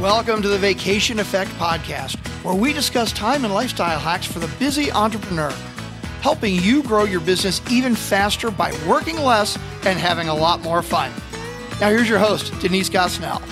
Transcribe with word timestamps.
Welcome 0.00 0.40
to 0.40 0.48
the 0.48 0.56
Vacation 0.56 1.18
Effect 1.18 1.50
Podcast, 1.58 2.16
where 2.42 2.54
we 2.54 2.72
discuss 2.72 3.12
time 3.12 3.44
and 3.44 3.52
lifestyle 3.52 3.98
hacks 3.98 4.24
for 4.24 4.38
the 4.38 4.50
busy 4.58 4.90
entrepreneur, 4.90 5.50
helping 6.22 6.54
you 6.54 6.82
grow 6.82 7.04
your 7.04 7.20
business 7.20 7.60
even 7.70 7.94
faster 7.94 8.50
by 8.50 8.72
working 8.88 9.16
less 9.16 9.58
and 9.84 9.98
having 9.98 10.28
a 10.28 10.34
lot 10.34 10.62
more 10.62 10.80
fun. 10.80 11.12
Now, 11.82 11.90
here's 11.90 12.08
your 12.08 12.18
host, 12.18 12.58
Denise 12.60 12.88
Gosnell. 12.88 13.42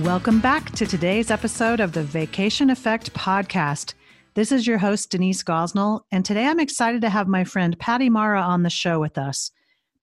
Welcome 0.00 0.40
back 0.40 0.72
to 0.72 0.84
today's 0.84 1.30
episode 1.30 1.78
of 1.78 1.92
the 1.92 2.02
Vacation 2.02 2.68
Effect 2.68 3.14
Podcast. 3.14 3.94
This 4.34 4.50
is 4.50 4.66
your 4.66 4.78
host, 4.78 5.12
Denise 5.12 5.44
Gosnell, 5.44 6.00
and 6.10 6.24
today 6.24 6.46
I'm 6.46 6.58
excited 6.58 7.02
to 7.02 7.08
have 7.08 7.28
my 7.28 7.44
friend 7.44 7.78
Patti 7.78 8.10
Mara 8.10 8.40
on 8.40 8.64
the 8.64 8.68
show 8.68 8.98
with 8.98 9.16
us. 9.16 9.52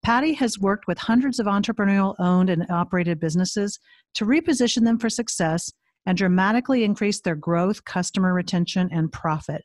Patti 0.03 0.33
has 0.33 0.59
worked 0.59 0.87
with 0.87 0.97
hundreds 0.97 1.39
of 1.39 1.45
entrepreneurial 1.45 2.15
owned 2.19 2.49
and 2.49 2.65
operated 2.69 3.19
businesses 3.19 3.79
to 4.15 4.25
reposition 4.25 4.83
them 4.83 4.97
for 4.97 5.09
success 5.09 5.71
and 6.05 6.17
dramatically 6.17 6.83
increase 6.83 7.21
their 7.21 7.35
growth, 7.35 7.83
customer 7.85 8.33
retention, 8.33 8.89
and 8.91 9.11
profit. 9.11 9.63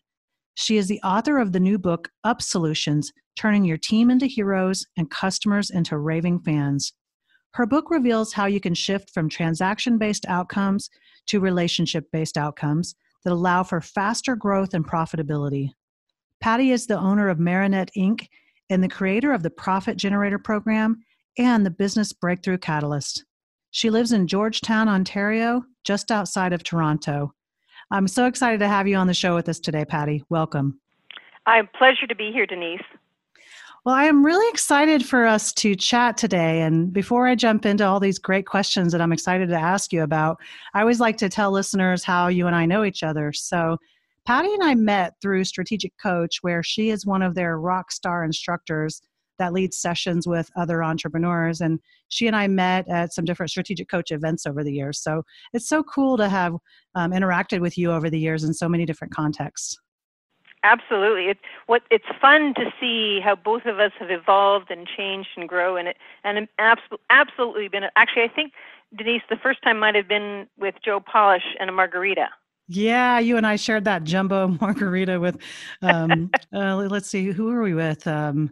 She 0.57 0.77
is 0.77 0.89
the 0.89 1.01
author 1.03 1.39
of 1.39 1.53
the 1.53 1.61
new 1.61 1.79
book, 1.79 2.11
Up 2.25 2.43
Solutions 2.43 3.13
Turning 3.37 3.65
Your 3.65 3.79
Team 3.79 4.11
into 4.11 4.27
Heroes 4.27 4.87
and 4.97 5.11
Customers 5.11 5.71
into 5.71 5.99
Raving 5.99 6.41
Fans. 6.41 6.93
Her 7.55 7.67
book 7.67 7.91
reveals 7.91 8.33
how 8.33 8.47
you 8.47 8.61
can 8.61 8.75
shift 8.75 9.11
from 9.15 9.29
transaction 9.29 9.99
based 9.99 10.27
outcomes 10.29 10.91
to 11.27 11.41
relationship 11.41 12.05
based 12.13 12.37
outcomes 12.37 12.95
that 13.25 13.33
allow 13.33 13.63
for 13.63 13.81
faster 13.81 14.37
growth 14.37 14.75
and 14.75 14.87
profitability. 14.87 15.71
Patti 16.41 16.71
is 16.71 16.87
the 16.87 16.99
owner 16.99 17.29
of 17.29 17.39
Marinette 17.39 17.91
Inc 17.97 18.27
and 18.71 18.83
the 18.83 18.89
creator 18.89 19.33
of 19.33 19.43
the 19.43 19.51
Profit 19.51 19.97
Generator 19.97 20.39
Program 20.39 21.03
and 21.39 21.65
the 21.65 21.71
Business 21.71 22.13
Breakthrough 22.13 22.59
Catalyst. 22.59 23.25
She 23.71 23.91
lives 23.91 24.13
in 24.13 24.27
Georgetown, 24.27 24.89
Ontario, 24.89 25.65
just 25.85 26.11
outside 26.11 26.53
of 26.53 26.63
Toronto. 26.63 27.35
I'm 27.91 28.09
so 28.09 28.27
excited 28.27 28.61
to 28.61 28.69
have 28.69 28.87
you 28.87 28.97
on 28.97 29.07
the 29.07 29.15
show 29.15 29.35
with 29.35 29.49
us 29.49 29.59
today, 29.59 29.85
Patti. 29.85 30.25
Welcome. 30.29 30.81
I'm 31.47 31.69
pleasure 31.77 32.07
to 32.07 32.15
be 32.15 32.31
here, 32.33 32.47
Denise. 32.47 32.81
Well, 33.85 33.95
I 33.95 34.05
am 34.05 34.25
really 34.25 34.49
excited 34.49 35.05
for 35.05 35.27
us 35.27 35.53
to 35.55 35.75
chat 35.75 36.17
today. 36.17 36.63
And 36.63 36.91
before 36.91 37.27
I 37.27 37.35
jump 37.35 37.67
into 37.67 37.85
all 37.85 38.01
these 38.01 38.19
great 38.19 38.47
questions 38.47 38.93
that 38.93 39.03
I'm 39.03 39.13
excited 39.13 39.51
to 39.51 39.61
ask 39.61 39.93
you 39.93 40.03
about, 40.03 40.41
I 40.73 40.81
always 40.81 41.01
like 41.01 41.19
to 41.19 41.29
tell 41.29 41.51
listeners 41.51 42.03
how 42.03 42.29
you 42.29 42.47
and 42.47 42.57
I 42.57 42.65
know 42.65 42.85
each 42.85 43.03
other. 43.03 43.31
So, 43.35 43.77
Patti 44.27 44.53
and 44.53 44.63
I 44.63 44.75
met 44.75 45.15
through 45.21 45.45
Strategic 45.45 45.93
Coach, 45.99 46.39
where 46.41 46.63
she 46.63 46.91
is 46.91 47.05
one 47.05 47.23
of 47.23 47.35
their 47.35 47.59
rock 47.59 47.93
star 47.93 48.25
instructors 48.25 49.03
that 49.39 49.53
leads 49.53 49.77
sessions 49.77 50.27
with 50.27 50.51
other 50.57 50.83
entrepreneurs. 50.83 51.61
And 51.61 51.81
she 52.09 52.27
and 52.27 52.37
I 52.37 52.47
met 52.47 52.89
at 52.89 53.13
some 53.13 53.25
different 53.25 53.51
Strategic 53.51 53.89
Coach 53.89 54.13
events 54.13 54.47
over 54.47 54.65
the 54.65 54.73
years. 54.73 55.03
So 55.03 55.25
it's 55.53 55.69
so 55.69 55.83
cool 55.83 56.17
to 56.17 56.29
have 56.29 56.55
um, 56.95 57.11
interacted 57.11 57.61
with 57.61 57.77
you 57.77 57.93
over 57.93 58.09
the 58.09 58.19
years 58.19 58.45
in 58.45 58.55
so 58.55 58.69
many 58.69 58.87
different 58.87 59.13
contexts. 59.13 59.79
Absolutely, 60.63 61.27
it's 61.27 61.41
what 61.67 61.83
it's 61.91 62.07
fun 62.23 62.55
to 62.55 62.73
see 62.81 63.21
how 63.23 63.35
both 63.35 63.67
of 63.67 63.79
us 63.79 63.93
have 63.99 64.11
evolved 64.11 64.71
and 64.71 64.89
changed 64.97 65.29
and 65.37 65.47
grow, 65.47 65.77
and 65.77 65.89
it 65.89 65.99
and 66.25 66.49
absolutely 66.59 67.05
absolutely 67.11 67.69
been 67.69 67.83
actually 67.97 68.23
I 68.23 68.29
think 68.29 68.55
Denise 68.97 69.21
the 69.29 69.37
first 69.37 69.63
time 69.63 69.79
might 69.79 69.95
have 69.95 70.09
been 70.09 70.47
with 70.59 70.77
Joe 70.83 71.01
Polish 71.01 71.43
and 71.61 71.69
a 71.69 71.73
margarita. 71.73 72.29
Yeah, 72.69 73.19
you 73.19 73.37
and 73.37 73.47
I 73.47 73.57
shared 73.57 73.85
that 73.85 74.05
jumbo 74.05 74.49
margarita 74.61 75.21
with, 75.21 75.39
um, 75.83 76.31
uh, 76.55 76.77
let's 76.77 77.09
see, 77.09 77.31
who 77.31 77.47
were 77.47 77.63
we 77.63 77.75
with? 77.75 78.07
Um, 78.07 78.51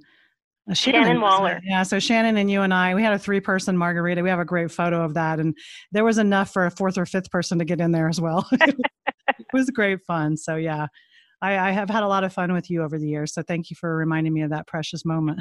uh, 0.70 0.74
Shannon, 0.74 1.02
Shannon 1.02 1.20
Waller. 1.20 1.60
Yeah, 1.64 1.82
so 1.82 1.98
Shannon 1.98 2.36
and 2.36 2.50
you 2.50 2.62
and 2.62 2.72
I, 2.72 2.94
we 2.94 3.02
had 3.02 3.12
a 3.12 3.18
three 3.18 3.40
person 3.40 3.77
margarita. 3.77 4.22
We 4.22 4.28
have 4.28 4.38
a 4.38 4.44
great 4.44 4.70
photo 4.70 5.02
of 5.02 5.14
that. 5.14 5.40
And 5.40 5.56
there 5.90 6.05
was 6.05 6.18
enough 6.18 6.52
for 6.52 6.66
a 6.66 6.70
fourth 6.70 6.98
or 6.98 7.06
fifth 7.06 7.30
person 7.30 7.58
to 7.58 7.64
get 7.64 7.80
in 7.80 7.90
there 7.90 8.08
as 8.08 8.20
well. 8.20 8.46
it 8.52 9.46
was 9.52 9.70
great 9.70 10.00
fun. 10.06 10.36
So, 10.36 10.55
yeah, 10.55 10.86
I, 11.40 11.58
I 11.58 11.70
have 11.73 11.90
had 11.90 12.05
a 12.05 12.08
lot 12.08 12.23
of 12.23 12.33
fun 12.33 12.52
with 12.52 12.70
you 12.70 12.83
over 12.83 12.98
the 12.98 13.08
years. 13.08 13.34
So, 13.34 13.42
thank 13.42 13.70
you 13.70 13.77
for 13.77 13.96
reminding 13.96 14.33
me 14.33 14.42
of 14.42 14.50
that 14.50 14.68
precious 14.68 15.05
moment. 15.05 15.40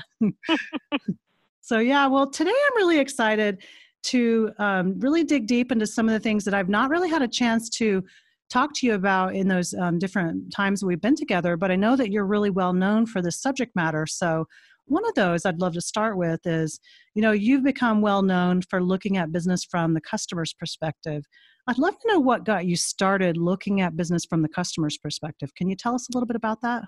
so, 1.62 1.78
yeah, 1.78 2.08
well, 2.08 2.28
today 2.28 2.50
I'm 2.50 2.78
really 2.78 3.00
excited 3.00 3.62
to 4.04 4.52
um, 4.58 5.00
really 5.00 5.24
dig 5.24 5.46
deep 5.46 5.72
into 5.72 5.86
some 5.86 6.10
of 6.10 6.14
the 6.14 6.20
things 6.20 6.46
that 6.46 6.56
I've 6.56 6.70
not 6.70 6.90
really 6.90 7.10
had 7.10 7.22
a 7.22 7.28
chance 7.28 7.70
to 7.78 8.04
talk 8.52 8.74
to 8.76 8.86
you 8.86 8.94
about 8.94 9.36
in 9.36 9.48
those 9.48 9.74
um, 9.74 9.98
different 9.98 10.52
times 10.54 10.84
we've 10.84 11.02
been 11.02 11.16
together, 11.16 11.58
but 11.58 11.72
I 11.72 11.76
know 11.76 11.96
that 11.96 12.12
you're 12.12 12.26
really 12.26 12.50
well 12.50 12.74
known 12.74 13.06
for 13.06 13.22
this 13.22 13.42
subject 13.42 13.76
matter. 13.76 14.06
So, 14.06 14.46
one 14.86 15.08
of 15.08 15.16
those 15.16 15.46
I'd 15.46 15.62
love 15.62 15.74
to 15.74 15.82
start 15.82 16.18
with 16.18 16.46
is 16.46 16.80
you 17.14 17.22
know, 17.22 17.32
you've 17.32 17.64
become 17.64 18.02
well 18.02 18.22
known 18.22 18.62
for 18.62 18.82
looking 18.82 19.18
at 19.18 19.32
business 19.32 19.64
from 19.64 19.94
the 19.94 20.02
customer's 20.02 20.54
perspective. 20.54 21.26
I'd 21.68 21.78
love 21.78 22.00
to 22.00 22.08
know 22.08 22.20
what 22.20 22.46
got 22.46 22.66
you 22.66 22.76
started 22.76 23.38
looking 23.38 23.82
at 23.82 23.96
business 23.96 24.26
from 24.26 24.42
the 24.42 24.50
customer's 24.50 24.98
perspective. 24.98 25.54
Can 25.56 25.70
you 25.70 25.76
tell 25.76 25.94
us 25.94 26.08
a 26.10 26.14
little 26.14 26.28
bit 26.28 26.36
about 26.36 26.62
that? 26.62 26.84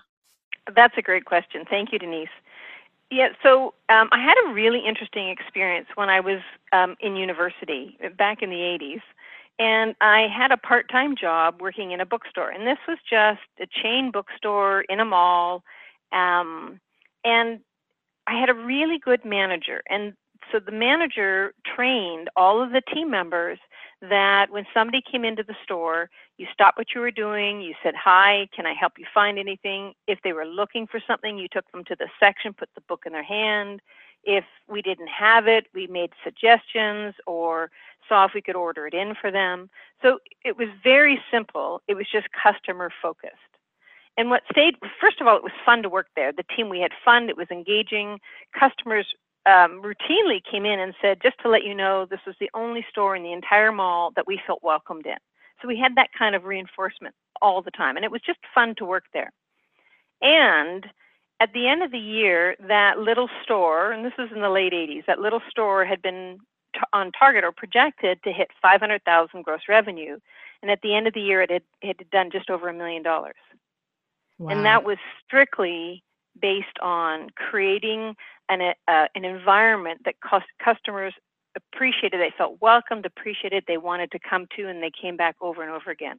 That's 0.74 0.94
a 0.96 1.02
great 1.02 1.26
question. 1.26 1.64
Thank 1.68 1.92
you, 1.92 1.98
Denise. 1.98 2.28
Yeah, 3.10 3.28
so 3.42 3.74
um, 3.90 4.08
I 4.12 4.22
had 4.22 4.34
a 4.46 4.54
really 4.54 4.80
interesting 4.86 5.28
experience 5.28 5.86
when 5.94 6.08
I 6.08 6.20
was 6.20 6.40
um, 6.72 6.96
in 7.00 7.16
university 7.16 7.98
back 8.16 8.42
in 8.42 8.48
the 8.50 8.56
80s. 8.56 9.02
And 9.58 9.94
I 10.00 10.26
had 10.26 10.50
a 10.50 10.56
part 10.56 10.88
time 10.90 11.14
job 11.16 11.60
working 11.60 11.92
in 11.92 12.00
a 12.00 12.06
bookstore. 12.06 12.50
And 12.50 12.66
this 12.66 12.78
was 12.88 12.98
just 13.08 13.40
a 13.60 13.66
chain 13.66 14.10
bookstore 14.10 14.82
in 14.88 15.00
a 15.00 15.04
mall. 15.04 15.62
Um, 16.12 16.80
and 17.24 17.60
I 18.26 18.38
had 18.38 18.48
a 18.48 18.54
really 18.54 18.98
good 18.98 19.24
manager. 19.24 19.82
And 19.88 20.14
so 20.52 20.58
the 20.58 20.72
manager 20.72 21.54
trained 21.64 22.28
all 22.36 22.62
of 22.62 22.70
the 22.70 22.82
team 22.92 23.10
members 23.10 23.58
that 24.02 24.50
when 24.50 24.66
somebody 24.74 25.00
came 25.00 25.24
into 25.24 25.42
the 25.42 25.54
store, 25.62 26.10
you 26.36 26.46
stopped 26.52 26.76
what 26.76 26.88
you 26.94 27.00
were 27.00 27.10
doing, 27.10 27.60
you 27.60 27.74
said, 27.82 27.94
Hi, 27.96 28.48
can 28.54 28.66
I 28.66 28.74
help 28.74 28.94
you 28.98 29.06
find 29.14 29.38
anything? 29.38 29.94
If 30.06 30.18
they 30.22 30.32
were 30.32 30.44
looking 30.44 30.86
for 30.86 31.00
something, 31.06 31.38
you 31.38 31.48
took 31.50 31.70
them 31.72 31.84
to 31.84 31.96
the 31.98 32.08
section, 32.20 32.52
put 32.52 32.68
the 32.74 32.82
book 32.82 33.04
in 33.06 33.12
their 33.12 33.22
hand. 33.22 33.80
If 34.24 34.44
we 34.68 34.82
didn't 34.82 35.08
have 35.08 35.46
it, 35.46 35.66
we 35.74 35.86
made 35.86 36.10
suggestions 36.22 37.14
or 37.26 37.70
saw 38.08 38.24
if 38.26 38.32
we 38.34 38.42
could 38.42 38.56
order 38.56 38.86
it 38.86 38.94
in 38.94 39.14
for 39.20 39.30
them. 39.30 39.70
So 40.02 40.18
it 40.44 40.56
was 40.56 40.68
very 40.82 41.20
simple. 41.30 41.82
It 41.88 41.94
was 41.94 42.06
just 42.10 42.26
customer 42.30 42.90
focused. 43.02 43.34
And 44.16 44.30
what 44.30 44.42
stayed, 44.50 44.76
first 45.00 45.20
of 45.20 45.26
all, 45.26 45.36
it 45.36 45.42
was 45.42 45.52
fun 45.64 45.82
to 45.82 45.88
work 45.88 46.06
there. 46.14 46.32
The 46.32 46.44
team, 46.56 46.68
we 46.68 46.80
had 46.80 46.92
fun, 47.04 47.28
it 47.28 47.36
was 47.36 47.48
engaging. 47.50 48.20
Customers 48.58 49.06
um, 49.46 49.82
routinely 49.82 50.40
came 50.48 50.64
in 50.64 50.78
and 50.78 50.94
said, 51.02 51.20
just 51.22 51.36
to 51.42 51.48
let 51.48 51.64
you 51.64 51.74
know, 51.74 52.06
this 52.08 52.20
was 52.26 52.36
the 52.40 52.50
only 52.54 52.86
store 52.88 53.16
in 53.16 53.22
the 53.22 53.32
entire 53.32 53.72
mall 53.72 54.12
that 54.16 54.26
we 54.26 54.40
felt 54.46 54.62
welcomed 54.62 55.06
in. 55.06 55.16
So 55.60 55.68
we 55.68 55.78
had 55.78 55.96
that 55.96 56.10
kind 56.16 56.34
of 56.34 56.44
reinforcement 56.44 57.14
all 57.42 57.60
the 57.60 57.70
time. 57.70 57.96
And 57.96 58.04
it 58.04 58.10
was 58.10 58.20
just 58.24 58.38
fun 58.54 58.74
to 58.78 58.84
work 58.84 59.04
there. 59.12 59.32
And 60.22 60.86
at 61.40 61.52
the 61.52 61.66
end 61.66 61.82
of 61.82 61.90
the 61.90 61.98
year, 61.98 62.56
that 62.68 62.98
little 62.98 63.28
store, 63.42 63.92
and 63.92 64.04
this 64.04 64.12
was 64.16 64.30
in 64.34 64.40
the 64.40 64.48
late 64.48 64.72
80s, 64.72 65.06
that 65.06 65.18
little 65.18 65.42
store 65.50 65.84
had 65.84 66.00
been 66.00 66.38
on 66.92 67.12
target 67.12 67.44
or 67.44 67.52
projected 67.52 68.22
to 68.24 68.32
hit 68.32 68.50
500,000 68.60 69.42
gross 69.42 69.60
revenue, 69.68 70.18
and 70.62 70.70
at 70.70 70.80
the 70.82 70.94
end 70.94 71.06
of 71.06 71.14
the 71.14 71.20
year, 71.20 71.42
it 71.42 71.50
had, 71.50 71.62
it 71.82 71.96
had 71.98 72.10
done 72.10 72.30
just 72.30 72.50
over 72.50 72.68
a 72.68 72.74
million 72.74 73.02
dollars. 73.02 73.34
Wow. 74.38 74.50
And 74.50 74.64
that 74.64 74.84
was 74.84 74.98
strictly 75.24 76.02
based 76.40 76.78
on 76.82 77.28
creating 77.36 78.16
an, 78.48 78.74
uh, 78.88 79.06
an 79.14 79.24
environment 79.24 80.00
that 80.04 80.20
cost 80.20 80.46
customers 80.62 81.14
appreciated, 81.56 82.20
they 82.20 82.32
felt 82.36 82.60
welcomed, 82.60 83.06
appreciated, 83.06 83.64
they 83.68 83.76
wanted 83.76 84.10
to 84.10 84.18
come 84.18 84.46
to, 84.56 84.68
and 84.68 84.82
they 84.82 84.90
came 84.90 85.16
back 85.16 85.36
over 85.40 85.62
and 85.62 85.70
over 85.70 85.90
again. 85.90 86.18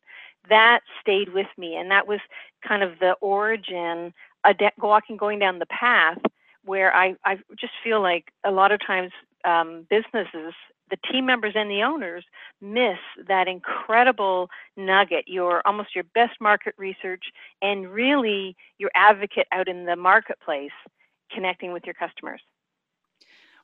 That 0.50 0.80
stayed 1.02 1.34
with 1.34 1.48
me, 1.58 1.76
and 1.76 1.92
that 1.92 2.08
was 2.08 2.20
kind 2.66 2.84
of 2.84 3.00
the 3.00 3.14
origin, 3.22 4.14
of 4.46 4.56
walking, 4.78 5.18
going 5.18 5.40
down 5.40 5.60
the 5.60 5.66
path 5.66 6.20
where 6.64 6.94
I, 6.96 7.16
I 7.26 7.38
just 7.60 7.74
feel 7.84 8.02
like 8.02 8.32
a 8.44 8.52
lot 8.52 8.72
of 8.72 8.80
times 8.86 9.12
um, 9.46 9.86
businesses, 9.90 10.54
the 10.90 10.98
team 11.12 11.26
members 11.26 11.54
and 11.56 11.70
the 11.70 11.84
owners 11.84 12.24
miss 12.62 12.98
that 13.28 13.48
incredible 13.48 14.50
nugget, 14.78 15.26
your 15.28 15.62
almost 15.66 15.96
your 15.96 16.04
best 16.14 16.34
market 16.40 16.76
research 16.78 17.24
and 17.62 17.90
really 17.92 18.56
your 18.78 18.92
advocate 18.96 19.48
out 19.52 19.68
in 19.68 19.86
the 19.86 19.96
marketplace 19.96 20.72
connecting 21.34 21.74
with 21.74 21.84
your 21.86 21.96
customers. 21.96 22.42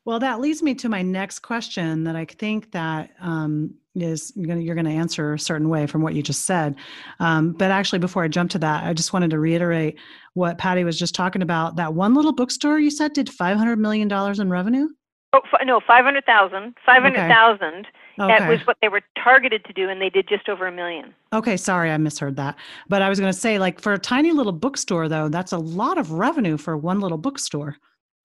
Well, 0.03 0.19
that 0.19 0.39
leads 0.39 0.63
me 0.63 0.73
to 0.75 0.89
my 0.89 1.03
next 1.03 1.39
question 1.39 2.05
that 2.05 2.15
I 2.15 2.25
think 2.25 2.71
that 2.71 3.11
um, 3.19 3.75
is 3.93 4.33
you're 4.35 4.75
going 4.75 4.85
to 4.85 4.91
answer 4.91 5.33
a 5.33 5.39
certain 5.39 5.69
way 5.69 5.85
from 5.85 6.01
what 6.01 6.15
you 6.15 6.23
just 6.23 6.45
said. 6.45 6.75
Um, 7.19 7.51
but 7.51 7.69
actually, 7.69 7.99
before 7.99 8.23
I 8.23 8.27
jump 8.27 8.49
to 8.51 8.59
that, 8.59 8.83
I 8.83 8.93
just 8.93 9.13
wanted 9.13 9.29
to 9.29 9.39
reiterate 9.39 9.99
what 10.33 10.57
Patti 10.57 10.83
was 10.83 10.97
just 10.97 11.13
talking 11.13 11.43
about. 11.43 11.75
That 11.75 11.93
one 11.93 12.15
little 12.15 12.33
bookstore 12.33 12.79
you 12.79 12.89
said 12.89 13.13
did 13.13 13.27
$500 13.27 13.77
million 13.77 14.11
in 14.11 14.49
revenue? 14.49 14.87
Oh, 15.33 15.39
no, 15.63 15.79
500,000. 15.85 16.75
500,000. 16.85 17.63
Okay. 17.63 17.87
Okay. 18.19 18.37
That 18.37 18.49
was 18.49 18.59
what 18.67 18.77
they 18.81 18.89
were 18.89 19.01
targeted 19.23 19.63
to 19.65 19.73
do, 19.73 19.89
and 19.89 20.01
they 20.01 20.09
did 20.09 20.27
just 20.27 20.49
over 20.49 20.67
a 20.67 20.71
million. 20.71 21.13
Okay, 21.33 21.55
sorry, 21.57 21.89
I 21.89 21.97
misheard 21.97 22.35
that. 22.35 22.57
But 22.89 23.01
I 23.01 23.09
was 23.09 23.19
going 23.19 23.31
to 23.31 23.39
say, 23.39 23.57
like, 23.57 23.79
for 23.79 23.93
a 23.93 23.97
tiny 23.97 24.31
little 24.31 24.51
bookstore, 24.51 25.07
though, 25.07 25.29
that's 25.29 25.53
a 25.53 25.57
lot 25.57 25.97
of 25.97 26.11
revenue 26.11 26.57
for 26.57 26.75
one 26.75 26.99
little 26.99 27.17
bookstore. 27.17 27.77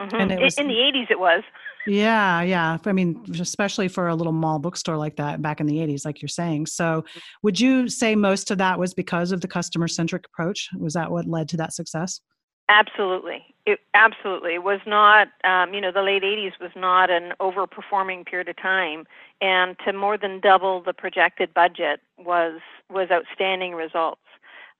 Mm-hmm. 0.03 0.17
And 0.17 0.33
it 0.33 0.41
was, 0.41 0.59
in 0.59 0.67
the 0.67 0.75
80s, 0.75 1.11
it 1.11 1.21
was. 1.21 1.43
Yeah, 1.87 2.43
yeah. 2.43 2.79
I 2.85 2.93
mean, 2.93 3.25
especially 3.39 3.87
for 3.87 4.09
a 4.09 4.15
little 4.17 4.33
mall 4.33 4.59
bookstore 4.59 4.97
like 4.97 5.17
that 5.17 5.41
back 5.41 5.61
in 5.61 5.67
the 5.67 5.77
80s, 5.77 6.05
like 6.05 6.21
you're 6.21 6.29
saying. 6.29 6.67
So, 6.67 7.05
would 7.45 7.61
you 7.61 7.89
say 7.89 8.17
most 8.17 8.51
of 8.51 8.59
that 8.59 8.79
was 8.79 8.93
because 8.93 9.31
of 9.31 9.41
the 9.41 9.49
customer 9.49 9.87
centric 9.87 10.27
approach? 10.27 10.69
Was 10.77 10.95
that 10.95 11.13
what 11.13 11.27
led 11.27 11.49
to 11.51 11.57
that 11.59 11.73
success? 11.73 12.21
Absolutely. 12.69 13.55
It 13.67 13.81
absolutely 13.95 14.59
was 14.59 14.81
not. 14.87 15.29
Um, 15.43 15.75
you 15.75 15.81
know, 15.81 15.91
the 15.91 16.03
late 16.03 16.23
'80s 16.23 16.53
was 16.61 16.71
not 16.77 17.11
an 17.11 17.33
overperforming 17.41 18.25
period 18.25 18.49
of 18.49 18.57
time, 18.57 19.07
and 19.41 19.77
to 19.85 19.93
more 19.93 20.17
than 20.17 20.41
double 20.41 20.81
the 20.81 20.93
projected 20.93 21.53
budget 21.53 22.01
was 22.17 22.61
was 22.89 23.09
outstanding 23.11 23.75
results. 23.75 24.21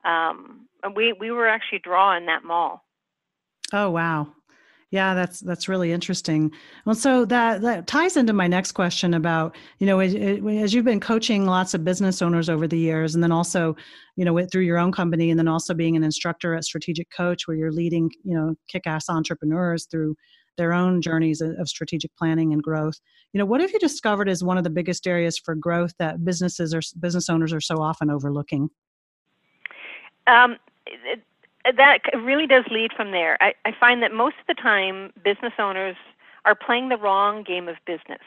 Um, 0.05 0.67
we 0.95 1.13
we 1.13 1.33
were 1.33 1.49
actually 1.49 1.81
drawing 1.81 2.27
that 2.27 2.45
mall. 2.45 2.85
Oh 3.73 3.91
wow, 3.91 4.29
yeah, 4.91 5.15
that's 5.15 5.41
that's 5.41 5.69
really 5.69 5.91
interesting. 5.91 6.53
Well, 6.85 6.95
so 6.95 7.25
that 7.25 7.61
that 7.63 7.87
ties 7.89 8.17
into 8.17 8.33
my 8.33 8.47
next 8.47 8.73
question 8.73 9.15
about 9.15 9.57
you 9.79 9.87
know 9.87 9.99
as, 9.99 10.15
as, 10.15 10.73
you've 10.73 10.85
been 10.85 11.01
coaching 11.01 11.45
lots 11.45 11.75
of 11.75 11.85
business 11.85 12.23
owners 12.23 12.49
over 12.49 12.69
the 12.69 12.79
years, 12.79 13.15
and 13.15 13.23
then 13.23 13.33
also 13.33 13.75
you 14.15 14.25
know 14.25 14.47
through 14.47 14.63
your 14.63 14.79
own 14.79 14.93
company, 14.93 15.31
and 15.31 15.39
then 15.39 15.49
also 15.49 15.75
being 15.75 15.97
an 15.97 16.05
instructor 16.05 16.55
at 16.55 16.65
Strategic 16.65 17.11
Coach, 17.11 17.49
where 17.49 17.57
you're 17.57 17.73
leading 17.73 18.11
you 18.23 18.37
know 18.37 18.55
kick-ass 18.69 19.09
entrepreneurs 19.09 19.87
through 19.91 20.15
their 20.57 20.73
own 20.73 21.03
journeys 21.03 21.41
of 21.41 21.69
strategic 21.69 22.15
planning 22.17 22.53
and 22.53 22.63
growth. 22.63 22.99
You 23.33 23.39
know, 23.39 23.45
what 23.45 23.61
have 23.61 23.73
you 23.73 23.79
discovered 23.79 24.29
as 24.29 24.43
one 24.43 24.57
of 24.57 24.65
the 24.65 24.71
biggest 24.71 25.07
areas 25.07 25.39
for 25.39 25.55
growth 25.55 25.93
that 25.99 26.25
businesses 26.25 26.73
or 26.73 26.81
business 26.99 27.29
owners 27.29 27.53
are 27.53 27.61
so 27.61 27.83
often 27.83 28.09
overlooking? 28.09 28.71
Um, 30.27 30.57
that 31.77 31.99
really 32.15 32.47
does 32.47 32.65
lead 32.71 32.93
from 32.97 33.11
there. 33.11 33.37
I, 33.43 33.55
I 33.65 33.73
find 33.79 34.03
that 34.03 34.13
most 34.13 34.37
of 34.41 34.47
the 34.47 34.61
time, 34.61 35.13
business 35.25 35.53
owners 35.59 35.97
are 36.45 36.55
playing 36.55 36.89
the 36.89 36.97
wrong 36.97 37.43
game 37.43 37.69
of 37.69 37.77
business. 37.87 38.23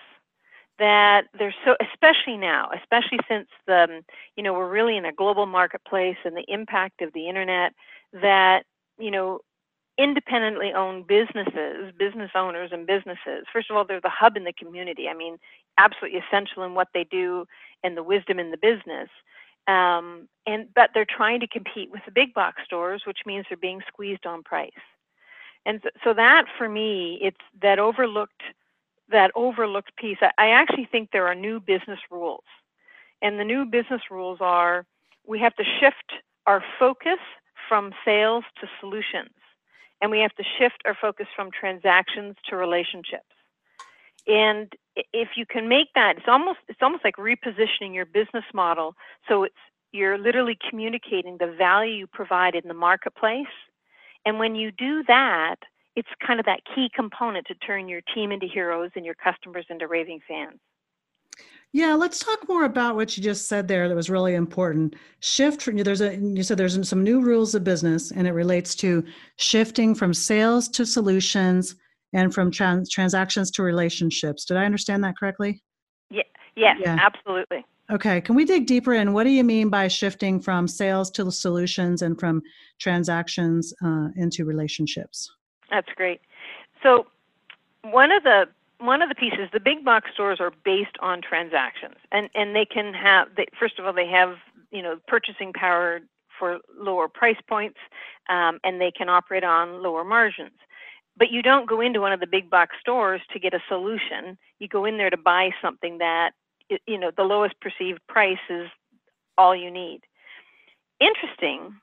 That 0.78 1.26
they're 1.38 1.56
so, 1.66 1.76
especially 1.82 2.38
now, 2.38 2.70
especially 2.74 3.20
since 3.28 3.48
the, 3.68 3.84
um, 3.84 4.02
you 4.38 4.44
know, 4.44 4.54
we're 4.54 4.70
really 4.70 4.96
in 4.96 5.06
a 5.06 5.12
global 5.12 5.46
marketplace 5.46 6.18
and 6.24 6.36
the 6.36 6.46
impact 6.48 7.02
of 7.02 7.12
the 7.14 7.28
internet. 7.28 7.74
That 8.14 8.64
you 8.98 9.12
know, 9.12 9.40
independently 9.98 10.72
owned 10.74 11.08
businesses, 11.08 11.92
business 11.98 12.32
owners 12.36 12.70
and 12.72 12.88
businesses. 12.88 13.46
First 13.52 13.70
of 13.70 13.76
all, 13.76 13.86
they're 13.86 14.02
the 14.02 14.10
hub 14.10 14.38
in 14.38 14.46
the 14.46 14.54
community. 14.54 15.08
I 15.10 15.14
mean, 15.14 15.38
absolutely 15.78 16.20
essential 16.20 16.64
in 16.64 16.74
what 16.74 16.88
they 16.94 17.04
do 17.04 17.46
and 17.84 17.98
the 17.98 18.04
wisdom 18.04 18.40
in 18.40 18.52
the 18.52 18.58
business. 18.58 19.10
Um, 19.68 20.28
and 20.48 20.68
but 20.74 20.92
they're 20.94 21.06
trying 21.06 21.40
to 21.42 21.48
compete 21.48 21.92
with 21.92 22.02
the 22.06 22.12
big 22.12 22.34
box 22.34 22.62
stores, 22.66 23.04
which 23.06 23.20
means 23.26 23.46
they're 23.50 23.58
being 23.58 23.82
squeezed 23.88 24.26
on 24.26 24.44
price. 24.44 24.72
And 25.66 25.82
so, 26.04 26.14
that 26.14 26.46
for 26.58 26.68
me, 26.68 27.20
it's 27.22 27.38
that 27.62 27.80
overlooked 27.80 28.42
that 29.10 29.32
overlooked 29.36 29.96
piece. 29.98 30.18
I, 30.22 30.32
I 30.38 30.50
actually 30.50 30.88
think 30.92 31.10
there 31.12 31.28
are 31.28 31.36
new 31.36 31.60
business 31.60 32.00
rules, 32.10 32.44
and 33.22 33.40
the 33.40 33.44
new 33.44 33.66
business 33.66 34.02
rules 34.10 34.40
are 34.42 34.86
we 35.28 35.40
have 35.40 35.56
to 35.56 35.64
shift 35.80 36.14
our 36.48 36.64
focus 36.80 37.20
from 37.68 37.94
sales 38.04 38.44
to 38.62 38.68
solutions, 38.80 39.36
and 40.02 40.10
we 40.10 40.20
have 40.20 40.34
to 40.36 40.44
shift 40.58 40.82
our 40.86 40.98
focus 41.00 41.28
from 41.36 41.52
transactions 41.52 42.36
to 42.50 42.56
relationships. 42.56 43.24
And 44.28 44.74
if 45.14 45.30
you 45.36 45.46
can 45.46 45.68
make 45.68 45.88
that, 45.96 46.18
it's 46.18 46.28
almost 46.28 46.60
it's 46.68 46.80
almost 46.82 47.04
like 47.04 47.16
repositioning 47.16 47.94
your 47.94 48.06
business 48.06 48.46
model. 48.54 48.96
So 49.28 49.44
it's 49.44 49.56
you're 49.92 50.18
literally 50.18 50.58
communicating 50.70 51.38
the 51.40 51.54
value 51.58 51.94
you 51.94 52.08
provide 52.08 52.56
in 52.56 52.68
the 52.68 52.74
marketplace. 52.74 53.48
And 54.26 54.38
when 54.38 54.56
you 54.56 54.72
do 54.72 55.04
that, 55.08 55.56
it's 55.96 56.10
kind 56.26 56.40
of 56.40 56.46
that 56.46 56.62
key 56.76 56.90
component 56.96 57.48
to 57.48 57.56
turn 57.56 57.88
your 57.88 58.02
team 58.14 58.32
into 58.32 58.48
heroes 58.48 58.92
and 58.96 59.04
your 59.04 59.16
customers 59.16 59.66
into 59.70 59.88
raving 59.88 60.20
fans. 60.28 60.60
Yeah, 61.72 61.94
let's 61.94 62.20
talk 62.20 62.48
more 62.50 62.66
about 62.66 62.96
what 62.96 63.16
you 63.16 63.22
just 63.22 63.48
said 63.48 63.68
there. 63.68 63.88
That 63.88 63.96
was 63.96 64.10
really 64.10 64.34
important. 64.34 64.96
Shift. 65.20 65.68
There's 65.72 66.02
a. 66.02 66.16
You 66.16 66.42
said 66.42 66.58
there's 66.58 66.88
some 66.88 67.04
new 67.04 67.22
rules 67.22 67.54
of 67.54 67.64
business, 67.64 68.12
and 68.12 68.28
it 68.28 68.32
relates 68.32 68.74
to 68.76 69.06
shifting 69.38 69.94
from 69.94 70.14
sales 70.14 70.68
to 70.70 70.86
solutions 70.86 71.76
and 72.14 72.34
from 72.34 72.52
trans- 72.52 72.90
transactions 72.90 73.52
to 73.52 73.64
relationships. 73.64 74.46
Did 74.46 74.58
I 74.58 74.66
understand 74.66 75.04
that 75.04 75.18
correctly? 75.18 75.62
Yeah, 76.10 76.24
yes, 76.56 76.78
yeah. 76.80 76.98
absolutely. 77.02 77.66
Okay, 77.92 78.22
can 78.22 78.36
we 78.36 78.46
dig 78.46 78.68
deeper 78.68 78.94
in 78.94 79.14
what 79.14 79.24
do 79.24 79.32
you 79.32 79.44
mean 79.44 79.70
by 79.70 79.88
shifting 79.88 80.40
from 80.40 80.68
sales 80.68 81.10
to 81.12 81.32
solutions 81.32 82.04
and 82.04 82.20
from 82.20 82.44
transactions 82.78 83.74
uh, 83.84 84.10
into 84.16 84.46
relationships? 84.46 85.32
That's 85.72 85.90
great. 85.96 86.22
So, 86.84 87.08
one 87.82 88.12
of 88.12 88.24
the 88.24 88.46
one 88.80 89.02
of 89.02 89.10
the 89.10 89.16
pieces, 89.16 89.50
the 89.52 89.60
big 89.60 89.84
box 89.84 90.12
stores 90.14 90.40
are 90.40 90.52
based 90.64 90.96
on 91.00 91.22
transactions, 91.22 91.96
and 92.12 92.30
and 92.36 92.56
they 92.56 92.66
can 92.66 92.94
have. 92.94 93.30
They, 93.36 93.48
first 93.60 93.80
of 93.80 93.86
all, 93.86 93.94
they 93.94 94.08
have 94.08 94.36
you 94.72 94.84
know 94.84 95.00
purchasing 95.08 95.52
power 95.54 96.00
for 96.38 96.60
lower 96.78 97.08
price 97.08 97.42
points, 97.48 97.78
um, 98.30 98.60
and 98.64 98.80
they 98.80 98.92
can 98.92 99.10
operate 99.10 99.44
on 99.44 99.82
lower 99.82 100.04
margins. 100.04 100.58
But 101.20 101.32
you 101.32 101.44
don't 101.44 101.70
go 101.70 101.82
into 101.82 102.02
one 102.02 102.14
of 102.14 102.22
the 102.22 102.28
big 102.28 102.50
box 102.50 102.78
stores 102.82 103.22
to 103.34 103.40
get 103.40 103.54
a 103.54 103.60
solution. 103.68 104.38
You 104.60 104.70
go 104.70 104.86
in 104.86 104.98
there 104.98 105.12
to 105.12 105.18
buy 105.18 105.52
something 105.62 106.00
that, 106.00 106.32
you 106.88 106.98
know, 106.98 107.12
the 107.16 107.24
lowest 107.24 107.56
perceived 107.62 108.00
price 108.08 108.40
is 108.50 108.70
all 109.38 109.56
you 109.56 109.70
need. 109.70 110.02
Interesting. 111.02 111.76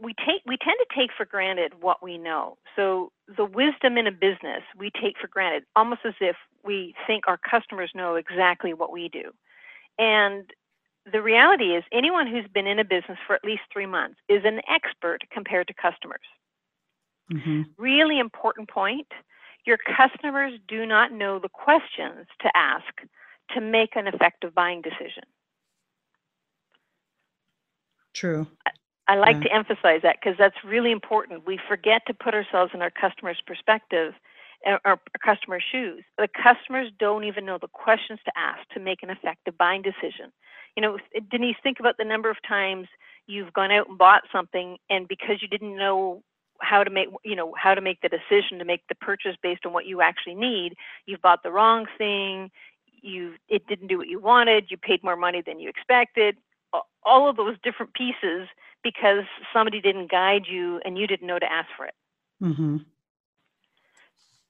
We 0.00 0.14
take 0.26 0.42
we 0.46 0.56
tend 0.58 0.76
to 0.80 0.96
take 0.98 1.10
for 1.16 1.24
granted 1.24 1.74
what 1.80 2.02
we 2.02 2.18
know. 2.18 2.58
So 2.76 3.12
the 3.36 3.44
wisdom 3.44 3.96
in 3.96 4.08
a 4.08 4.12
business 4.12 4.62
we 4.76 4.90
take 5.00 5.16
for 5.20 5.28
granted, 5.28 5.64
almost 5.76 6.00
as 6.04 6.14
if 6.20 6.36
we 6.64 6.94
think 7.06 7.28
our 7.28 7.38
customers 7.38 7.90
know 7.94 8.16
exactly 8.16 8.74
what 8.74 8.92
we 8.92 9.08
do. 9.08 9.30
And 9.98 10.50
the 11.10 11.22
reality 11.22 11.76
is 11.76 11.84
anyone 11.92 12.26
who's 12.26 12.48
been 12.52 12.66
in 12.66 12.80
a 12.80 12.84
business 12.84 13.18
for 13.26 13.36
at 13.36 13.44
least 13.44 13.62
three 13.72 13.86
months 13.86 14.18
is 14.28 14.42
an 14.44 14.60
expert 14.68 15.20
compared 15.32 15.68
to 15.68 15.74
customers. 15.74 16.20
Mm-hmm. 17.32 17.62
Really 17.78 18.18
important 18.18 18.68
point. 18.68 19.08
Your 19.66 19.78
customers 19.78 20.52
do 20.68 20.84
not 20.84 21.12
know 21.12 21.38
the 21.38 21.48
questions 21.48 22.26
to 22.40 22.50
ask 22.54 22.92
to 23.54 23.60
make 23.60 23.96
an 23.96 24.06
effective 24.06 24.54
buying 24.54 24.82
decision. 24.82 25.24
True. 28.14 28.46
I, 28.66 28.70
I 29.06 29.16
like 29.16 29.36
yeah. 29.36 29.42
to 29.42 29.54
emphasize 29.54 30.00
that 30.02 30.16
because 30.20 30.36
that's 30.38 30.56
really 30.64 30.92
important. 30.92 31.46
We 31.46 31.58
forget 31.68 32.02
to 32.06 32.14
put 32.14 32.34
ourselves 32.34 32.72
in 32.74 32.82
our 32.82 32.90
customer's 32.90 33.40
perspective 33.46 34.14
uh, 34.66 34.78
our 34.84 34.98
customer's 35.22 35.64
shoes. 35.70 36.04
The 36.16 36.28
customers 36.28 36.90
don't 36.98 37.24
even 37.24 37.44
know 37.44 37.58
the 37.60 37.68
questions 37.68 38.18
to 38.24 38.32
ask 38.36 38.66
to 38.72 38.80
make 38.80 39.02
an 39.02 39.10
effective 39.10 39.58
buying 39.58 39.82
decision. 39.82 40.32
You 40.76 40.82
know, 40.82 40.98
Denise, 41.30 41.56
think 41.62 41.80
about 41.80 41.96
the 41.98 42.04
number 42.04 42.30
of 42.30 42.36
times 42.46 42.88
you've 43.26 43.52
gone 43.52 43.70
out 43.70 43.88
and 43.88 43.98
bought 43.98 44.22
something, 44.32 44.78
and 44.88 45.06
because 45.06 45.42
you 45.42 45.48
didn't 45.48 45.76
know 45.76 46.22
how 46.64 46.84
to 46.84 46.90
make 46.90 47.08
you 47.24 47.36
know 47.36 47.54
how 47.56 47.74
to 47.74 47.80
make 47.80 48.00
the 48.00 48.08
decision 48.08 48.58
to 48.58 48.64
make 48.64 48.82
the 48.88 48.94
purchase 48.94 49.36
based 49.42 49.66
on 49.66 49.72
what 49.72 49.86
you 49.86 50.00
actually 50.00 50.34
need. 50.34 50.74
You've 51.06 51.22
bought 51.22 51.42
the 51.42 51.52
wrong 51.52 51.86
thing. 51.98 52.50
You 53.02 53.34
it 53.48 53.66
didn't 53.66 53.88
do 53.88 53.98
what 53.98 54.08
you 54.08 54.20
wanted. 54.20 54.70
You 54.70 54.76
paid 54.76 55.02
more 55.04 55.16
money 55.16 55.42
than 55.46 55.60
you 55.60 55.68
expected. 55.68 56.36
All 57.04 57.28
of 57.28 57.36
those 57.36 57.56
different 57.62 57.94
pieces 57.94 58.48
because 58.82 59.24
somebody 59.52 59.80
didn't 59.80 60.10
guide 60.10 60.46
you 60.48 60.80
and 60.84 60.98
you 60.98 61.06
didn't 61.06 61.26
know 61.26 61.38
to 61.38 61.50
ask 61.52 61.68
for 61.76 61.86
it. 61.86 61.94
Mm-hmm. 62.42 62.78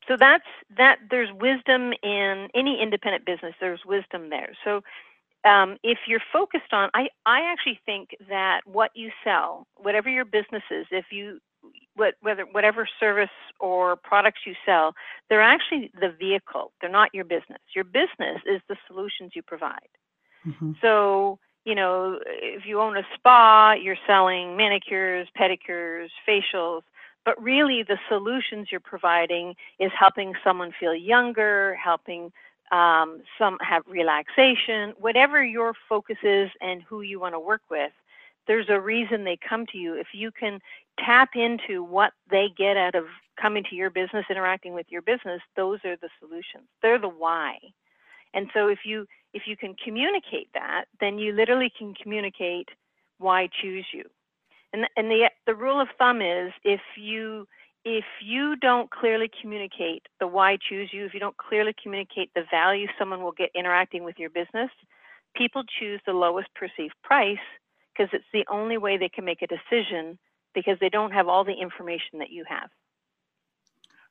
so 0.09 0.17
that's 0.17 0.47
that 0.77 0.99
there's 1.11 1.31
wisdom 1.33 1.93
in 2.03 2.49
any 2.55 2.81
independent 2.83 3.25
business. 3.27 3.55
There's 3.61 3.85
wisdom 3.85 4.31
there. 4.31 4.53
So 4.65 4.83
um, 5.45 5.77
if 5.83 5.99
you're 6.07 6.23
focused 6.33 6.73
on 6.73 6.91
I, 6.95 7.09
I 7.27 7.43
actually 7.43 7.79
think 7.85 8.17
that 8.29 8.63
what 8.65 8.91
you 8.95 9.11
sell 9.23 9.67
whatever 9.77 10.09
your 10.09 10.25
business 10.25 10.63
is 10.71 10.87
if 10.91 11.07
you 11.13 11.41
what, 11.95 12.15
whether 12.21 12.45
whatever 12.45 12.89
service 12.99 13.31
or 13.61 13.97
products 13.97 14.41
you 14.47 14.55
sell, 14.67 14.95
they're 15.29 15.43
actually 15.43 15.91
the 16.01 16.11
vehicle. 16.19 16.73
They're 16.81 16.91
not 16.91 17.15
your 17.15 17.25
business. 17.25 17.61
Your 17.75 17.85
business 17.85 18.41
is 18.47 18.61
the 18.69 18.77
solutions 18.87 19.33
you 19.35 19.43
provide. 19.43 19.89
Mm-hmm. 20.47 20.73
So, 20.81 21.39
you 21.65 21.75
know, 21.75 22.19
if 22.27 22.67
you 22.67 22.81
own 22.81 22.97
a 22.97 23.03
spa, 23.15 23.75
you're 23.81 23.97
selling 24.07 24.57
manicures, 24.57 25.29
pedicures, 25.39 26.09
facials, 26.29 26.83
but 27.25 27.43
really 27.43 27.83
the 27.83 27.99
solutions 28.09 28.69
you're 28.71 28.81
providing 28.81 29.55
is 29.79 29.91
helping 29.99 30.35
someone 30.45 30.73
feel 30.79 30.95
younger, 30.95 31.75
helping 31.83 32.33
um, 32.71 33.23
some 33.39 33.57
have 33.61 33.83
relaxation, 33.87 34.95
whatever 34.99 35.43
your 35.43 35.75
focus 35.89 36.17
is 36.23 36.51
and 36.61 36.83
who 36.83 37.03
you 37.03 37.21
want 37.21 37.35
to 37.35 37.41
work 37.41 37.63
with 37.71 37.93
there's 38.47 38.69
a 38.69 38.81
reason 38.81 39.25
they 39.25 39.39
come 39.49 39.67
to 39.73 39.79
you. 39.79 39.95
If 39.95 40.09
you 40.13 40.31
can 40.31 40.61
tap 41.05 41.31
into 41.35 41.83
what 41.83 42.13
they 42.31 42.49
get 42.57 42.77
out 42.77 42.95
of 42.95 43.05
coming 43.41 43.65
to 43.71 43.77
your 43.77 43.91
business, 43.91 44.25
interacting 44.31 44.75
with 44.75 44.87
your 44.89 45.03
business, 45.03 45.41
those 45.57 45.79
are 45.85 45.97
the 45.97 46.09
solutions. 46.21 46.69
They're 46.83 46.99
the 46.99 47.09
why. 47.09 47.57
And 48.35 48.49
so 48.53 48.69
if 48.69 48.81
you 48.85 49.07
if 49.33 49.43
you 49.47 49.57
can 49.57 49.75
communicate 49.83 50.49
that, 50.55 50.85
then 51.01 51.19
you 51.19 51.33
literally 51.33 51.73
can 51.77 51.95
communicate 51.95 52.69
why 53.19 53.49
choose 53.63 53.87
you. 53.93 54.05
And 54.73 54.87
and 54.97 55.11
the 55.11 55.31
the 55.47 55.55
rule 55.55 55.81
of 55.81 55.89
thumb 55.99 56.21
is 56.21 56.53
if 56.65 56.81
you 56.97 57.47
if 57.85 58.05
you 58.23 58.57
don't 58.57 58.91
clearly 58.91 59.31
communicate 59.41 60.07
the 60.19 60.27
why 60.27 60.57
choose 60.69 60.91
you, 60.93 61.05
if 61.05 61.15
you 61.15 61.21
don't 61.21 61.37
clearly 61.37 61.75
communicate 61.81 62.31
the 62.35 62.45
value 62.51 62.87
someone 62.99 63.23
will 63.23 63.33
get 63.33 63.51
interacting 63.55 64.05
with 64.05 64.19
your 64.19 64.31
business, 64.31 64.71
people 65.37 65.63
choose 65.79 66.01
the 66.07 66.13
lowest 66.13 66.49
perceived 66.55 66.95
price 67.03 67.39
because 67.95 68.11
it's 68.13 68.25
the 68.33 68.45
only 68.51 68.79
way 68.79 68.97
they 68.97 69.09
can 69.09 69.25
make 69.25 69.43
a 69.43 69.47
decision 69.47 70.19
because 70.55 70.77
they 70.81 70.89
don't 70.89 71.13
have 71.13 71.29
all 71.29 71.45
the 71.45 71.53
information 71.53 72.19
that 72.19 72.31
you 72.31 72.45
have. 72.49 72.71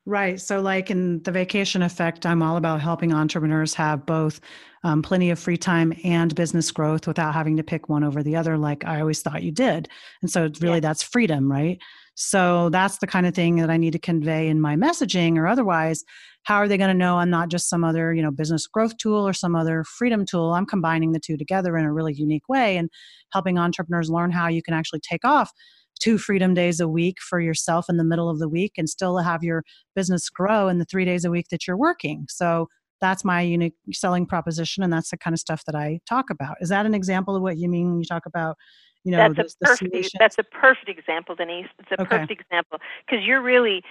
Right. 0.06 0.40
So, 0.40 0.60
like 0.60 0.92
in 0.92 1.24
the 1.24 1.32
vacation 1.32 1.82
effect, 1.82 2.26
I'm 2.26 2.44
all 2.44 2.58
about 2.58 2.82
helping 2.82 3.14
entrepreneurs 3.14 3.74
have 3.76 4.06
both 4.06 4.42
um, 4.84 5.02
plenty 5.02 5.30
of 5.30 5.40
free 5.40 5.56
time 5.56 5.94
and 6.04 6.36
business 6.36 6.72
growth 6.72 7.08
without 7.08 7.34
having 7.34 7.56
to 7.56 7.64
pick 7.64 7.88
one 7.88 8.04
over 8.04 8.22
the 8.22 8.36
other, 8.36 8.58
like 8.58 8.84
I 8.84 9.00
always 9.00 9.22
thought 9.22 9.44
you 9.44 9.52
did. 9.52 9.88
And 10.22 10.30
so, 10.30 10.44
it's 10.44 10.62
really, 10.62 10.76
yeah. 10.76 10.82
that's 10.82 11.04
freedom, 11.04 11.50
right? 11.50 11.80
So, 12.16 12.68
that's 12.68 12.98
the 12.98 13.08
kind 13.08 13.26
of 13.26 13.34
thing 13.34 13.56
that 13.58 13.70
I 13.70 13.78
need 13.78 13.94
to 13.94 14.00
convey 14.00 14.50
in 14.50 14.60
my 14.60 14.76
messaging, 14.76 15.38
or 15.38 15.48
otherwise, 15.48 16.04
how 16.44 16.56
are 16.56 16.68
they 16.68 16.78
going 16.78 16.90
to 16.90 16.94
know 16.94 17.18
I'm 17.18 17.30
not 17.30 17.50
just 17.50 17.70
some 17.70 17.84
other, 17.84 18.14
you 18.14 18.22
know, 18.22 18.32
business 18.32 18.68
growth 18.68 18.98
tool 18.98 19.28
or 19.28 19.34
some 19.34 19.56
other 19.56 19.84
freedom 19.84 20.26
tool? 20.26 20.54
I'm 20.54 20.66
combining 20.66 21.14
the 21.14 21.20
two 21.20 21.38
together 21.38 21.78
in 21.78 21.86
a 21.86 21.94
really 21.94 22.14
unique 22.14 22.48
way 22.50 22.78
and 22.78 22.90
helping 23.32 23.58
entrepreneurs 23.58 24.10
learn 24.10 24.32
how 24.32 24.48
you 24.48 24.62
can 24.62 24.74
actually 24.74 25.00
take 25.00 25.24
off 25.24 25.52
two 26.00 26.18
freedom 26.18 26.54
days 26.54 26.80
a 26.80 26.88
week 26.88 27.18
for 27.22 27.40
yourself 27.40 27.86
in 27.88 27.98
the 27.98 28.04
middle 28.04 28.30
of 28.30 28.40
the 28.40 28.50
week 28.50 28.74
and 28.78 28.90
still 28.90 29.18
have 29.20 29.44
your 29.44 29.64
business 29.96 30.30
grow 30.30 30.68
in 30.68 30.80
the 30.80 30.86
three 30.86 31.06
days 31.06 31.24
a 31.24 31.32
week 31.32 31.48
that 31.50 31.66
you're 31.68 31.78
working. 31.78 32.26
So 32.30 32.68
that's 33.00 33.24
my 33.24 33.42
unique 33.42 33.74
selling 33.92 34.26
proposition, 34.26 34.84
and 34.84 34.92
that's 34.92 35.12
the 35.12 35.18
kind 35.18 35.34
of 35.34 35.40
stuff 35.40 35.66
that 35.66 35.76
I 35.76 36.00
talk 36.08 36.30
about. 36.30 36.56
Is 36.62 36.70
that 36.70 36.86
an 36.86 36.94
example 36.94 37.36
of 37.36 37.42
what 37.42 37.58
you 37.58 37.70
mean 37.70 37.90
when 37.90 38.00
you 38.00 38.06
talk 38.06 38.26
about? 38.26 38.58
You 39.04 39.12
know, 39.12 39.34
that's, 39.34 39.56
a 39.62 39.66
perfect, 39.66 40.16
that's 40.18 40.38
a 40.40 40.44
perfect 40.44 40.88
example, 40.88 41.36
Denise. 41.36 41.68
It's 41.80 41.92
a 41.92 42.02
okay. 42.02 42.20
perfect 42.20 42.42
example 42.42 42.80
because 43.06 43.26
you're 43.26 43.42
really, 43.42 43.84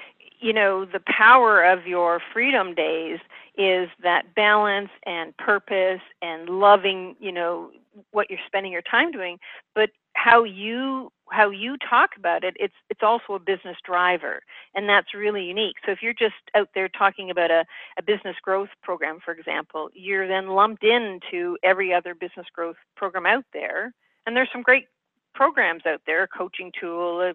you 0.42 0.52
know, 0.52 0.84
the 0.84 1.00
power 1.06 1.62
of 1.62 1.86
your 1.86 2.20
freedom 2.32 2.74
days 2.74 3.18
is 3.56 3.88
that 4.02 4.34
balance 4.34 4.90
and 5.06 5.36
purpose 5.36 6.00
and 6.20 6.48
loving, 6.48 7.14
you 7.20 7.32
know, 7.32 7.70
what 8.10 8.28
you're 8.30 8.38
spending 8.46 8.72
your 8.72 8.82
time 8.82 9.12
doing. 9.12 9.38
But 9.74 9.90
how 10.14 10.44
you 10.44 11.10
how 11.30 11.48
you 11.48 11.76
talk 11.88 12.10
about 12.18 12.44
it 12.44 12.54
it's 12.60 12.74
it's 12.90 13.02
also 13.02 13.32
a 13.34 13.38
business 13.38 13.76
driver 13.84 14.42
and 14.74 14.88
that's 14.88 15.14
really 15.14 15.44
unique. 15.44 15.76
So 15.86 15.92
if 15.92 16.02
you're 16.02 16.12
just 16.12 16.34
out 16.54 16.68
there 16.74 16.88
talking 16.88 17.30
about 17.30 17.50
a, 17.50 17.64
a 17.98 18.02
business 18.02 18.36
growth 18.42 18.68
program 18.82 19.18
for 19.24 19.32
example 19.32 19.88
you're 19.94 20.28
then 20.28 20.48
lumped 20.48 20.84
into 20.84 21.56
every 21.62 21.94
other 21.94 22.14
business 22.14 22.46
growth 22.54 22.76
program 22.96 23.24
out 23.24 23.46
there. 23.54 23.94
And 24.26 24.36
there's 24.36 24.50
some 24.52 24.62
great 24.62 24.86
programs 25.34 25.86
out 25.86 26.02
there 26.06 26.26
coaching 26.26 26.70
tool 26.78 27.32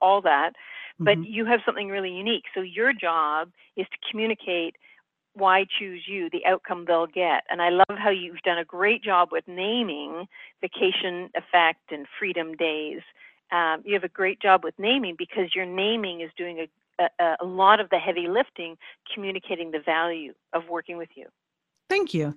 all 0.00 0.20
that 0.22 0.54
but 0.98 1.16
mm-hmm. 1.18 1.32
you 1.32 1.44
have 1.44 1.60
something 1.64 1.88
really 1.88 2.10
unique 2.10 2.44
so 2.54 2.60
your 2.60 2.92
job 2.92 3.50
is 3.76 3.86
to 3.90 4.10
communicate 4.10 4.76
why 5.38 5.64
choose 5.78 6.02
you, 6.06 6.28
the 6.30 6.44
outcome 6.46 6.84
they'll 6.86 7.06
get. 7.06 7.44
And 7.50 7.62
I 7.62 7.70
love 7.70 7.96
how 7.96 8.10
you've 8.10 8.42
done 8.42 8.58
a 8.58 8.64
great 8.64 9.02
job 9.02 9.28
with 9.30 9.44
naming 9.46 10.26
vacation 10.60 11.30
effect 11.34 11.92
and 11.92 12.06
freedom 12.18 12.56
days. 12.56 13.00
Um, 13.52 13.82
you 13.84 13.94
have 13.94 14.04
a 14.04 14.08
great 14.08 14.40
job 14.40 14.64
with 14.64 14.74
naming 14.78 15.14
because 15.16 15.54
your 15.54 15.64
naming 15.64 16.20
is 16.20 16.30
doing 16.36 16.66
a, 16.98 17.04
a, 17.20 17.36
a 17.40 17.44
lot 17.44 17.80
of 17.80 17.88
the 17.90 17.98
heavy 17.98 18.26
lifting, 18.28 18.76
communicating 19.14 19.70
the 19.70 19.80
value 19.80 20.34
of 20.52 20.68
working 20.68 20.96
with 20.96 21.10
you. 21.14 21.26
Thank 21.88 22.12
you. 22.12 22.34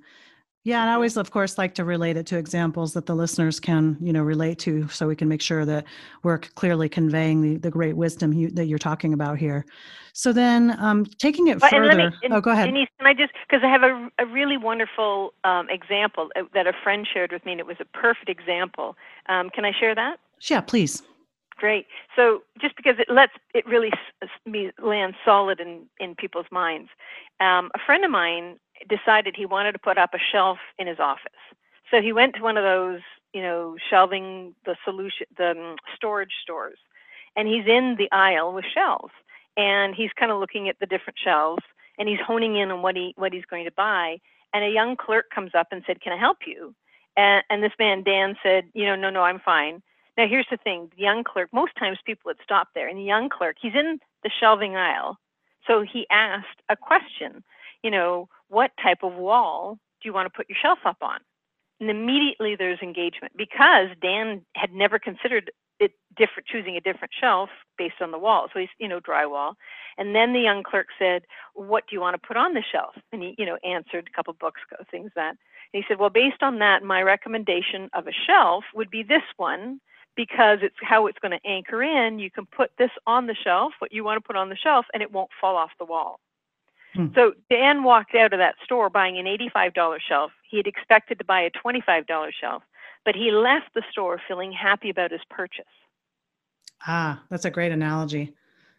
Yeah, 0.63 0.81
and 0.81 0.91
I 0.91 0.93
always, 0.93 1.17
of 1.17 1.31
course, 1.31 1.57
like 1.57 1.73
to 1.75 1.83
relate 1.83 2.17
it 2.17 2.27
to 2.27 2.37
examples 2.37 2.93
that 2.93 3.07
the 3.07 3.15
listeners 3.15 3.59
can, 3.59 3.97
you 3.99 4.13
know, 4.13 4.21
relate 4.21 4.59
to, 4.59 4.87
so 4.89 5.07
we 5.07 5.15
can 5.15 5.27
make 5.27 5.41
sure 5.41 5.65
that 5.65 5.85
we're 6.21 6.37
clearly 6.37 6.87
conveying 6.87 7.41
the, 7.41 7.57
the 7.57 7.71
great 7.71 7.97
wisdom 7.97 8.31
you, 8.31 8.51
that 8.51 8.65
you're 8.65 8.77
talking 8.77 9.11
about 9.11 9.39
here. 9.39 9.65
So 10.13 10.31
then, 10.31 10.77
um, 10.79 11.05
taking 11.17 11.47
it 11.47 11.59
but, 11.59 11.71
further. 11.71 11.95
Me, 11.95 12.09
and, 12.21 12.33
oh, 12.33 12.41
go 12.41 12.51
ahead. 12.51 12.67
Denise, 12.67 12.89
can 12.99 13.07
I 13.07 13.13
just 13.15 13.33
because 13.49 13.63
I 13.63 13.69
have 13.69 13.81
a, 13.81 14.09
a 14.19 14.25
really 14.27 14.57
wonderful 14.57 15.33
um, 15.43 15.67
example 15.67 16.29
uh, 16.35 16.43
that 16.53 16.67
a 16.67 16.73
friend 16.83 17.07
shared 17.11 17.31
with 17.31 17.43
me, 17.43 17.53
and 17.53 17.59
it 17.59 17.65
was 17.65 17.77
a 17.79 17.85
perfect 17.85 18.29
example. 18.29 18.95
Um, 19.29 19.49
can 19.49 19.65
I 19.65 19.71
share 19.71 19.95
that? 19.95 20.19
Yeah, 20.47 20.61
please. 20.61 21.01
Great. 21.57 21.87
So 22.15 22.43
just 22.59 22.75
because 22.75 22.95
it 22.99 23.09
lets 23.09 23.33
it 23.55 23.65
really 23.65 23.91
me 24.45 24.71
land 24.83 25.15
solid 25.25 25.59
in 25.59 25.87
in 25.99 26.13
people's 26.13 26.47
minds, 26.51 26.89
um, 27.39 27.71
a 27.73 27.79
friend 27.83 28.05
of 28.05 28.11
mine 28.11 28.57
decided 28.87 29.35
he 29.35 29.45
wanted 29.45 29.73
to 29.73 29.79
put 29.79 29.97
up 29.97 30.13
a 30.13 30.19
shelf 30.31 30.59
in 30.77 30.87
his 30.87 30.99
office. 30.99 31.31
So 31.89 32.01
he 32.01 32.13
went 32.13 32.35
to 32.35 32.41
one 32.41 32.57
of 32.57 32.63
those, 32.63 33.01
you 33.33 33.41
know, 33.41 33.75
shelving 33.89 34.55
the 34.65 34.75
solution, 34.85 35.27
the 35.37 35.51
um, 35.51 35.75
storage 35.95 36.33
stores, 36.41 36.77
and 37.35 37.47
he's 37.47 37.67
in 37.67 37.95
the 37.97 38.09
aisle 38.11 38.53
with 38.53 38.65
shelves, 38.73 39.13
and 39.57 39.93
he's 39.93 40.11
kind 40.17 40.31
of 40.31 40.39
looking 40.39 40.69
at 40.69 40.79
the 40.79 40.85
different 40.85 41.19
shelves, 41.19 41.63
and 41.99 42.07
he's 42.07 42.19
honing 42.25 42.55
in 42.55 42.71
on 42.71 42.81
what 42.81 42.95
he 42.95 43.13
what 43.17 43.33
he's 43.33 43.45
going 43.45 43.65
to 43.65 43.71
buy. 43.71 44.17
And 44.53 44.63
a 44.63 44.69
young 44.69 44.95
clerk 44.95 45.29
comes 45.33 45.51
up 45.53 45.67
and 45.71 45.83
said, 45.85 46.01
"Can 46.01 46.13
I 46.13 46.17
help 46.17 46.39
you?" 46.47 46.73
And, 47.17 47.43
and 47.49 47.63
this 47.63 47.73
man 47.77 48.03
Dan 48.03 48.37
said, 48.41 48.65
"You 48.73 48.85
know, 48.85 48.95
no, 48.95 49.09
no, 49.09 49.23
I'm 49.23 49.39
fine." 49.39 49.81
Now 50.17 50.27
here's 50.27 50.47
the 50.49 50.57
thing: 50.57 50.89
the 50.95 51.03
young 51.03 51.23
clerk. 51.23 51.49
Most 51.51 51.75
times 51.77 51.99
people 52.05 52.23
would 52.29 52.39
stop 52.43 52.69
there, 52.73 52.87
and 52.87 52.97
the 52.97 53.03
young 53.03 53.29
clerk, 53.29 53.57
he's 53.61 53.75
in 53.75 53.99
the 54.23 54.31
shelving 54.39 54.75
aisle, 54.75 55.17
so 55.67 55.81
he 55.81 56.07
asked 56.09 56.61
a 56.69 56.75
question. 56.75 57.43
You 57.83 57.91
know, 57.91 58.29
what 58.47 58.71
type 58.81 58.99
of 59.03 59.13
wall 59.13 59.77
do 60.01 60.09
you 60.09 60.13
want 60.13 60.25
to 60.31 60.35
put 60.35 60.49
your 60.49 60.57
shelf 60.61 60.79
up 60.85 60.97
on? 61.01 61.19
And 61.79 61.89
immediately 61.89 62.55
there's 62.55 62.79
engagement 62.81 63.33
because 63.35 63.87
Dan 64.01 64.45
had 64.55 64.71
never 64.71 64.99
considered 64.99 65.51
it 65.79 65.93
different, 66.15 66.47
choosing 66.47 66.77
a 66.77 66.81
different 66.81 67.11
shelf 67.19 67.49
based 67.77 68.01
on 68.01 68.11
the 68.11 68.19
wall. 68.19 68.47
So 68.53 68.59
he's, 68.59 68.69
you 68.77 68.87
know, 68.87 68.99
drywall. 68.99 69.55
And 69.97 70.13
then 70.15 70.31
the 70.33 70.39
young 70.39 70.61
clerk 70.61 70.87
said, 70.99 71.23
"What 71.55 71.87
do 71.87 71.95
you 71.95 72.01
want 72.01 72.21
to 72.21 72.27
put 72.27 72.37
on 72.37 72.53
the 72.53 72.61
shelf?" 72.71 72.95
And 73.11 73.23
he, 73.23 73.35
you 73.39 73.47
know, 73.47 73.57
answered 73.63 74.07
a 74.07 74.15
couple 74.15 74.33
books 74.33 74.61
things 74.91 75.11
that. 75.15 75.35
And 75.73 75.83
he 75.83 75.83
said, 75.87 75.97
"Well, 75.97 76.11
based 76.11 76.43
on 76.43 76.59
that, 76.59 76.83
my 76.83 77.01
recommendation 77.01 77.89
of 77.93 78.07
a 78.07 78.11
shelf 78.11 78.63
would 78.75 78.91
be 78.91 79.01
this 79.01 79.23
one." 79.37 79.81
Because 80.13 80.59
it's 80.61 80.75
how 80.81 81.07
it's 81.07 81.19
going 81.19 81.31
to 81.31 81.47
anchor 81.47 81.81
in. 81.81 82.19
You 82.19 82.29
can 82.29 82.45
put 82.45 82.71
this 82.77 82.91
on 83.07 83.27
the 83.27 83.33
shelf, 83.33 83.73
what 83.79 83.93
you 83.93 84.03
want 84.03 84.17
to 84.21 84.27
put 84.27 84.35
on 84.35 84.49
the 84.49 84.57
shelf, 84.57 84.85
and 84.93 85.01
it 85.01 85.09
won't 85.09 85.31
fall 85.39 85.55
off 85.55 85.71
the 85.79 85.85
wall. 85.85 86.19
Hmm. 86.93 87.07
So 87.15 87.33
Dan 87.49 87.83
walked 87.83 88.15
out 88.15 88.33
of 88.33 88.39
that 88.39 88.55
store 88.63 88.89
buying 88.89 89.17
an 89.17 89.25
$85 89.25 89.99
shelf. 90.07 90.31
He 90.49 90.57
had 90.57 90.67
expected 90.67 91.17
to 91.19 91.25
buy 91.25 91.41
a 91.41 91.51
$25 91.51 92.31
shelf, 92.39 92.63
but 93.05 93.15
he 93.15 93.31
left 93.31 93.73
the 93.73 93.83
store 93.89 94.21
feeling 94.27 94.51
happy 94.51 94.89
about 94.89 95.11
his 95.11 95.21
purchase. 95.29 95.65
Ah, 96.85 97.21
that's 97.29 97.45
a 97.45 97.51
great 97.51 97.71
analogy. 97.71 98.33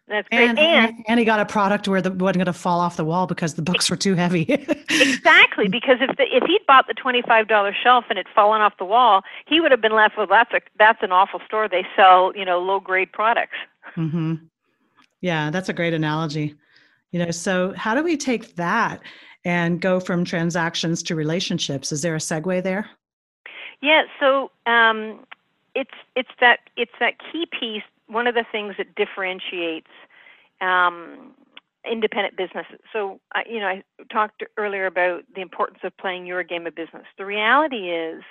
That's 0.07 0.27
great. 0.27 0.49
And, 0.49 0.59
and, 0.59 1.05
and 1.07 1.19
he 1.19 1.25
got 1.25 1.39
a 1.39 1.45
product 1.45 1.87
where 1.87 2.01
the 2.01 2.11
wasn't 2.11 2.35
going 2.35 2.45
to 2.45 2.53
fall 2.53 2.81
off 2.81 2.97
the 2.97 3.05
wall 3.05 3.25
because 3.25 3.53
the 3.53 3.61
books 3.61 3.89
were 3.89 3.95
too 3.95 4.15
heavy. 4.15 4.41
exactly, 4.89 5.69
because 5.69 5.99
if 6.01 6.17
the, 6.17 6.23
if 6.23 6.43
he'd 6.43 6.59
bought 6.67 6.87
the 6.87 6.93
twenty 6.93 7.21
five 7.21 7.47
dollar 7.47 7.73
shelf 7.73 8.03
and 8.09 8.19
it 8.19 8.27
fallen 8.35 8.61
off 8.61 8.73
the 8.77 8.85
wall, 8.85 9.21
he 9.47 9.61
would 9.61 9.71
have 9.71 9.79
been 9.79 9.95
left 9.95 10.17
with 10.17 10.27
that's 10.27 10.51
a 10.51 10.59
that's 10.77 11.01
an 11.01 11.13
awful 11.13 11.39
store. 11.47 11.69
They 11.69 11.85
sell 11.95 12.33
you 12.35 12.43
know 12.43 12.59
low 12.59 12.81
grade 12.81 13.13
products. 13.13 13.55
Mm-hmm. 13.95 14.35
Yeah, 15.21 15.49
that's 15.51 15.69
a 15.69 15.73
great 15.73 15.93
analogy 15.93 16.55
you 17.13 17.23
know 17.23 17.31
so 17.31 17.73
how 17.77 17.95
do 17.95 18.03
we 18.03 18.17
take 18.17 18.55
that 18.55 18.99
and 19.45 19.81
go 19.81 19.99
from 19.99 20.23
transactions 20.25 21.03
to 21.03 21.15
relationships? 21.15 21.91
Is 21.91 22.01
there 22.01 22.15
a 22.15 22.19
segue 22.19 22.63
there? 22.63 22.89
Yeah 23.81 24.03
so 24.19 24.51
um, 24.65 25.25
it's 25.75 25.95
it's 26.15 26.31
that 26.41 26.59
it's 26.75 26.91
that 26.99 27.13
key 27.31 27.45
piece 27.45 27.83
one 28.07 28.27
of 28.27 28.35
the 28.35 28.45
things 28.51 28.75
that 28.77 28.93
differentiates 28.95 29.87
um, 30.59 31.33
independent 31.89 32.35
businesses. 32.37 32.79
So 32.91 33.19
you 33.49 33.59
know 33.59 33.67
i 33.67 33.83
talked 34.11 34.43
earlier 34.57 34.85
about 34.85 35.23
the 35.35 35.41
importance 35.41 35.79
of 35.83 35.95
playing 35.97 36.25
your 36.25 36.43
game 36.43 36.67
of 36.67 36.75
business. 36.75 37.05
The 37.17 37.25
reality 37.25 37.89
is 37.91 38.23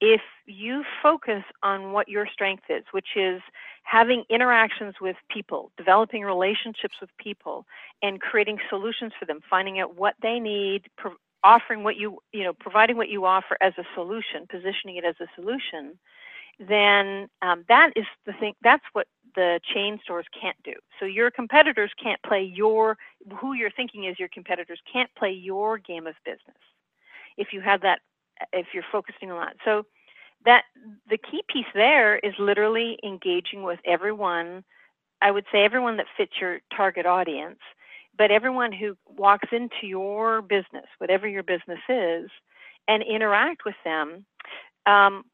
if 0.00 0.20
you 0.46 0.84
focus 1.02 1.42
on 1.62 1.92
what 1.92 2.08
your 2.08 2.26
strength 2.32 2.64
is, 2.68 2.84
which 2.92 3.16
is 3.16 3.40
having 3.82 4.24
interactions 4.28 4.94
with 5.00 5.16
people, 5.30 5.70
developing 5.76 6.22
relationships 6.22 6.96
with 7.00 7.10
people, 7.18 7.64
and 8.02 8.20
creating 8.20 8.58
solutions 8.68 9.12
for 9.18 9.24
them, 9.24 9.40
finding 9.48 9.80
out 9.80 9.96
what 9.96 10.14
they 10.22 10.38
need, 10.38 10.82
pro- 10.98 11.14
offering 11.44 11.82
what 11.82 11.96
you, 11.96 12.18
you 12.32 12.44
know, 12.44 12.52
providing 12.52 12.96
what 12.96 13.08
you 13.08 13.24
offer 13.24 13.56
as 13.60 13.72
a 13.78 13.84
solution, 13.94 14.46
positioning 14.50 14.96
it 14.96 15.04
as 15.04 15.14
a 15.20 15.26
solution, 15.34 15.98
then 16.58 17.28
um, 17.42 17.64
that 17.68 17.92
is 17.96 18.06
the 18.26 18.32
thing. 18.34 18.54
That's 18.62 18.84
what 18.92 19.06
the 19.34 19.60
chain 19.74 20.00
stores 20.02 20.26
can't 20.38 20.56
do. 20.64 20.72
So 20.98 21.06
your 21.06 21.30
competitors 21.30 21.92
can't 22.02 22.20
play 22.22 22.42
your, 22.42 22.96
who 23.38 23.52
you're 23.52 23.70
thinking 23.70 24.04
is 24.04 24.18
your 24.18 24.28
competitors 24.28 24.80
can't 24.90 25.10
play 25.14 25.30
your 25.30 25.78
game 25.78 26.06
of 26.06 26.14
business 26.24 26.56
if 27.36 27.48
you 27.52 27.60
have 27.60 27.82
that 27.82 28.00
if 28.52 28.66
you're 28.72 28.84
focusing 28.90 29.30
a 29.30 29.34
lot. 29.34 29.54
So 29.64 29.84
that 30.44 30.64
the 31.08 31.18
key 31.18 31.42
piece 31.48 31.66
there 31.74 32.18
is 32.18 32.34
literally 32.38 32.98
engaging 33.04 33.62
with 33.62 33.80
everyone. 33.84 34.64
I 35.22 35.30
would 35.30 35.44
say 35.50 35.64
everyone 35.64 35.96
that 35.96 36.06
fits 36.16 36.32
your 36.40 36.60
target 36.76 37.06
audience, 37.06 37.58
but 38.16 38.30
everyone 38.30 38.72
who 38.72 38.96
walks 39.06 39.48
into 39.52 39.86
your 39.86 40.42
business, 40.42 40.86
whatever 40.98 41.26
your 41.26 41.42
business 41.42 41.80
is, 41.88 42.30
and 42.88 43.02
interact 43.02 43.64
with 43.64 43.74
them. 43.84 44.24
Um, 44.86 45.24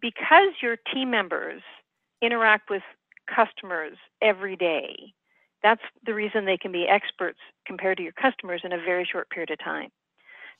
because 0.00 0.52
your 0.62 0.76
team 0.92 1.10
members 1.10 1.62
interact 2.22 2.70
with 2.70 2.82
customers 3.34 3.96
every 4.22 4.56
day. 4.56 5.12
That's 5.62 5.82
the 6.06 6.14
reason 6.14 6.44
they 6.44 6.56
can 6.56 6.72
be 6.72 6.86
experts 6.86 7.38
compared 7.66 7.96
to 7.98 8.02
your 8.02 8.12
customers 8.12 8.62
in 8.64 8.72
a 8.72 8.78
very 8.78 9.08
short 9.10 9.28
period 9.30 9.50
of 9.50 9.58
time. 9.58 9.90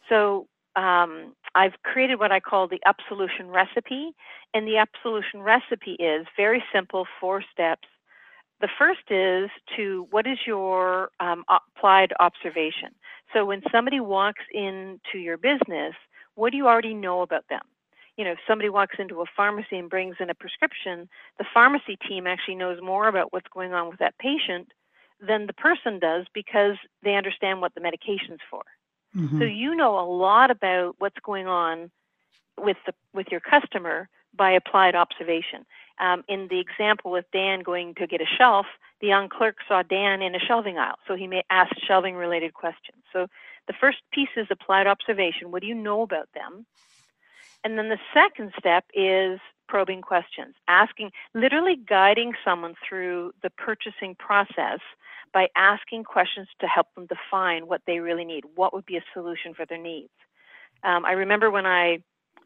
So 0.08 0.46
um, 0.76 1.34
I've 1.54 1.74
created 1.82 2.18
what 2.18 2.32
I 2.32 2.40
call 2.40 2.68
the 2.68 2.80
Up 2.86 2.96
Solution 3.08 3.48
recipe, 3.48 4.14
and 4.54 4.66
the 4.66 4.78
Up 4.78 4.90
Solution 5.02 5.40
recipe 5.42 5.92
is 5.94 6.26
very 6.36 6.62
simple, 6.72 7.06
four 7.20 7.42
steps. 7.52 7.88
The 8.60 8.68
first 8.78 9.10
is 9.10 9.50
to 9.76 10.06
what 10.10 10.26
is 10.26 10.38
your 10.46 11.10
um, 11.20 11.44
applied 11.48 12.12
observation? 12.20 12.90
So 13.32 13.44
when 13.44 13.62
somebody 13.70 14.00
walks 14.00 14.42
into 14.52 15.18
your 15.18 15.36
business, 15.36 15.94
what 16.34 16.50
do 16.50 16.56
you 16.56 16.66
already 16.66 16.94
know 16.94 17.22
about 17.22 17.44
them? 17.48 17.62
You 18.16 18.24
know, 18.24 18.32
if 18.32 18.38
somebody 18.48 18.68
walks 18.68 18.96
into 18.98 19.20
a 19.20 19.24
pharmacy 19.36 19.78
and 19.78 19.88
brings 19.88 20.16
in 20.18 20.28
a 20.28 20.34
prescription, 20.34 21.08
the 21.38 21.44
pharmacy 21.54 21.96
team 22.08 22.26
actually 22.26 22.56
knows 22.56 22.80
more 22.82 23.06
about 23.06 23.32
what's 23.32 23.46
going 23.54 23.72
on 23.72 23.88
with 23.88 24.00
that 24.00 24.18
patient 24.18 24.72
than 25.20 25.46
the 25.46 25.52
person 25.52 25.98
does 25.98 26.26
because 26.34 26.76
they 27.02 27.14
understand 27.14 27.60
what 27.60 27.74
the 27.74 27.80
medication's 27.80 28.40
for. 28.50 28.62
Mm-hmm. 29.16 29.38
So 29.38 29.44
you 29.44 29.74
know 29.74 29.98
a 29.98 30.06
lot 30.06 30.50
about 30.50 30.96
what's 30.98 31.18
going 31.24 31.46
on 31.46 31.90
with 32.58 32.76
the 32.86 32.92
with 33.12 33.28
your 33.30 33.40
customer 33.40 34.08
by 34.34 34.52
applied 34.52 34.94
observation. 34.94 35.64
Um, 36.00 36.22
in 36.28 36.46
the 36.48 36.60
example 36.60 37.10
with 37.10 37.24
Dan 37.32 37.60
going 37.60 37.94
to 37.96 38.06
get 38.06 38.20
a 38.20 38.26
shelf, 38.38 38.66
the 39.00 39.08
young 39.08 39.28
clerk 39.28 39.56
saw 39.66 39.82
Dan 39.82 40.22
in 40.22 40.34
a 40.34 40.38
shelving 40.38 40.78
aisle, 40.78 40.98
so 41.08 41.16
he 41.16 41.26
may 41.26 41.42
ask 41.50 41.72
shelving 41.86 42.14
related 42.14 42.54
questions. 42.54 43.02
So 43.12 43.26
the 43.66 43.72
first 43.72 43.98
piece 44.12 44.28
is 44.36 44.46
applied 44.50 44.86
observation. 44.86 45.50
What 45.50 45.62
do 45.62 45.68
you 45.68 45.74
know 45.74 46.02
about 46.02 46.28
them? 46.34 46.66
And 47.64 47.76
then 47.76 47.88
the 47.88 47.98
second 48.14 48.52
step 48.58 48.84
is 48.94 49.40
probing 49.68 50.02
questions, 50.02 50.54
asking, 50.68 51.10
literally 51.34 51.76
guiding 51.76 52.32
someone 52.44 52.74
through 52.88 53.32
the 53.42 53.50
purchasing 53.50 54.14
process 54.14 54.80
by 55.32 55.48
asking 55.56 56.04
questions 56.04 56.48
to 56.60 56.66
help 56.66 56.86
them 56.94 57.06
define 57.06 57.66
what 57.66 57.82
they 57.86 58.00
really 58.00 58.24
need. 58.24 58.44
What 58.54 58.72
would 58.74 58.86
be 58.86 58.96
a 58.96 59.04
solution 59.12 59.54
for 59.54 59.66
their 59.66 59.78
needs? 59.78 60.10
Um, 60.84 61.04
I 61.04 61.12
remember 61.12 61.50
when 61.50 61.66
I 61.66 61.98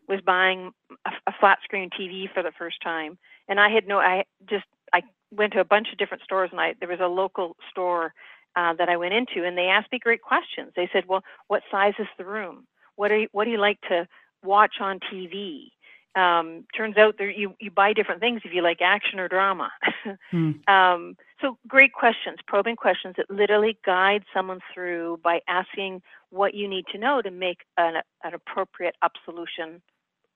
was 0.08 0.20
buying 0.24 0.72
a, 1.06 1.10
a 1.28 1.32
flat 1.40 1.58
screen 1.64 1.90
TV 1.98 2.32
for 2.32 2.42
the 2.42 2.52
first 2.58 2.76
time, 2.82 3.18
and 3.48 3.60
I 3.60 3.68
had 3.70 3.86
no, 3.86 3.98
I 3.98 4.24
just, 4.48 4.64
I 4.92 5.02
went 5.30 5.52
to 5.54 5.60
a 5.60 5.64
bunch 5.64 5.88
of 5.92 5.98
different 5.98 6.22
stores, 6.22 6.50
and 6.52 6.60
I 6.60 6.74
there 6.80 6.88
was 6.88 7.00
a 7.00 7.06
local 7.06 7.56
store 7.70 8.14
uh, 8.56 8.74
that 8.74 8.88
I 8.88 8.96
went 8.96 9.14
into, 9.14 9.44
and 9.46 9.56
they 9.56 9.68
asked 9.68 9.92
me 9.92 9.98
great 9.98 10.22
questions. 10.22 10.72
They 10.76 10.88
said, 10.92 11.04
"Well, 11.08 11.22
what 11.48 11.62
size 11.70 11.94
is 11.98 12.08
the 12.18 12.24
room? 12.24 12.66
What 12.96 13.10
are 13.12 13.18
you, 13.18 13.28
what 13.32 13.44
do 13.44 13.50
you 13.50 13.58
like 13.58 13.80
to 13.88 14.06
watch 14.42 14.74
on 14.80 14.98
TV?" 15.12 15.70
um, 16.14 16.64
turns 16.76 16.96
out 16.96 17.16
there 17.18 17.30
you, 17.30 17.54
you 17.60 17.70
buy 17.70 17.92
different 17.92 18.20
things 18.20 18.42
if 18.44 18.52
you 18.52 18.62
like 18.62 18.80
action 18.82 19.18
or 19.18 19.28
drama. 19.28 19.70
hmm. 20.30 20.52
um, 20.68 21.16
so 21.40 21.58
great 21.66 21.92
questions, 21.92 22.38
probing 22.46 22.76
questions 22.76 23.14
that 23.16 23.30
literally 23.30 23.78
guide 23.84 24.24
someone 24.32 24.60
through 24.72 25.20
by 25.22 25.40
asking 25.48 26.02
what 26.30 26.54
you 26.54 26.68
need 26.68 26.86
to 26.92 26.98
know 26.98 27.20
to 27.22 27.30
make 27.30 27.58
an, 27.76 27.96
an 28.24 28.34
appropriate 28.34 28.94
up 29.02 29.12
solution 29.24 29.82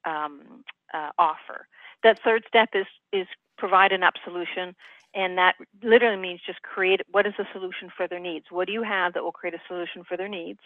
um, 0.05 0.65
uh, 0.95 1.11
offer. 1.19 1.67
That 2.03 2.21
third 2.23 2.45
step 2.47 2.71
is 2.75 2.87
is 3.13 3.27
provide 3.59 3.93
an 3.93 4.03
up 4.03 4.15
solution, 4.25 4.75
and 5.15 5.39
that 5.39 5.55
literally 5.83 6.21
means 6.21 6.41
just 6.47 6.63
create 6.63 7.01
what 7.11 7.27
is 7.27 7.33
the 7.39 7.47
solution 7.53 7.91
for 7.97 8.07
their 8.07 8.21
needs. 8.21 8.47
What 8.51 8.67
do 8.67 8.73
you 8.73 8.83
have 8.83 9.15
that 9.15 9.25
will 9.25 9.33
create 9.33 9.55
a 9.55 9.61
solution 9.67 10.05
for 10.05 10.17
their 10.17 10.29
needs? 10.29 10.61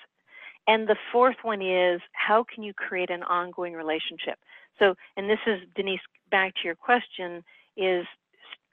And 0.67 0.89
the 0.89 0.97
fourth 1.11 1.37
one 1.43 1.63
is 1.63 2.01
how 2.13 2.45
can 2.45 2.63
you 2.63 2.75
create 2.75 3.11
an 3.11 3.23
ongoing 3.23 3.73
relationship? 3.73 4.39
So, 4.79 4.95
and 5.17 5.29
this 5.29 5.39
is 5.47 5.61
Denise, 5.75 6.01
back 6.31 6.55
to 6.57 6.61
your 6.65 6.75
question, 6.75 7.43
is 7.77 8.07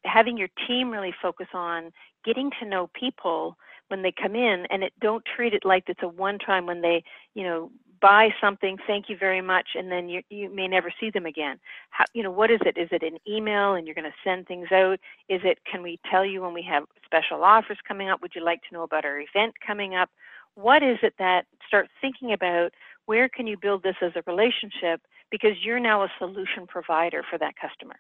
having 0.08 0.38
your 0.38 0.50
team 0.68 0.92
really 0.92 1.14
focus 1.22 1.48
on 1.54 1.92
getting 2.26 2.52
to 2.60 2.68
know 2.68 2.90
people 2.94 3.58
when 3.90 4.02
they 4.02 4.12
come 4.12 4.36
in 4.36 4.66
and 4.70 4.84
it 4.84 4.94
don't 5.00 5.24
treat 5.36 5.54
it 5.54 5.64
like 5.64 5.84
it's 5.88 6.04
a 6.04 6.08
one 6.08 6.38
time 6.40 6.66
when 6.66 6.82
they 6.82 7.04
you 7.34 7.44
know 7.44 7.72
buy 8.00 8.30
something 8.40 8.78
thank 8.86 9.10
you 9.10 9.18
very 9.18 9.42
much 9.42 9.70
and 9.76 9.92
then 9.92 10.08
you 10.10 10.22
you 10.30 10.54
may 10.54 10.68
never 10.68 10.94
see 11.00 11.10
them 11.10 11.26
again. 11.26 11.60
How, 11.90 12.06
you 12.14 12.24
know 12.24 12.32
what 12.32 12.52
is 12.52 12.60
it? 12.66 12.78
Is 12.78 12.90
it 12.92 13.04
an 13.04 13.18
email 13.28 13.74
and 13.74 13.88
you're 13.88 13.96
going 13.96 14.06
to 14.06 14.24
send 14.24 14.48
things 14.48 14.68
out? 14.72 15.00
Is 15.30 15.42
it 15.44 15.60
can 15.70 15.82
we 15.82 16.00
tell 16.10 16.26
you 16.26 16.42
when 16.42 16.54
we 16.54 16.62
have 16.64 16.84
special 17.06 17.44
offers 17.44 17.78
coming 17.88 18.10
up? 18.10 18.22
Would 18.22 18.36
you 18.36 18.44
like 18.44 18.62
to 18.70 18.74
know 18.74 18.84
about 18.84 19.06
our 19.06 19.20
event 19.20 19.56
coming 19.66 19.96
up? 19.96 20.10
What 20.56 20.84
is 20.84 20.98
it 21.04 21.14
that 21.20 21.46
start 21.68 21.88
thinking 22.02 22.34
about 22.34 22.72
where 23.06 23.30
can 23.30 23.48
you 23.48 23.58
build 23.58 23.84
this 23.84 23.96
as 24.02 24.12
a 24.16 24.24
relationship? 24.28 25.02
Because 25.32 25.54
you're 25.64 25.80
now 25.80 26.04
a 26.04 26.12
solution 26.20 26.68
provider 26.68 27.24
for 27.30 27.38
that 27.38 27.56
customer. 27.60 27.96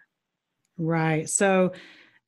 Right. 0.78 1.30
So, 1.30 1.72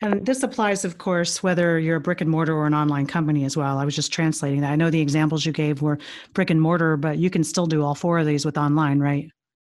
and 0.02 0.26
this 0.26 0.44
applies, 0.44 0.86
of 0.86 0.98
course, 0.98 1.44
whether 1.44 1.78
you're 1.78 1.98
a 1.98 2.02
brick 2.02 2.22
and 2.22 2.30
mortar 2.30 2.54
or 2.54 2.66
an 2.66 2.74
online 2.74 3.06
company 3.06 3.44
as 3.44 3.58
well. 3.58 3.78
I 3.78 3.86
was 3.86 3.96
just 3.96 4.14
translating 4.14 4.62
that. 4.62 4.72
I 4.72 4.76
know 4.76 4.90
the 4.90 5.02
examples 5.02 5.46
you 5.46 5.52
gave 5.52 5.82
were 5.82 6.00
brick 6.34 6.50
and 6.50 6.62
mortar, 6.62 6.96
but 6.96 7.18
you 7.18 7.30
can 7.30 7.44
still 7.44 7.68
do 7.68 7.84
all 7.84 7.96
four 7.96 8.18
of 8.20 8.26
these 8.26 8.46
with 8.46 8.58
online, 8.58 9.00
right? 9.00 9.30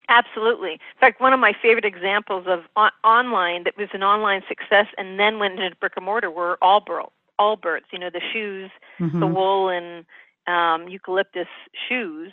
Absolutely. 0.09 0.73
In 0.73 0.99
fact, 0.99 1.21
one 1.21 1.33
of 1.33 1.39
my 1.39 1.53
favorite 1.59 1.85
examples 1.85 2.45
of 2.47 2.63
on- 2.75 2.91
online 3.03 3.63
that 3.63 3.77
was 3.77 3.87
an 3.93 4.03
online 4.03 4.41
success 4.47 4.87
and 4.97 5.19
then 5.19 5.39
went 5.39 5.59
into 5.59 5.75
brick 5.77 5.93
and 5.95 6.05
mortar 6.05 6.29
were 6.29 6.57
Allbirds. 6.61 7.11
Allbirds, 7.39 7.85
you 7.91 7.97
know, 7.97 8.09
the 8.11 8.21
shoes, 8.31 8.69
mm-hmm. 8.99 9.19
the 9.19 9.25
wool 9.25 9.69
and 9.69 10.05
um, 10.47 10.87
eucalyptus 10.87 11.47
shoes, 11.89 12.31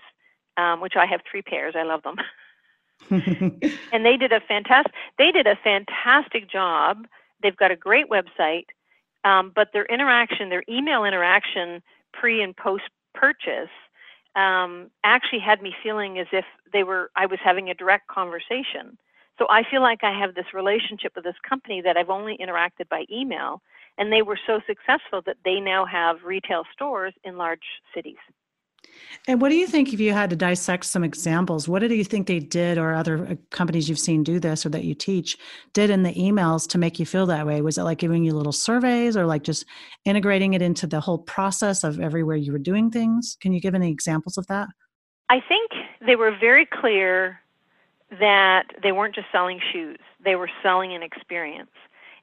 um, 0.59 0.81
which 0.81 0.94
I 0.96 1.07
have 1.07 1.20
three 1.31 1.40
pairs. 1.40 1.74
I 1.79 1.85
love 1.85 2.03
them. 2.03 2.16
and 3.11 4.04
they 4.04 4.16
did 4.16 4.32
a 4.32 4.40
fantastic 4.40 4.92
they 5.18 5.30
did 5.30 5.46
a 5.46 5.56
fantastic 5.62 6.50
job. 6.50 7.06
They've 7.42 7.56
got 7.56 7.70
a 7.70 7.76
great 7.76 8.06
website, 8.11 8.66
um, 9.24 9.52
but 9.54 9.68
their 9.72 9.87
interaction, 9.87 10.48
their 10.48 10.64
email 10.68 11.04
interaction, 11.04 11.82
pre 12.12 12.42
and 12.42 12.56
post 12.56 12.84
purchase, 13.14 13.70
um, 14.37 14.90
actually 15.04 15.40
had 15.40 15.62
me 15.62 15.74
feeling 15.82 16.18
as 16.18 16.26
if 16.32 16.44
they 16.72 16.82
were 16.82 17.11
I 17.16 17.26
was 17.26 17.38
having 17.42 17.70
a 17.70 17.74
direct 17.74 18.08
conversation. 18.08 18.98
So 19.38 19.46
I 19.48 19.62
feel 19.70 19.82
like 19.82 20.02
I 20.02 20.18
have 20.18 20.34
this 20.34 20.52
relationship 20.52 21.12
with 21.14 21.24
this 21.24 21.37
company 21.48 21.80
that 21.82 21.96
I've 21.96 22.11
only 22.11 22.37
interacted 22.38 22.88
by 22.90 23.04
email, 23.11 23.62
and 23.96 24.12
they 24.12 24.22
were 24.22 24.38
so 24.46 24.61
successful 24.66 25.22
that 25.26 25.37
they 25.44 25.61
now 25.61 25.87
have 25.87 26.24
retail 26.24 26.64
stores 26.72 27.14
in 27.22 27.37
large 27.37 27.62
cities. 27.94 28.16
And 29.26 29.42
what 29.42 29.50
do 29.50 29.56
you 29.56 29.66
think 29.66 29.92
if 29.92 30.00
you 30.00 30.12
had 30.12 30.30
to 30.30 30.36
dissect 30.36 30.86
some 30.86 31.04
examples? 31.04 31.68
What 31.68 31.80
do 31.80 31.94
you 31.94 32.04
think 32.04 32.26
they 32.26 32.38
did, 32.38 32.78
or 32.78 32.94
other 32.94 33.26
uh, 33.26 33.34
companies 33.50 33.88
you've 33.88 33.98
seen 33.98 34.22
do 34.22 34.40
this 34.40 34.64
or 34.64 34.70
that 34.70 34.84
you 34.84 34.94
teach 34.94 35.36
did 35.74 35.90
in 35.90 36.02
the 36.02 36.14
emails 36.14 36.66
to 36.70 36.78
make 36.78 36.98
you 36.98 37.06
feel 37.06 37.26
that 37.26 37.46
way? 37.46 37.60
Was 37.60 37.78
it 37.78 37.82
like 37.82 37.98
giving 37.98 38.24
you 38.24 38.32
little 38.32 38.52
surveys 38.52 39.16
or 39.16 39.26
like 39.26 39.42
just 39.42 39.66
integrating 40.04 40.54
it 40.54 40.62
into 40.62 40.86
the 40.86 41.00
whole 41.00 41.18
process 41.18 41.84
of 41.84 42.00
everywhere 42.00 42.36
you 42.36 42.52
were 42.52 42.58
doing 42.58 42.90
things? 42.90 43.36
Can 43.40 43.52
you 43.52 43.60
give 43.60 43.74
any 43.74 43.90
examples 43.90 44.38
of 44.38 44.46
that? 44.46 44.68
I 45.28 45.40
think 45.46 45.72
they 46.04 46.16
were 46.16 46.34
very 46.38 46.64
clear 46.64 47.40
that 48.20 48.64
they 48.82 48.92
weren't 48.92 49.14
just 49.14 49.26
selling 49.30 49.60
shoes, 49.72 49.98
they 50.24 50.36
were 50.36 50.50
selling 50.62 50.94
an 50.94 51.02
experience. 51.02 51.70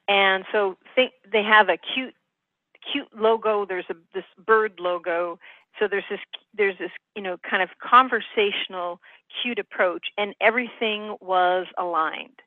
And 0.08 0.44
so 0.52 0.76
think 0.94 1.12
they 1.30 1.42
have 1.42 1.68
a 1.68 1.76
cute 1.76 2.14
cute 2.92 3.08
logo 3.18 3.66
there's 3.66 3.86
a 3.90 3.96
this 4.14 4.24
bird 4.46 4.78
logo 4.78 5.38
so 5.78 5.88
there's 5.88 6.04
this 6.10 6.20
there's 6.56 6.78
this 6.78 6.90
you 7.14 7.22
know 7.22 7.36
kind 7.48 7.62
of 7.62 7.70
conversational 7.82 9.00
cute 9.42 9.58
approach 9.58 10.06
and 10.16 10.34
everything 10.40 11.16
was 11.20 11.66
aligned. 11.78 12.40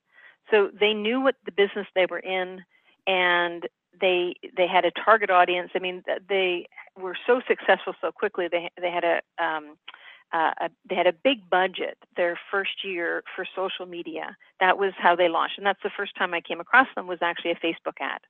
So 0.51 0.69
they 0.77 0.93
knew 0.93 1.21
what 1.21 1.35
the 1.45 1.51
business 1.51 1.87
they 1.95 2.07
were 2.09 2.19
in 2.19 2.63
and 3.07 3.67
they 3.99 4.35
they 4.55 4.67
had 4.67 4.85
a 4.85 4.91
target 4.91 5.29
audience. 5.29 5.71
I 5.75 5.79
mean 5.79 6.03
they 6.27 6.67
were 6.97 7.17
so 7.27 7.41
successful 7.47 7.93
so 8.01 8.11
quickly 8.11 8.47
they 8.51 8.69
they 8.79 8.91
had 8.91 9.03
a 9.03 9.21
um 9.43 9.77
uh, 10.31 10.51
they 10.87 10.93
had 10.95 11.07
a 11.07 11.13
big 11.23 11.49
budget 11.49 11.97
their 12.15 12.39
first 12.51 12.83
year 12.83 13.23
for 13.35 13.45
social 13.55 13.87
media. 13.87 14.37
That 14.59 14.77
was 14.77 14.93
how 14.95 15.15
they 15.15 15.27
launched, 15.27 15.57
and 15.57 15.65
that's 15.65 15.81
the 15.81 15.89
first 15.97 16.15
time 16.15 16.35
I 16.35 16.41
came 16.41 16.59
across 16.59 16.87
them 16.95 17.07
was 17.07 17.17
actually 17.23 17.49
a 17.51 17.55
Facebook 17.55 17.95
ad 17.99 18.21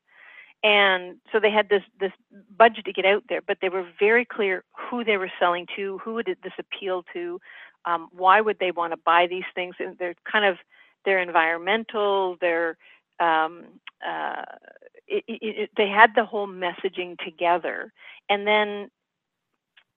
and 0.63 1.17
so 1.31 1.39
they 1.39 1.51
had 1.51 1.69
this 1.69 1.83
this 1.99 2.11
budget 2.57 2.85
to 2.85 2.93
get 2.93 3.05
out 3.05 3.23
there 3.29 3.41
but 3.41 3.57
they 3.61 3.69
were 3.69 3.85
very 3.99 4.25
clear 4.25 4.63
who 4.77 5.03
they 5.03 5.17
were 5.17 5.31
selling 5.39 5.65
to 5.75 5.99
who 5.99 6.13
would 6.15 6.27
this 6.43 6.53
appeal 6.59 7.03
to 7.13 7.39
um, 7.85 8.09
why 8.11 8.41
would 8.41 8.59
they 8.59 8.71
want 8.71 8.93
to 8.93 8.97
buy 8.97 9.27
these 9.27 9.45
things? 9.55 9.75
And 9.79 9.97
they're 9.97 10.15
kind 10.29 10.45
of 10.45 10.57
they're 11.05 11.19
environmental 11.21 12.37
they're 12.41 12.77
um, 13.19 13.65
uh, 14.07 14.43
it, 15.07 15.23
it, 15.27 15.69
they 15.77 15.87
had 15.87 16.11
the 16.15 16.25
whole 16.25 16.47
messaging 16.47 17.17
together. 17.23 17.91
And 18.29 18.45
then 18.45 18.89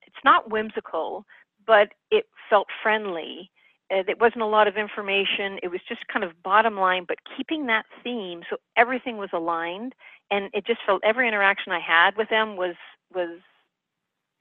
it's 0.06 0.24
not 0.24 0.50
whimsical 0.50 1.26
but 1.64 1.90
it 2.10 2.26
felt 2.50 2.66
friendly. 2.82 3.50
There 3.88 4.16
wasn't 4.18 4.42
a 4.42 4.46
lot 4.46 4.66
of 4.66 4.76
information. 4.76 5.58
It 5.62 5.68
was 5.70 5.80
just 5.88 6.00
kind 6.08 6.24
of 6.24 6.42
bottom 6.42 6.76
line, 6.76 7.04
but 7.06 7.18
keeping 7.36 7.66
that 7.66 7.84
theme 8.02 8.42
so 8.50 8.56
everything 8.76 9.16
was 9.16 9.28
aligned, 9.32 9.94
and 10.32 10.50
it 10.52 10.66
just 10.66 10.80
felt 10.84 11.02
every 11.04 11.28
interaction 11.28 11.72
I 11.72 11.78
had 11.80 12.16
with 12.16 12.28
them 12.30 12.56
was 12.56 12.74
was 13.14 13.38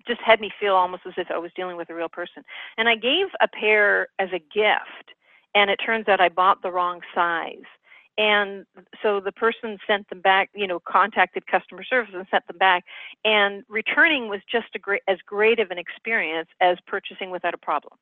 just 0.08 0.22
had 0.22 0.42
me 0.42 0.50
feel 0.60 0.74
almost 0.74 1.04
as 1.06 1.14
if 1.18 1.28
I 1.30 1.38
was 1.38 1.52
dealing 1.56 1.78
with 1.78 1.92
a 1.92 1.94
real 1.94 2.10
person. 2.10 2.44
And 2.78 2.90
I 2.90 2.96
gave 2.96 3.28
a 3.40 3.48
pair 3.48 4.08
as 4.18 4.30
a 4.34 4.40
gift, 4.40 5.14
and 5.54 5.70
it 5.70 5.76
turns 5.86 6.08
out 6.08 6.20
I 6.20 6.30
bought 6.30 6.64
the 6.64 6.72
wrong 6.72 7.02
size. 7.14 7.70
and 8.18 8.66
so 9.02 9.20
the 9.20 9.32
person 9.32 9.78
sent 9.88 10.08
them 10.10 10.22
back 10.22 10.50
you 10.54 10.68
know 10.68 10.80
contacted 10.98 11.46
customer 11.48 11.84
service 11.84 12.14
and 12.14 12.26
sent 12.30 12.46
them 12.48 12.58
back 12.58 12.84
and 13.24 13.64
returning 13.70 14.28
was 14.28 14.42
just 14.52 14.68
a 14.76 14.80
great 14.80 15.02
as 15.08 15.18
great 15.26 15.60
of 15.60 15.72
an 15.72 15.78
experience 15.78 16.50
as 16.60 16.78
purchasing 16.88 17.30
without 17.32 17.54
a 17.54 17.58
problem 17.58 17.94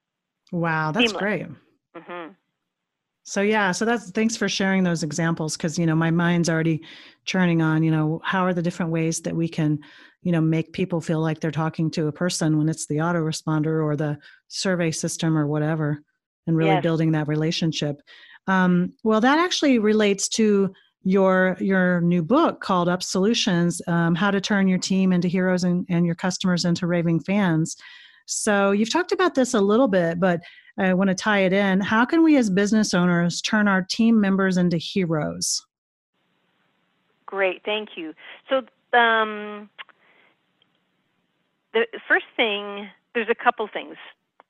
wow 0.52 0.92
that's 0.92 1.12
Seamless. 1.12 1.22
great 1.22 1.46
mm-hmm. 1.96 2.32
So 3.24 3.42
yeah 3.42 3.72
so 3.72 3.86
that's 3.86 4.12
thanks 4.12 4.36
for 4.36 4.50
sharing 4.50 4.84
those 4.84 5.04
examples 5.04 5.56
because 5.56 5.78
you 5.78 5.86
know 5.86 5.96
my 5.96 6.12
mind's 6.12 6.50
already 6.50 6.82
churning 7.26 7.62
on 7.62 7.84
you 7.84 7.92
know 7.92 8.22
how 8.24 8.46
are 8.46 8.54
the 8.54 8.62
different 8.62 8.92
ways 8.92 9.22
that 9.22 9.36
we 9.36 9.48
can 9.48 9.80
you 10.24 10.32
know 10.32 10.42
make 10.42 10.74
people 10.74 11.00
feel 11.00 11.22
like 11.22 11.40
they're 11.40 11.52
talking 11.52 11.90
to 11.92 12.08
a 12.08 12.12
person 12.12 12.58
when 12.58 12.70
it's 12.70 12.88
the 12.88 12.98
autoresponder 12.98 13.84
or 13.84 13.96
the 13.96 14.18
survey 14.48 14.92
system 14.92 15.38
or 15.38 15.48
whatever 15.48 16.02
and 16.48 16.58
really 16.58 16.72
yes. 16.72 16.84
building 16.84 17.12
that 17.12 17.28
relationship 17.28 18.02
um, 18.50 18.94
well, 19.04 19.22
that 19.22 19.38
actually 19.38 19.78
relates 19.78 20.28
to 20.30 20.74
your 21.04 21.56
your 21.62 22.02
new 22.02 22.22
book 22.22 22.62
called 22.62 22.90
Up 22.90 23.04
Solutions: 23.04 23.82
um, 23.88 24.16
How 24.16 24.32
to 24.32 24.42
Turn 24.42 24.68
Your 24.68 24.80
Team 24.80 25.14
into 25.14 25.28
Heroes 25.28 25.64
and, 25.64 25.86
and 25.88 26.06
Your 26.06 26.16
Customers 26.16 26.66
into 26.66 26.88
Raving 26.88 27.22
Fans. 27.22 27.78
So 28.26 28.72
you've 28.72 28.92
talked 28.92 29.12
about 29.12 29.36
this 29.36 29.54
a 29.54 29.62
little 29.62 29.88
bit, 29.88 30.20
but 30.20 30.42
I 30.80 30.94
want 30.94 31.10
to 31.10 31.16
tie 31.16 31.40
it 31.40 31.54
in. 31.54 31.82
How 31.82 32.06
can 32.06 32.24
we 32.24 32.38
as 32.38 32.50
business 32.50 32.94
owners 32.94 33.42
turn 33.42 33.68
our 33.68 33.82
team 33.82 34.20
members 34.22 34.58
into 34.58 34.78
heroes? 34.78 35.66
Great, 37.26 37.62
thank 37.66 37.90
you. 37.96 38.14
So 38.50 38.58
um, 38.98 39.70
the 41.74 41.86
first 42.08 42.26
thing, 42.36 42.88
there's 43.14 43.28
a 43.30 43.36
couple 43.36 43.68
things. 43.72 43.96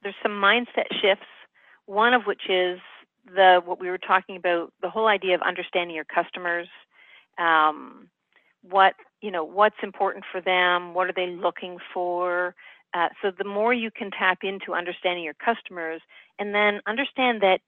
There's 0.03 0.15
some 0.21 0.31
mindset 0.33 0.87
shifts. 1.01 1.25
One 1.87 2.13
of 2.13 2.23
which 2.23 2.43
is 2.47 2.79
the 3.35 3.61
what 3.65 3.79
we 3.79 3.89
were 3.89 3.97
talking 3.97 4.35
about, 4.35 4.71
the 4.81 4.89
whole 4.89 5.07
idea 5.07 5.35
of 5.35 5.41
understanding 5.41 5.95
your 5.95 6.05
customers, 6.05 6.67
um, 7.37 8.07
what 8.61 8.93
you 9.21 9.31
know, 9.31 9.43
what's 9.43 9.75
important 9.83 10.23
for 10.31 10.39
them, 10.39 10.93
what 10.93 11.07
are 11.07 11.13
they 11.13 11.27
looking 11.27 11.77
for. 11.93 12.55
Uh, 12.93 13.09
so 13.21 13.31
the 13.37 13.43
more 13.43 13.73
you 13.73 13.91
can 13.91 14.09
tap 14.11 14.39
into 14.43 14.73
understanding 14.73 15.23
your 15.23 15.35
customers, 15.35 16.01
and 16.39 16.55
then 16.55 16.81
understand 16.87 17.41
that 17.41 17.61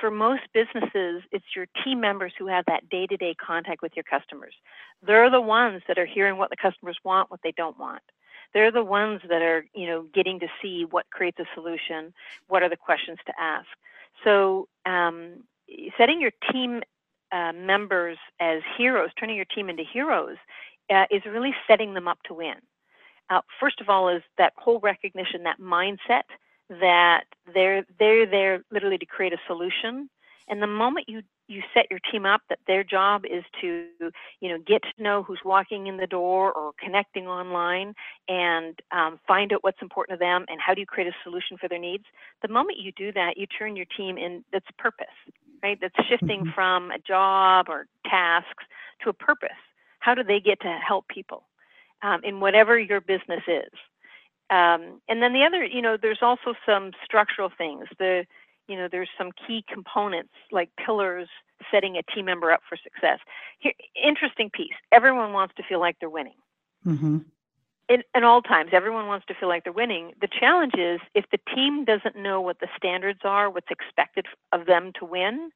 for 0.00 0.10
most 0.10 0.42
businesses, 0.52 1.22
it's 1.32 1.56
your 1.56 1.66
team 1.82 2.00
members 2.00 2.32
who 2.38 2.46
have 2.46 2.64
that 2.66 2.88
day-to-day 2.88 3.34
contact 3.44 3.82
with 3.82 3.92
your 3.96 4.04
customers. 4.04 4.54
They're 5.04 5.30
the 5.30 5.40
ones 5.40 5.82
that 5.88 5.98
are 5.98 6.06
hearing 6.06 6.36
what 6.36 6.50
the 6.50 6.56
customers 6.56 6.96
want, 7.04 7.30
what 7.30 7.40
they 7.42 7.52
don't 7.56 7.78
want. 7.78 8.02
They're 8.54 8.70
the 8.70 8.84
ones 8.84 9.20
that 9.28 9.42
are, 9.42 9.66
you 9.74 9.86
know, 9.86 10.06
getting 10.14 10.38
to 10.40 10.46
see 10.62 10.86
what 10.88 11.10
creates 11.10 11.38
a 11.38 11.44
solution, 11.54 12.14
what 12.46 12.62
are 12.62 12.68
the 12.68 12.76
questions 12.76 13.18
to 13.26 13.32
ask. 13.38 13.66
So 14.24 14.68
um, 14.86 15.44
setting 15.96 16.20
your 16.20 16.32
team 16.52 16.82
uh, 17.32 17.52
members 17.52 18.18
as 18.40 18.62
heroes, 18.76 19.10
turning 19.18 19.36
your 19.36 19.44
team 19.46 19.68
into 19.68 19.84
heroes, 19.92 20.36
uh, 20.90 21.04
is 21.10 21.22
really 21.26 21.54
setting 21.66 21.94
them 21.94 22.08
up 22.08 22.18
to 22.24 22.34
win. 22.34 22.56
Uh, 23.30 23.40
first 23.60 23.80
of 23.80 23.88
all, 23.88 24.08
is 24.08 24.22
that 24.38 24.52
whole 24.56 24.80
recognition, 24.80 25.42
that 25.44 25.60
mindset 25.60 26.22
that 26.68 27.24
they're 27.52 27.84
they're 27.98 28.26
there 28.26 28.62
literally 28.70 28.98
to 28.98 29.06
create 29.06 29.32
a 29.32 29.38
solution. 29.46 30.08
And 30.48 30.62
the 30.62 30.66
moment 30.66 31.08
you 31.08 31.22
you 31.48 31.62
set 31.72 31.86
your 31.90 31.98
team 32.12 32.26
up 32.26 32.42
that 32.50 32.58
their 32.66 32.84
job 32.84 33.24
is 33.24 33.42
to 33.60 33.86
you 34.40 34.48
know 34.48 34.58
get 34.66 34.82
to 34.82 35.02
know 35.02 35.22
who's 35.22 35.40
walking 35.44 35.86
in 35.86 35.96
the 35.96 36.06
door 36.06 36.52
or 36.52 36.72
connecting 36.82 37.26
online 37.26 37.94
and 38.28 38.78
um, 38.92 39.18
find 39.26 39.52
out 39.52 39.64
what's 39.64 39.80
important 39.82 40.18
to 40.18 40.22
them 40.22 40.44
and 40.48 40.60
how 40.60 40.74
do 40.74 40.80
you 40.80 40.86
create 40.86 41.08
a 41.08 41.16
solution 41.24 41.56
for 41.56 41.68
their 41.68 41.78
needs 41.78 42.04
the 42.42 42.48
moment 42.48 42.78
you 42.78 42.92
do 42.92 43.10
that 43.12 43.36
you 43.36 43.46
turn 43.46 43.76
your 43.76 43.86
team 43.96 44.18
in 44.18 44.44
that's 44.52 44.66
purpose 44.78 45.06
right 45.62 45.78
that's 45.80 45.94
shifting 46.06 46.40
mm-hmm. 46.40 46.50
from 46.54 46.90
a 46.90 46.98
job 46.98 47.66
or 47.68 47.86
tasks 48.04 48.64
to 49.02 49.08
a 49.08 49.14
purpose 49.14 49.48
how 50.00 50.14
do 50.14 50.22
they 50.22 50.40
get 50.40 50.60
to 50.60 50.78
help 50.86 51.08
people 51.08 51.44
um, 52.02 52.22
in 52.24 52.40
whatever 52.40 52.78
your 52.78 53.00
business 53.00 53.42
is 53.46 53.72
um, 54.50 55.00
and 55.08 55.22
then 55.22 55.32
the 55.32 55.44
other 55.44 55.64
you 55.64 55.82
know 55.82 55.96
there's 56.00 56.22
also 56.22 56.54
some 56.66 56.92
structural 57.04 57.50
things 57.56 57.86
the 57.98 58.24
you 58.68 58.76
know, 58.76 58.86
there's 58.90 59.08
some 59.16 59.32
key 59.46 59.64
components 59.72 60.34
like 60.52 60.68
pillars 60.84 61.28
setting 61.70 61.96
a 61.96 62.02
team 62.14 62.26
member 62.26 62.52
up 62.52 62.60
for 62.68 62.76
success. 62.76 63.18
Here, 63.58 63.72
interesting 64.00 64.50
piece. 64.50 64.74
Everyone 64.92 65.32
wants 65.32 65.54
to 65.56 65.62
feel 65.66 65.80
like 65.80 65.96
they're 65.98 66.10
winning. 66.10 66.36
Mm-hmm. 66.86 67.18
In, 67.88 68.02
in 68.14 68.24
all 68.24 68.42
times, 68.42 68.70
everyone 68.74 69.06
wants 69.06 69.24
to 69.26 69.34
feel 69.34 69.48
like 69.48 69.64
they're 69.64 69.72
winning. 69.72 70.12
The 70.20 70.28
challenge 70.28 70.74
is 70.76 71.00
if 71.14 71.24
the 71.32 71.40
team 71.54 71.86
doesn't 71.86 72.16
know 72.16 72.42
what 72.42 72.60
the 72.60 72.68
standards 72.76 73.20
are, 73.24 73.48
what's 73.48 73.70
expected 73.70 74.26
of 74.52 74.66
them 74.66 74.92
to 74.98 75.06
win, 75.06 75.50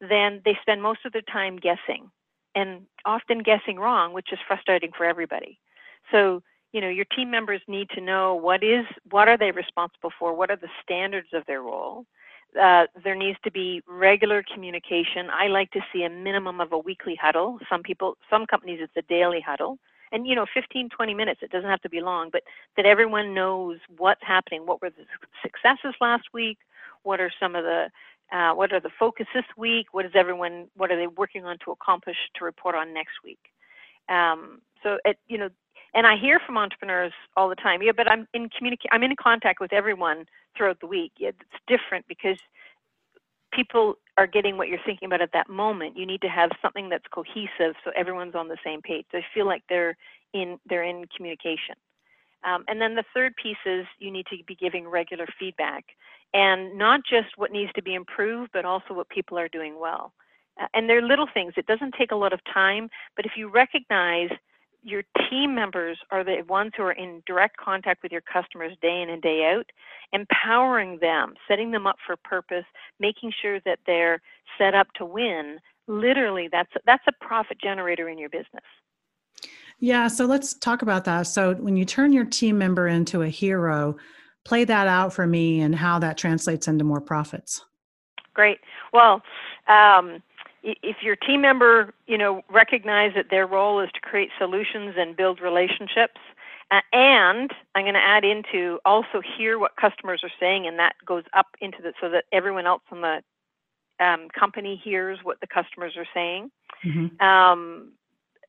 then 0.00 0.42
they 0.44 0.58
spend 0.60 0.82
most 0.82 1.06
of 1.06 1.12
their 1.12 1.22
time 1.22 1.56
guessing 1.56 2.10
and 2.56 2.82
often 3.04 3.44
guessing 3.44 3.78
wrong, 3.78 4.12
which 4.12 4.32
is 4.32 4.40
frustrating 4.48 4.90
for 4.96 5.06
everybody. 5.06 5.60
So, 6.10 6.42
you 6.72 6.80
know, 6.80 6.88
your 6.88 7.06
team 7.16 7.30
members 7.30 7.60
need 7.68 7.88
to 7.90 8.00
know 8.00 8.34
what 8.34 8.62
is 8.62 8.84
what 9.10 9.28
are 9.28 9.38
they 9.38 9.50
responsible 9.50 10.12
for, 10.18 10.34
what 10.34 10.50
are 10.50 10.56
the 10.56 10.68
standards 10.82 11.28
of 11.32 11.44
their 11.46 11.62
role, 11.62 12.06
uh, 12.60 12.86
there 13.04 13.14
needs 13.14 13.38
to 13.44 13.50
be 13.50 13.82
regular 13.86 14.44
communication. 14.52 15.28
I 15.32 15.46
like 15.48 15.70
to 15.72 15.80
see 15.92 16.02
a 16.04 16.10
minimum 16.10 16.60
of 16.60 16.72
a 16.72 16.78
weekly 16.78 17.16
huddle. 17.20 17.58
Some 17.68 17.82
people, 17.82 18.16
some 18.28 18.46
companies, 18.46 18.80
it's 18.82 18.96
a 18.96 19.02
daily 19.02 19.40
huddle. 19.40 19.78
And 20.12 20.26
you 20.26 20.34
know, 20.34 20.46
15, 20.52 20.88
20 20.88 21.14
minutes. 21.14 21.40
It 21.42 21.52
doesn't 21.52 21.70
have 21.70 21.82
to 21.82 21.88
be 21.88 22.00
long, 22.00 22.30
but 22.32 22.42
that 22.76 22.86
everyone 22.86 23.32
knows 23.34 23.78
what's 23.96 24.22
happening. 24.24 24.66
What 24.66 24.82
were 24.82 24.90
the 24.90 25.04
successes 25.42 25.94
last 26.00 26.24
week? 26.34 26.58
What 27.04 27.20
are 27.20 27.30
some 27.38 27.54
of 27.54 27.64
the 27.64 27.90
uh, 28.32 28.52
what 28.52 28.72
are 28.72 28.80
the 28.80 28.90
focus 28.98 29.26
this 29.34 29.44
week? 29.56 29.86
What 29.92 30.04
is 30.04 30.12
everyone? 30.14 30.66
What 30.76 30.90
are 30.90 30.96
they 30.96 31.06
working 31.06 31.44
on 31.44 31.58
to 31.64 31.70
accomplish 31.70 32.16
to 32.36 32.44
report 32.44 32.74
on 32.74 32.92
next 32.92 33.14
week? 33.24 33.38
Um, 34.08 34.60
so, 34.82 34.98
it, 35.04 35.18
you 35.28 35.38
know, 35.38 35.48
and 35.94 36.06
I 36.06 36.16
hear 36.16 36.40
from 36.44 36.56
entrepreneurs 36.56 37.12
all 37.36 37.48
the 37.48 37.56
time. 37.56 37.82
Yeah, 37.82 37.92
but 37.96 38.10
I'm 38.10 38.26
in 38.34 38.48
communicate. 38.50 38.90
I'm 38.92 39.02
in 39.02 39.14
contact 39.16 39.60
with 39.60 39.72
everyone 39.72 40.26
throughout 40.56 40.80
the 40.80 40.86
week. 40.86 41.12
It's 41.18 41.38
different 41.66 42.06
because 42.08 42.38
people 43.52 43.96
are 44.16 44.26
getting 44.26 44.56
what 44.56 44.68
you're 44.68 44.78
thinking 44.84 45.06
about 45.06 45.20
at 45.20 45.32
that 45.32 45.48
moment. 45.48 45.96
You 45.96 46.06
need 46.06 46.20
to 46.22 46.28
have 46.28 46.50
something 46.62 46.88
that's 46.88 47.04
cohesive 47.10 47.74
so 47.84 47.90
everyone's 47.96 48.34
on 48.34 48.48
the 48.48 48.58
same 48.64 48.82
page. 48.82 49.06
They 49.12 49.24
feel 49.34 49.46
like 49.46 49.62
they're 49.68 49.96
in 50.32 50.58
they're 50.68 50.84
in 50.84 51.06
communication. 51.16 51.74
Um, 52.42 52.64
and 52.68 52.80
then 52.80 52.94
the 52.94 53.04
third 53.12 53.34
piece 53.36 53.58
is 53.66 53.84
you 53.98 54.10
need 54.10 54.26
to 54.26 54.36
be 54.46 54.54
giving 54.54 54.88
regular 54.88 55.26
feedback, 55.38 55.84
and 56.32 56.78
not 56.78 57.00
just 57.04 57.36
what 57.36 57.52
needs 57.52 57.72
to 57.74 57.82
be 57.82 57.94
improved, 57.94 58.50
but 58.52 58.64
also 58.64 58.94
what 58.94 59.08
people 59.08 59.38
are 59.38 59.48
doing 59.48 59.78
well. 59.78 60.12
Uh, 60.60 60.66
and 60.74 60.88
they're 60.88 61.02
little 61.02 61.28
things. 61.32 61.52
It 61.56 61.66
doesn't 61.66 61.94
take 61.98 62.12
a 62.12 62.16
lot 62.16 62.32
of 62.32 62.40
time, 62.52 62.88
but 63.16 63.26
if 63.26 63.32
you 63.36 63.48
recognize 63.48 64.30
your 64.82 65.02
team 65.28 65.54
members 65.54 65.98
are 66.10 66.24
the 66.24 66.42
ones 66.48 66.72
who 66.76 66.82
are 66.82 66.92
in 66.92 67.22
direct 67.26 67.56
contact 67.56 68.02
with 68.02 68.12
your 68.12 68.22
customers 68.22 68.76
day 68.80 69.02
in 69.02 69.10
and 69.10 69.22
day 69.22 69.52
out, 69.54 69.66
empowering 70.12 70.98
them, 71.00 71.34
setting 71.46 71.70
them 71.70 71.86
up 71.86 71.96
for 72.06 72.16
purpose, 72.16 72.64
making 72.98 73.32
sure 73.40 73.60
that 73.60 73.78
they're 73.86 74.20
set 74.58 74.74
up 74.74 74.88
to 74.94 75.04
win. 75.04 75.58
Literally, 75.86 76.48
that's 76.50 76.70
that's 76.86 77.04
a 77.08 77.24
profit 77.24 77.58
generator 77.60 78.08
in 78.08 78.18
your 78.18 78.28
business. 78.28 78.64
Yeah, 79.78 80.08
so 80.08 80.26
let's 80.26 80.54
talk 80.54 80.82
about 80.82 81.04
that. 81.06 81.22
So 81.22 81.54
when 81.54 81.76
you 81.76 81.84
turn 81.84 82.12
your 82.12 82.26
team 82.26 82.58
member 82.58 82.86
into 82.86 83.22
a 83.22 83.28
hero, 83.28 83.96
play 84.44 84.64
that 84.64 84.86
out 84.86 85.12
for 85.12 85.26
me 85.26 85.60
and 85.60 85.74
how 85.74 85.98
that 85.98 86.18
translates 86.18 86.68
into 86.68 86.84
more 86.84 87.00
profits. 87.00 87.64
Great. 88.34 88.58
Well, 88.92 89.22
um, 89.68 90.22
if 90.62 90.96
your 91.02 91.16
team 91.16 91.40
member, 91.40 91.94
you 92.06 92.18
know, 92.18 92.42
recognize 92.50 93.12
that 93.14 93.30
their 93.30 93.46
role 93.46 93.80
is 93.80 93.90
to 93.94 94.00
create 94.00 94.30
solutions 94.38 94.94
and 94.98 95.16
build 95.16 95.40
relationships, 95.40 96.20
uh, 96.70 96.80
and 96.92 97.50
I'm 97.74 97.84
going 97.84 97.94
to 97.94 98.00
add 98.00 98.24
into 98.24 98.78
also 98.84 99.20
hear 99.36 99.58
what 99.58 99.76
customers 99.76 100.20
are 100.22 100.30
saying, 100.38 100.66
and 100.66 100.78
that 100.78 100.94
goes 101.04 101.24
up 101.32 101.46
into 101.60 101.78
the 101.82 101.92
so 102.00 102.08
that 102.10 102.24
everyone 102.32 102.66
else 102.66 102.82
in 102.92 103.00
the 103.00 103.22
um, 103.98 104.28
company 104.38 104.80
hears 104.82 105.18
what 105.22 105.40
the 105.40 105.46
customers 105.46 105.94
are 105.96 106.06
saying. 106.14 106.50
Mm-hmm. 106.84 107.24
Um, 107.24 107.92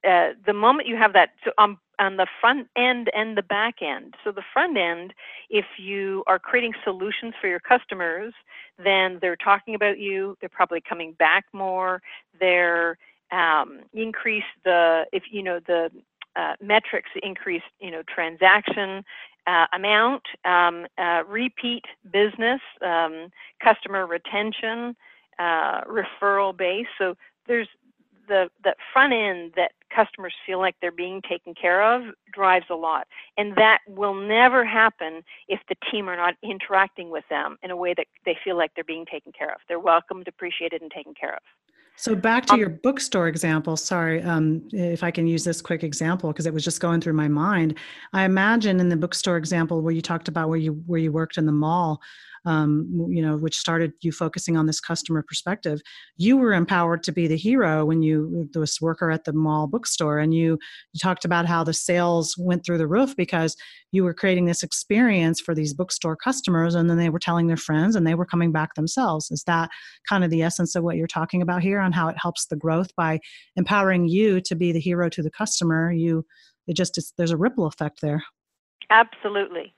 uh, 0.08 0.30
the 0.46 0.54
moment 0.54 0.88
you 0.88 0.96
have 0.98 1.14
that, 1.14 1.30
so 1.44 1.52
on, 1.58 1.78
on 2.00 2.18
the 2.18 2.28
front 2.40 2.68
end 2.76 3.10
and 3.16 3.38
the 3.38 3.44
back 3.44 3.76
end. 3.82 4.16
So 4.24 4.32
the 4.32 4.44
front 4.54 4.78
end, 4.78 5.14
if 5.50 5.66
you 5.78 6.24
are 6.28 6.40
creating 6.40 6.74
solutions 6.84 7.34
for 7.40 7.48
your 7.48 7.60
customers, 7.60 8.34
then 8.84 9.20
they're 9.22 9.36
talking 9.36 9.76
about 9.76 10.00
you. 10.00 10.38
They're 10.40 10.50
probably 10.50 10.82
coming 10.82 11.14
back 11.14 11.46
more. 11.54 12.02
They're 12.40 12.98
um, 13.32 13.82
increase 13.94 14.44
the 14.66 15.06
if 15.14 15.24
you 15.32 15.44
know 15.44 15.60
the 15.66 15.90
uh, 16.36 16.54
metrics 16.62 17.10
increase 17.24 17.62
you 17.80 17.92
know 17.92 18.02
transaction 18.14 19.04
uh, 19.48 19.66
amount, 19.74 20.24
um, 20.46 20.86
uh, 20.98 21.24
repeat 21.28 21.84
business, 22.12 22.62
um, 22.82 23.30
customer 23.64 24.06
retention, 24.06 24.96
uh, 25.40 25.82
referral 25.86 26.56
base. 26.56 26.88
So 26.98 27.16
there's 27.48 27.68
the 28.28 28.50
the 28.64 28.76
front 28.94 29.14
end 29.14 29.54
that 29.56 29.72
customers 29.94 30.34
feel 30.46 30.60
like 30.60 30.76
they're 30.82 30.92
being 30.92 31.22
taken 31.28 31.54
care 31.54 31.82
of 31.82 32.14
drives 32.34 32.66
a 32.70 32.76
lot 32.76 33.08
and 33.38 33.56
that 33.56 33.80
will 33.88 34.14
never 34.14 34.66
happen 34.66 35.22
if 35.48 35.60
the 35.70 35.76
team 35.92 36.08
are 36.08 36.16
not 36.16 36.36
interacting 36.44 37.10
with 37.10 37.24
them 37.30 37.58
in 37.64 37.72
a 37.72 37.76
way 37.76 37.94
that 37.96 38.08
they 38.26 38.38
feel 38.44 38.58
like 38.58 38.72
they're 38.76 38.84
being 38.84 39.06
taken 39.06 39.32
care 39.32 39.52
of 39.52 39.60
they're 39.68 39.80
welcomed 39.80 40.28
appreciated 40.28 40.82
and 40.82 40.92
taken 40.92 41.14
care 41.14 41.34
of 41.34 41.42
So 41.98 42.16
back 42.16 42.46
to 42.48 42.54
um, 42.54 42.60
your 42.60 42.70
bookstore 42.70 43.28
example. 43.28 43.78
Sorry, 43.78 44.24
um, 44.24 44.68
if 44.72 45.04
I 45.04 45.12
can 45.12 45.28
use 45.28 45.44
this 45.44 45.62
quick 45.62 45.84
example 45.84 46.32
because 46.32 46.48
it 46.48 46.54
was 46.54 46.64
just 46.64 46.80
going 46.80 47.00
through 47.02 47.14
my 47.14 47.28
mind. 47.28 47.78
I 48.14 48.24
imagine 48.24 48.80
in 48.80 48.90
the 48.90 48.96
bookstore 48.96 49.38
example 49.38 49.82
where 49.82 49.94
you 49.94 50.02
talked 50.02 50.28
about 50.28 50.50
where 50.50 50.58
you 50.58 50.82
where 50.88 51.00
you 51.00 51.12
worked 51.12 51.38
in 51.38 51.46
the 51.46 51.52
mall, 51.52 52.02
um, 52.46 53.08
you 53.10 53.22
know, 53.22 53.38
which 53.38 53.56
started 53.56 53.94
you 54.02 54.12
focusing 54.12 54.58
on 54.58 54.66
this 54.66 54.80
customer 54.80 55.24
perspective. 55.28 55.82
You 56.18 56.38
were 56.38 56.54
empowered 56.54 57.04
to 57.04 57.12
be 57.12 57.28
the 57.28 57.38
hero 57.38 57.86
when 57.86 58.02
you 58.02 58.50
this 58.54 58.82
worker 58.82 59.12
at 59.12 59.26
the 59.26 59.34
mall 59.34 59.68
bookstore, 59.68 60.18
and 60.20 60.34
you, 60.34 60.58
you 60.94 61.00
talked 61.02 61.26
about 61.26 61.46
how 61.46 61.64
the 61.64 61.74
sales 61.74 62.36
went 62.38 62.66
through 62.66 62.80
the 62.80 62.88
roof 62.88 63.16
because 63.16 63.56
you 63.92 64.04
were 64.04 64.14
creating 64.14 64.46
this 64.46 64.64
experience 64.64 65.40
for 65.40 65.54
these 65.54 65.74
bookstore 65.74 66.16
customers, 66.16 66.76
and 66.76 66.90
then 66.90 66.98
they 66.98 67.10
were 67.10 67.20
telling 67.20 67.48
their 67.48 67.58
friends, 67.58 67.96
and 67.96 68.08
they 68.08 68.16
were 68.16 68.26
coming 68.26 68.52
back 68.52 68.74
themselves. 68.76 69.30
Is 69.32 69.44
that 69.46 69.70
kind 70.10 70.24
of 70.24 70.32
the 70.32 70.42
essence 70.42 70.76
of 70.76 70.84
what 70.84 70.96
you're 70.96 71.08
talking 71.08 71.42
about 71.42 71.62
here 71.62 71.80
on 71.80 71.92
how 71.92 72.08
it 72.08 72.18
helps 72.18 72.48
the 72.48 72.56
growth 72.56 72.96
by 72.96 73.20
empowering 73.56 74.08
you 74.08 74.42
to 74.42 74.56
be 74.56 74.72
the 74.72 74.80
hero 74.80 75.10
to 75.10 75.22
the 75.22 75.32
customer? 75.32 75.92
You, 75.92 76.26
it 76.68 76.76
just 76.76 77.00
there's 77.18 77.32
a 77.32 77.38
ripple 77.38 77.68
effect 77.68 78.02
there. 78.02 78.24
Absolutely. 78.90 79.74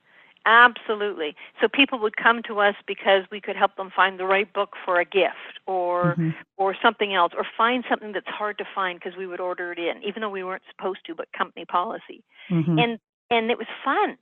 Absolutely. 0.46 1.36
So 1.62 1.68
people 1.70 2.00
would 2.00 2.18
come 2.18 2.42
to 2.48 2.60
us 2.60 2.76
because 2.86 3.24
we 3.32 3.40
could 3.40 3.56
help 3.56 3.78
them 3.78 3.90
find 3.96 4.20
the 4.20 4.26
right 4.26 4.52
book 4.52 4.74
for 4.84 5.00
a 5.00 5.06
gift 5.06 5.60
or 5.68 6.16
mm-hmm. 6.18 6.32
or 6.58 6.76
something 6.82 7.14
else 7.14 7.32
or 7.36 7.46
find 7.58 7.86
something 7.90 8.12
that's 8.12 8.28
hard 8.28 8.58
to 8.58 8.66
find 8.76 9.00
because 9.00 9.18
we 9.18 9.26
would 9.26 9.40
order 9.40 9.72
it 9.72 9.80
in 9.80 10.04
even 10.04 10.22
though 10.22 10.30
we 10.30 10.44
weren't 10.44 10.64
supposed 10.76 11.00
to 11.06 11.16
but 11.16 11.32
company 11.32 11.64
policy. 11.66 12.24
Mm-hmm. 12.52 12.78
And 12.78 13.00
and 13.30 13.52
it 13.52 13.58
was 13.58 13.68
fun. 13.86 14.18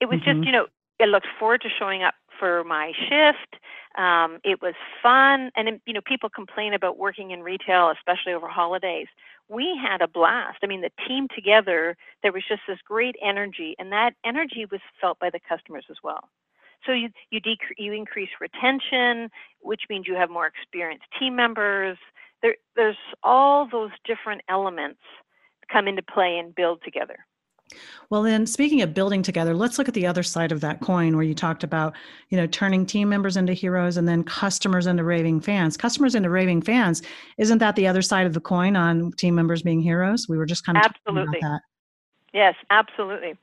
It 0.00 0.08
was 0.08 0.20
mm-hmm. 0.20 0.38
just, 0.38 0.46
you 0.46 0.52
know, 0.52 0.66
I 1.00 1.06
looked 1.06 1.26
forward 1.38 1.62
to 1.62 1.68
showing 1.68 2.02
up 2.02 2.14
for 2.40 2.64
my 2.64 2.92
shift. 3.08 3.62
Um, 3.96 4.40
it 4.42 4.60
was 4.62 4.74
fun, 5.02 5.52
and 5.54 5.80
you 5.86 5.92
know, 5.92 6.00
people 6.04 6.30
complain 6.30 6.74
about 6.74 6.98
working 6.98 7.30
in 7.30 7.42
retail, 7.42 7.92
especially 7.94 8.32
over 8.32 8.48
holidays 8.48 9.06
we 9.50 9.76
had 9.76 10.00
a 10.00 10.08
blast. 10.08 10.58
I 10.62 10.66
mean, 10.66 10.80
the 10.80 10.92
team 11.06 11.26
together, 11.34 11.96
there 12.22 12.32
was 12.32 12.44
just 12.48 12.62
this 12.68 12.78
great 12.86 13.16
energy, 13.20 13.74
and 13.78 13.92
that 13.92 14.14
energy 14.24 14.64
was 14.70 14.80
felt 15.00 15.18
by 15.18 15.28
the 15.28 15.40
customers 15.46 15.84
as 15.90 15.96
well. 16.02 16.28
So 16.86 16.92
you 16.92 17.10
you 17.30 17.40
decrease 17.40 17.76
you 17.76 17.92
increase 17.92 18.30
retention, 18.40 19.28
which 19.60 19.82
means 19.90 20.06
you 20.06 20.14
have 20.14 20.30
more 20.30 20.46
experienced 20.46 21.04
team 21.18 21.36
members. 21.36 21.98
There, 22.42 22.56
there's 22.74 22.96
all 23.22 23.68
those 23.70 23.90
different 24.06 24.40
elements 24.48 25.00
come 25.70 25.86
into 25.88 26.02
play 26.02 26.38
and 26.38 26.54
build 26.54 26.80
together. 26.82 27.26
Well, 28.10 28.22
then 28.22 28.46
speaking 28.46 28.82
of 28.82 28.92
building 28.92 29.22
together, 29.22 29.54
let's 29.54 29.78
look 29.78 29.88
at 29.88 29.94
the 29.94 30.06
other 30.06 30.22
side 30.22 30.50
of 30.50 30.60
that 30.62 30.80
coin 30.80 31.14
where 31.14 31.24
you 31.24 31.34
talked 31.34 31.62
about, 31.62 31.94
you 32.28 32.36
know, 32.36 32.46
turning 32.46 32.84
team 32.84 33.08
members 33.08 33.36
into 33.36 33.52
heroes 33.52 33.96
and 33.96 34.08
then 34.08 34.24
customers 34.24 34.86
into 34.86 35.04
raving 35.04 35.40
fans. 35.40 35.76
Customers 35.76 36.14
into 36.14 36.28
raving 36.28 36.62
fans, 36.62 37.02
isn't 37.38 37.58
that 37.58 37.76
the 37.76 37.86
other 37.86 38.02
side 38.02 38.26
of 38.26 38.34
the 38.34 38.40
coin 38.40 38.74
on 38.74 39.12
team 39.12 39.34
members 39.34 39.62
being 39.62 39.80
heroes? 39.80 40.28
We 40.28 40.36
were 40.36 40.46
just 40.46 40.66
kind 40.66 40.78
of 40.78 40.84
absolutely. 40.84 41.26
talking 41.26 41.38
about 41.38 41.50
that. 41.50 41.62
Yes, 42.32 42.54
absolutely. 42.70 43.36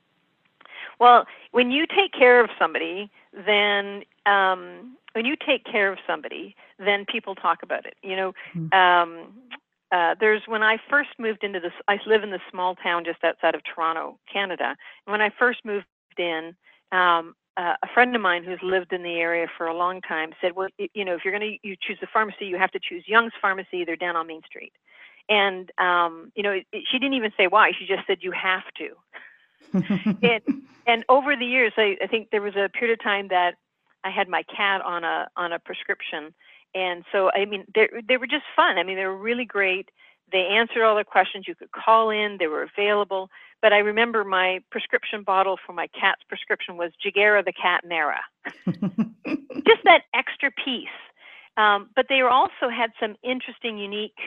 Well, 0.98 1.26
when 1.52 1.70
you 1.70 1.86
take 1.86 2.12
care 2.12 2.42
of 2.42 2.50
somebody, 2.58 3.10
then 3.32 4.02
um, 4.26 4.96
when 5.12 5.24
you 5.24 5.36
take 5.36 5.64
care 5.64 5.92
of 5.92 5.98
somebody, 6.06 6.54
then 6.78 7.04
people 7.06 7.34
talk 7.34 7.62
about 7.62 7.86
it. 7.86 7.94
You 8.02 8.16
know, 8.16 8.32
mm-hmm. 8.54 8.72
um, 8.76 9.32
uh, 9.90 10.14
there's 10.20 10.42
when 10.46 10.62
I 10.62 10.76
first 10.90 11.10
moved 11.18 11.42
into 11.42 11.60
this, 11.60 11.72
I 11.88 11.98
live 12.06 12.22
in 12.22 12.30
this 12.30 12.40
small 12.50 12.74
town 12.76 13.04
just 13.04 13.24
outside 13.24 13.54
of 13.54 13.62
Toronto, 13.64 14.18
Canada. 14.30 14.76
And 15.06 15.12
when 15.12 15.20
I 15.20 15.30
first 15.38 15.64
moved 15.64 15.86
in, 16.18 16.54
um, 16.92 17.34
uh, 17.56 17.74
a 17.82 17.88
friend 17.92 18.14
of 18.14 18.22
mine 18.22 18.44
who's 18.44 18.60
lived 18.62 18.92
in 18.92 19.02
the 19.02 19.14
area 19.14 19.46
for 19.56 19.66
a 19.66 19.76
long 19.76 20.00
time 20.02 20.32
said, 20.40 20.54
"Well, 20.54 20.68
you 20.78 21.04
know, 21.04 21.14
if 21.14 21.24
you're 21.24 21.36
going 21.36 21.58
to 21.58 21.68
you 21.68 21.74
choose 21.80 21.98
a 22.02 22.06
pharmacy, 22.06 22.46
you 22.46 22.56
have 22.58 22.70
to 22.72 22.80
choose 22.80 23.04
Young's 23.06 23.32
Pharmacy. 23.40 23.84
They're 23.84 23.96
down 23.96 24.16
on 24.16 24.26
Main 24.26 24.42
Street." 24.46 24.72
And 25.28 25.70
um, 25.78 26.32
you 26.36 26.42
know, 26.42 26.52
it, 26.52 26.66
it, 26.72 26.84
she 26.90 26.98
didn't 26.98 27.14
even 27.14 27.32
say 27.36 27.46
why. 27.46 27.72
She 27.78 27.86
just 27.86 28.06
said, 28.06 28.18
"You 28.20 28.32
have 28.32 28.64
to." 28.76 30.18
and 30.22 30.42
and 30.86 31.04
over 31.08 31.34
the 31.34 31.46
years, 31.46 31.72
I, 31.76 31.96
I 32.02 32.06
think 32.06 32.30
there 32.30 32.42
was 32.42 32.54
a 32.56 32.68
period 32.68 32.98
of 32.98 33.02
time 33.02 33.28
that 33.28 33.56
I 34.04 34.10
had 34.10 34.28
my 34.28 34.42
cat 34.44 34.80
on 34.82 35.02
a 35.04 35.28
on 35.36 35.52
a 35.52 35.58
prescription 35.58 36.34
and 36.78 37.04
so, 37.10 37.30
I 37.34 37.44
mean, 37.44 37.64
they, 37.74 37.88
they 38.06 38.16
were 38.16 38.26
just 38.26 38.44
fun. 38.54 38.78
I 38.78 38.84
mean, 38.84 38.96
they 38.96 39.04
were 39.04 39.16
really 39.16 39.44
great. 39.44 39.88
They 40.30 40.46
answered 40.46 40.84
all 40.84 40.96
the 40.96 41.04
questions. 41.04 41.46
You 41.48 41.56
could 41.56 41.72
call 41.72 42.10
in, 42.10 42.36
they 42.38 42.46
were 42.46 42.62
available. 42.62 43.30
But 43.60 43.72
I 43.72 43.78
remember 43.78 44.22
my 44.22 44.60
prescription 44.70 45.24
bottle 45.24 45.58
for 45.66 45.72
my 45.72 45.88
cat's 45.88 46.22
prescription 46.28 46.76
was 46.76 46.92
Jagera 47.04 47.44
the 47.44 47.52
Cat 47.52 47.82
Mara. 47.84 48.20
just 49.66 49.82
that 49.84 50.02
extra 50.14 50.50
piece. 50.64 50.88
Um, 51.56 51.90
but 51.96 52.06
they 52.08 52.20
also 52.20 52.68
had 52.70 52.90
some 53.00 53.16
interesting, 53.24 53.78
unique 53.78 54.20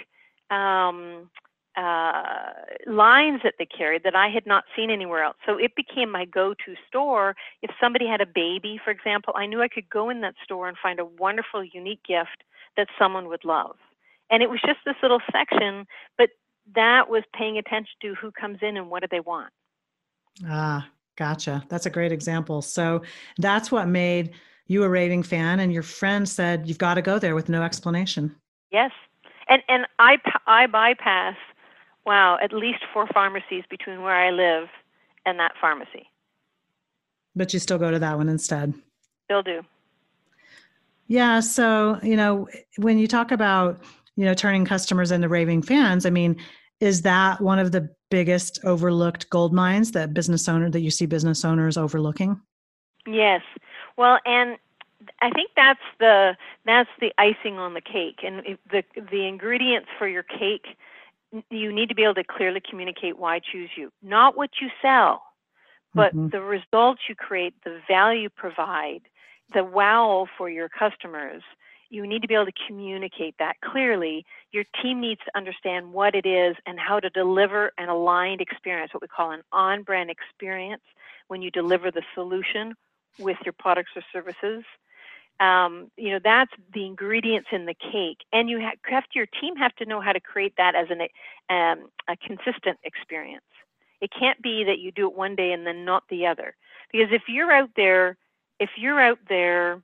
um, 0.49 1.29
uh, 1.77 2.51
lines 2.86 3.41
that 3.43 3.55
they 3.57 3.65
carried 3.65 4.03
that 4.03 4.15
I 4.15 4.27
had 4.29 4.45
not 4.45 4.65
seen 4.75 4.89
anywhere 4.89 5.23
else. 5.23 5.38
So 5.45 5.57
it 5.57 5.75
became 5.75 6.12
my 6.12 6.25
go 6.25 6.53
to 6.53 6.75
store. 6.88 7.36
If 7.62 7.71
somebody 7.79 8.07
had 8.07 8.21
a 8.21 8.25
baby, 8.25 8.79
for 8.84 8.91
example, 8.91 9.34
I 9.38 9.45
knew 9.45 9.62
I 9.62 9.67
could 9.67 9.89
go 9.89 10.10
in 10.10 10.21
that 10.21 10.36
store 10.43 10.67
and 10.67 10.77
find 10.77 10.99
a 10.99 11.05
wonderful, 11.05 11.63
unique 11.63 12.03
gift 12.07 12.43
that 12.77 12.88
someone 12.99 13.27
would 13.27 13.45
love. 13.45 13.77
And 14.29 14.43
it 14.43 14.49
was 14.49 14.60
just 14.65 14.79
this 14.86 14.95
little 15.01 15.21
section, 15.31 15.86
but 16.17 16.29
that 16.75 17.10
was 17.10 17.23
paying 17.36 17.57
attention 17.57 17.93
to 18.01 18.15
who 18.15 18.31
comes 18.31 18.60
in 18.62 18.77
and 18.77 18.89
what 18.89 19.01
do 19.01 19.07
they 19.10 19.19
want. 19.19 19.51
Ah, 20.47 20.88
gotcha. 21.17 21.63
That's 21.69 21.86
a 21.86 21.89
great 21.89 22.12
example. 22.12 22.62
So 22.62 23.01
that's 23.38 23.71
what 23.71 23.88
made 23.88 24.31
you 24.67 24.84
a 24.84 24.89
raving 24.89 25.23
fan, 25.23 25.60
and 25.60 25.73
your 25.73 25.84
friend 25.84 26.27
said 26.27 26.67
you've 26.67 26.77
got 26.77 26.93
to 26.93 27.01
go 27.01 27.19
there 27.19 27.36
with 27.36 27.49
no 27.49 27.62
explanation. 27.62 28.34
Yes, 28.71 28.91
and 29.49 29.62
and 29.67 29.86
I 29.99 30.17
I 30.47 30.67
bypass 30.67 31.36
wow, 32.05 32.37
at 32.41 32.53
least 32.53 32.79
four 32.93 33.07
pharmacies 33.13 33.63
between 33.69 34.01
where 34.01 34.15
I 34.15 34.31
live 34.31 34.69
and 35.25 35.39
that 35.39 35.53
pharmacy. 35.59 36.07
But 37.35 37.53
you 37.53 37.59
still 37.59 37.77
go 37.77 37.91
to 37.91 37.99
that 37.99 38.17
one 38.17 38.29
instead? 38.29 38.73
Still 39.25 39.43
do. 39.43 39.61
Yeah. 41.07 41.39
So, 41.39 41.99
you 42.03 42.15
know, 42.15 42.47
when 42.77 42.97
you 42.97 43.07
talk 43.07 43.31
about, 43.31 43.81
you 44.15 44.25
know, 44.25 44.33
turning 44.33 44.65
customers 44.65 45.11
into 45.11 45.29
raving 45.29 45.61
fans, 45.61 46.05
I 46.05 46.09
mean, 46.09 46.37
is 46.79 47.03
that 47.03 47.39
one 47.41 47.59
of 47.59 47.71
the 47.71 47.89
biggest 48.09 48.59
overlooked 48.65 49.29
gold 49.29 49.53
mines 49.53 49.91
that 49.91 50.13
business 50.13 50.49
owner 50.49 50.69
that 50.69 50.81
you 50.81 50.91
see 50.91 51.05
business 51.05 51.45
owners 51.45 51.77
overlooking? 51.77 52.39
Yes. 53.07 53.41
Well, 53.97 54.19
and 54.25 54.57
I 55.21 55.31
think 55.31 55.51
that's 55.55 55.79
the 55.99 56.35
that's 56.65 56.89
the 56.99 57.11
icing 57.17 57.57
on 57.57 57.73
the 57.73 57.81
cake, 57.81 58.19
and 58.23 58.57
the 58.71 58.83
the 59.11 59.27
ingredients 59.27 59.89
for 59.97 60.07
your 60.07 60.23
cake 60.23 60.77
you 61.50 61.72
need 61.72 61.89
to 61.89 61.96
be 61.96 62.04
able 62.04 62.15
to 62.15 62.24
clearly 62.24 62.62
communicate 62.67 63.17
why 63.17 63.39
choose 63.39 63.70
you, 63.76 63.91
not 64.02 64.36
what 64.36 64.52
you 64.62 64.70
sell, 64.82 65.24
but 65.94 66.15
mm-hmm. 66.15 66.30
the 66.30 66.41
results 66.41 67.02
you 67.08 67.15
create, 67.15 67.54
the 67.63 67.80
value 67.88 68.24
you 68.24 68.30
provide, 68.30 69.02
the 69.54 69.63
wow 69.63 70.28
for 70.38 70.50
your 70.50 70.70
customers. 70.70 71.44
You 71.89 72.08
need 72.08 72.22
to 72.22 72.28
be 72.28 72.36
able 72.36 72.46
to 72.46 72.54
communicate 72.67 73.36
that 73.39 73.58
clearly. 73.62 74.26
Your 74.52 74.63
team 74.82 75.02
needs 75.02 75.20
to 75.26 75.38
understand 75.38 75.91
what 75.91 76.15
it 76.15 76.26
is 76.26 76.56
and 76.65 76.80
how 76.80 77.02
to 77.02 77.10
deliver 77.10 77.72
an 77.78 77.89
aligned 77.89 78.39
experience, 78.39 78.94
what 78.94 79.02
we 79.02 79.10
call 79.10 79.32
an 79.32 79.41
on 79.52 79.84
brand 79.84 80.10
experience, 80.10 80.84
when 81.28 81.41
you 81.41 81.52
deliver 81.52 81.91
the 81.91 82.04
solution 82.15 82.76
with 83.20 83.38
your 83.44 83.54
products 83.54 83.91
or 83.96 84.04
services 84.13 84.63
um, 85.41 85.91
you 85.97 86.12
know 86.12 86.19
that's 86.23 86.51
the 86.73 86.86
ingredients 86.86 87.49
in 87.51 87.65
the 87.65 87.73
cake. 87.73 88.19
And 88.32 88.49
you 88.49 88.60
have, 88.60 88.77
have 88.84 89.04
your 89.13 89.25
team 89.25 89.56
have 89.58 89.75
to 89.77 89.86
know 89.86 89.99
how 89.99 90.13
to 90.13 90.19
create 90.19 90.54
that 90.58 90.75
as 90.75 90.88
an 90.89 91.01
um, 91.49 91.89
a 92.08 92.15
consistent 92.15 92.77
experience. 92.84 93.43
It 93.99 94.12
can't 94.17 94.41
be 94.41 94.63
that 94.63 94.80
you 94.80 94.91
do 94.91 95.08
it 95.08 95.15
one 95.15 95.36
day 95.36 95.51
and 95.51 95.65
then 95.65 95.86
not 95.86 96.04
the 96.10 96.25
other. 96.27 96.56
Because 96.91 97.10
if 97.12 97.23
you're 97.27 97.51
out 97.51 97.71
there 97.75 98.17
if 98.60 98.69
you're 98.77 99.01
out 99.01 99.19
there 99.27 99.82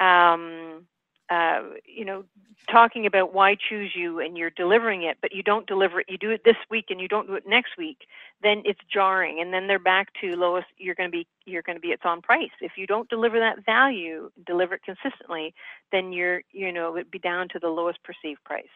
um, 0.00 0.86
uh, 1.30 1.62
you 1.86 2.04
know, 2.04 2.24
talking 2.70 3.06
about 3.06 3.32
why 3.32 3.56
choose 3.56 3.92
you 3.94 4.20
and 4.20 4.36
you're 4.36 4.50
delivering 4.50 5.02
it, 5.02 5.18
but 5.22 5.32
you 5.32 5.42
don't 5.42 5.66
deliver 5.66 6.00
it, 6.00 6.06
you 6.08 6.18
do 6.18 6.30
it 6.30 6.42
this 6.44 6.56
week 6.70 6.86
and 6.90 7.00
you 7.00 7.08
don't 7.08 7.26
do 7.26 7.34
it 7.34 7.44
next 7.46 7.76
week, 7.78 7.98
then 8.42 8.62
it's 8.64 8.80
jarring. 8.92 9.40
And 9.40 9.52
then 9.52 9.66
they're 9.66 9.78
back 9.78 10.08
to 10.20 10.36
lowest, 10.36 10.66
you're 10.76 10.94
going 10.94 11.08
to 11.08 11.12
be, 11.12 11.26
you're 11.46 11.62
going 11.62 11.76
to 11.76 11.80
be 11.80 11.88
its 11.88 12.02
on 12.04 12.20
price. 12.20 12.50
If 12.60 12.72
you 12.76 12.86
don't 12.86 13.08
deliver 13.08 13.38
that 13.38 13.64
value, 13.64 14.30
deliver 14.46 14.74
it 14.74 14.82
consistently, 14.84 15.54
then 15.92 16.12
you're, 16.12 16.42
you 16.52 16.72
know, 16.72 16.96
it'd 16.96 17.10
be 17.10 17.18
down 17.18 17.48
to 17.50 17.58
the 17.58 17.68
lowest 17.68 17.98
perceived 18.02 18.42
price. 18.44 18.66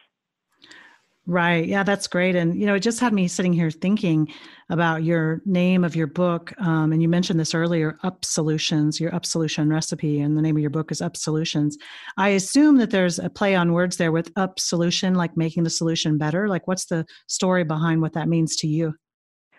Right. 1.27 1.65
Yeah, 1.65 1.81
that's 1.81 2.05
great. 2.05 2.35
And, 2.35 2.59
you 2.59 2.67
know, 2.67 2.75
it 2.75 2.81
just 2.81 2.99
had 2.99 3.11
me 3.11 3.27
sitting 3.27 3.51
here 3.51 3.71
thinking 3.71 4.31
about 4.69 5.03
your 5.03 5.41
name 5.45 5.83
of 5.83 5.95
your 5.95 6.05
book. 6.05 6.53
Um, 6.59 6.91
and 6.91 7.01
you 7.01 7.09
mentioned 7.09 7.39
this 7.39 7.55
earlier 7.55 7.97
Up 8.03 8.23
Solutions, 8.23 8.99
your 8.99 9.13
Up 9.13 9.25
Solution 9.25 9.67
recipe. 9.67 10.21
And 10.21 10.37
the 10.37 10.41
name 10.43 10.55
of 10.55 10.61
your 10.61 10.69
book 10.69 10.91
is 10.91 11.01
Up 11.01 11.17
Solutions. 11.17 11.79
I 12.17 12.29
assume 12.29 12.77
that 12.77 12.91
there's 12.91 13.17
a 13.17 13.29
play 13.29 13.55
on 13.55 13.73
words 13.73 13.97
there 13.97 14.11
with 14.11 14.31
Up 14.35 14.59
Solution, 14.59 15.15
like 15.15 15.35
making 15.35 15.63
the 15.63 15.69
solution 15.71 16.19
better. 16.19 16.47
Like, 16.47 16.67
what's 16.67 16.85
the 16.85 17.07
story 17.25 17.63
behind 17.63 18.03
what 18.03 18.13
that 18.13 18.27
means 18.27 18.55
to 18.57 18.67
you? 18.67 18.93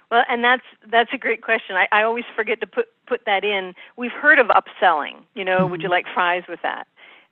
Well, 0.08 0.22
and 0.28 0.44
that's 0.44 0.62
that's 0.88 1.10
a 1.12 1.18
great 1.18 1.42
question. 1.42 1.74
I, 1.74 1.88
I 1.90 2.04
always 2.04 2.24
forget 2.36 2.60
to 2.60 2.66
put 2.68 2.86
put 3.08 3.22
that 3.26 3.42
in. 3.42 3.74
We've 3.96 4.12
heard 4.12 4.38
of 4.38 4.46
upselling. 4.46 5.24
You 5.34 5.44
know, 5.44 5.58
mm-hmm. 5.58 5.70
would 5.72 5.82
you 5.82 5.88
like 5.88 6.06
fries 6.14 6.44
with 6.48 6.60
that? 6.62 6.86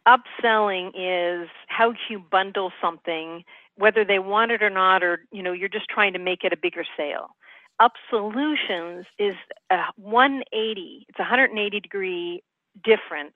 upselling 0.06 0.88
is 0.94 1.48
how 1.68 1.94
you 2.08 2.18
bundle 2.30 2.72
something, 2.80 3.44
whether 3.76 4.04
they 4.04 4.18
want 4.18 4.52
it 4.52 4.62
or 4.62 4.70
not, 4.70 5.02
or 5.02 5.24
you 5.32 5.42
know, 5.42 5.52
you're 5.52 5.68
just 5.68 5.88
trying 5.88 6.12
to 6.12 6.18
make 6.18 6.44
it 6.44 6.52
a 6.52 6.56
bigger 6.56 6.84
sale. 6.96 7.36
Up 7.80 7.92
solutions 8.08 9.06
is 9.18 9.34
a 9.70 9.78
180. 9.96 11.06
It's 11.08 11.18
a 11.18 11.22
180 11.22 11.80
degree 11.80 12.42
difference 12.82 13.34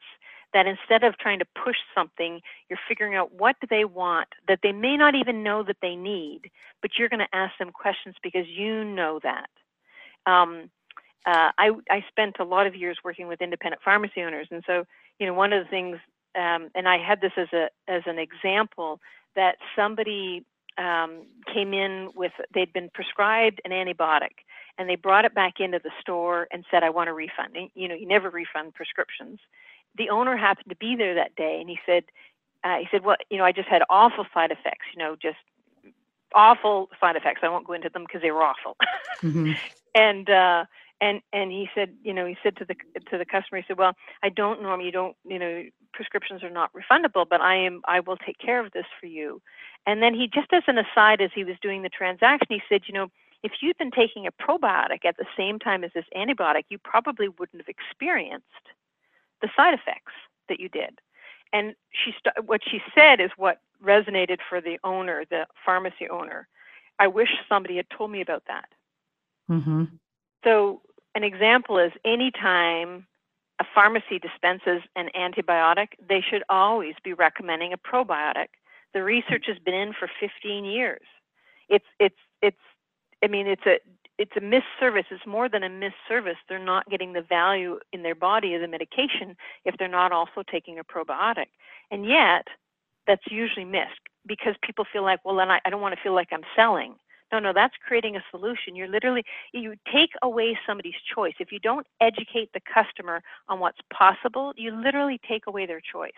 that 0.54 0.66
instead 0.66 1.04
of 1.04 1.18
trying 1.18 1.38
to 1.40 1.44
push 1.62 1.76
something, 1.94 2.40
you're 2.68 2.78
figuring 2.88 3.14
out 3.14 3.32
what 3.34 3.56
do 3.60 3.66
they 3.68 3.84
want 3.84 4.28
that 4.46 4.60
they 4.62 4.72
may 4.72 4.96
not 4.96 5.14
even 5.14 5.42
know 5.42 5.62
that 5.62 5.76
they 5.82 5.94
need, 5.94 6.50
but 6.80 6.92
you're 6.98 7.08
going 7.08 7.20
to 7.20 7.36
ask 7.36 7.56
them 7.58 7.70
questions 7.70 8.14
because 8.22 8.46
you 8.46 8.84
know 8.84 9.20
that. 9.22 9.50
Um, 10.30 10.70
uh, 11.26 11.50
I, 11.58 11.70
I 11.90 12.04
spent 12.08 12.36
a 12.40 12.44
lot 12.44 12.66
of 12.66 12.74
years 12.74 12.96
working 13.04 13.28
with 13.28 13.42
independent 13.42 13.82
pharmacy 13.84 14.22
owners, 14.22 14.48
and 14.50 14.62
so 14.66 14.84
you 15.18 15.26
know 15.26 15.34
one 15.34 15.52
of 15.52 15.62
the 15.62 15.68
things, 15.68 15.98
um, 16.34 16.70
and 16.74 16.88
I 16.88 16.96
had 16.96 17.20
this 17.20 17.32
as 17.36 17.48
a 17.52 17.68
as 17.86 18.02
an 18.06 18.18
example 18.18 19.00
that 19.36 19.56
somebody 19.76 20.44
um, 20.78 21.22
came 21.52 21.74
in 21.74 22.10
with 22.14 22.32
they'd 22.54 22.72
been 22.72 22.90
prescribed 22.94 23.60
an 23.64 23.72
antibiotic, 23.72 24.44
and 24.78 24.88
they 24.88 24.96
brought 24.96 25.24
it 25.24 25.34
back 25.34 25.54
into 25.58 25.80
the 25.82 25.90
store 26.00 26.48
and 26.52 26.64
said, 26.70 26.82
"I 26.82 26.90
want 26.90 27.08
a 27.08 27.12
refund." 27.12 27.56
And, 27.56 27.70
you 27.74 27.88
know, 27.88 27.94
you 27.94 28.06
never 28.06 28.30
refund 28.30 28.74
prescriptions. 28.74 29.40
The 29.96 30.10
owner 30.10 30.36
happened 30.36 30.68
to 30.68 30.76
be 30.76 30.94
there 30.96 31.14
that 31.14 31.34
day, 31.34 31.58
and 31.60 31.68
he 31.68 31.78
said, 31.84 32.04
uh, 32.64 32.76
"He 32.78 32.86
said, 32.90 33.04
well, 33.04 33.16
you 33.30 33.38
know, 33.38 33.44
I 33.44 33.52
just 33.52 33.68
had 33.68 33.82
awful 33.90 34.26
side 34.32 34.52
effects. 34.52 34.86
You 34.94 35.02
know, 35.02 35.16
just 35.20 35.38
awful 36.34 36.88
side 37.00 37.16
effects. 37.16 37.40
I 37.42 37.48
won't 37.48 37.66
go 37.66 37.72
into 37.72 37.88
them 37.88 38.04
because 38.04 38.22
they 38.22 38.30
were 38.30 38.44
awful." 38.44 38.76
mm-hmm. 39.22 39.52
And 39.94 40.30
uh, 40.30 40.66
and 41.00 41.20
and 41.32 41.50
he 41.50 41.68
said 41.74 41.90
you 42.02 42.12
know 42.12 42.26
he 42.26 42.36
said 42.42 42.56
to 42.56 42.64
the 42.64 42.74
to 43.10 43.18
the 43.18 43.24
customer 43.24 43.60
he 43.60 43.64
said 43.66 43.78
well 43.78 43.94
i 44.22 44.28
don't 44.28 44.62
normally 44.62 44.86
you 44.86 44.92
don't 44.92 45.16
you 45.24 45.38
know 45.38 45.62
prescriptions 45.92 46.42
are 46.42 46.50
not 46.50 46.70
refundable 46.72 47.26
but 47.28 47.40
i 47.40 47.54
am 47.54 47.80
i 47.86 48.00
will 48.00 48.16
take 48.16 48.38
care 48.38 48.64
of 48.64 48.72
this 48.72 48.86
for 49.00 49.06
you. 49.06 49.40
And 49.86 50.02
then 50.02 50.12
he 50.12 50.28
just 50.28 50.52
as 50.52 50.64
an 50.66 50.76
aside 50.76 51.20
as 51.22 51.30
he 51.34 51.44
was 51.44 51.56
doing 51.62 51.82
the 51.82 51.88
transaction 51.88 52.46
he 52.50 52.62
said 52.68 52.82
you 52.86 52.94
know 52.94 53.10
if 53.42 53.52
you'd 53.60 53.78
been 53.78 53.90
taking 53.90 54.26
a 54.26 54.32
probiotic 54.32 55.04
at 55.04 55.16
the 55.16 55.26
same 55.36 55.58
time 55.58 55.84
as 55.84 55.92
this 55.94 56.04
antibiotic 56.16 56.64
you 56.68 56.78
probably 56.78 57.28
wouldn't 57.28 57.62
have 57.62 57.68
experienced 57.68 58.44
the 59.40 59.48
side 59.56 59.74
effects 59.74 60.12
that 60.48 60.60
you 60.60 60.68
did. 60.68 61.00
And 61.52 61.74
she 61.90 62.12
st- 62.12 62.46
what 62.46 62.60
she 62.68 62.80
said 62.94 63.20
is 63.20 63.30
what 63.36 63.60
resonated 63.82 64.38
for 64.48 64.60
the 64.60 64.78
owner 64.84 65.24
the 65.30 65.46
pharmacy 65.64 66.08
owner. 66.10 66.48
I 66.98 67.06
wish 67.06 67.28
somebody 67.48 67.76
had 67.76 67.86
told 67.96 68.10
me 68.10 68.20
about 68.20 68.42
that. 68.48 68.68
Mm-hmm. 69.50 69.84
So 70.44 70.82
an 71.14 71.24
example 71.24 71.78
is 71.78 71.92
anytime 72.04 73.06
a 73.60 73.64
pharmacy 73.74 74.18
dispenses 74.18 74.82
an 74.96 75.08
antibiotic, 75.16 75.88
they 76.08 76.20
should 76.28 76.42
always 76.48 76.94
be 77.02 77.12
recommending 77.12 77.72
a 77.72 77.78
probiotic. 77.78 78.48
The 78.94 79.02
research 79.02 79.44
has 79.48 79.58
been 79.58 79.74
in 79.74 79.92
for 79.98 80.08
15 80.20 80.64
years. 80.64 81.02
It's 81.68 81.84
it's 82.00 82.16
it's 82.40 82.56
I 83.22 83.28
mean 83.28 83.46
it's 83.46 83.66
a 83.66 83.78
it's 84.18 84.32
a 84.36 84.40
missed 84.40 84.64
service. 84.80 85.04
It's 85.10 85.26
more 85.26 85.48
than 85.48 85.62
a 85.62 85.68
missed 85.68 86.02
service. 86.08 86.36
They're 86.48 86.58
not 86.58 86.88
getting 86.90 87.12
the 87.12 87.22
value 87.22 87.78
in 87.92 88.02
their 88.02 88.14
body 88.14 88.54
of 88.54 88.60
the 88.60 88.68
medication 88.68 89.36
if 89.64 89.76
they're 89.78 89.88
not 89.88 90.12
also 90.12 90.42
taking 90.50 90.78
a 90.78 90.84
probiotic. 90.84 91.46
And 91.90 92.04
yet, 92.04 92.48
that's 93.06 93.22
usually 93.30 93.64
missed 93.64 94.00
because 94.26 94.54
people 94.62 94.84
feel 94.92 95.02
like, 95.02 95.24
well, 95.24 95.36
then 95.36 95.50
I, 95.50 95.60
I 95.64 95.70
don't 95.70 95.80
want 95.80 95.94
to 95.94 96.00
feel 96.02 96.14
like 96.14 96.28
I'm 96.32 96.42
selling. 96.56 96.94
No, 97.32 97.38
no, 97.38 97.52
that's 97.52 97.74
creating 97.86 98.16
a 98.16 98.24
solution. 98.30 98.74
You're 98.74 98.88
literally, 98.88 99.22
you 99.52 99.74
take 99.92 100.10
away 100.22 100.58
somebody's 100.66 100.94
choice. 101.14 101.34
If 101.38 101.52
you 101.52 101.58
don't 101.58 101.86
educate 102.00 102.50
the 102.54 102.60
customer 102.72 103.22
on 103.48 103.60
what's 103.60 103.78
possible, 103.92 104.52
you 104.56 104.74
literally 104.74 105.20
take 105.28 105.46
away 105.46 105.66
their 105.66 105.80
choice. 105.80 106.10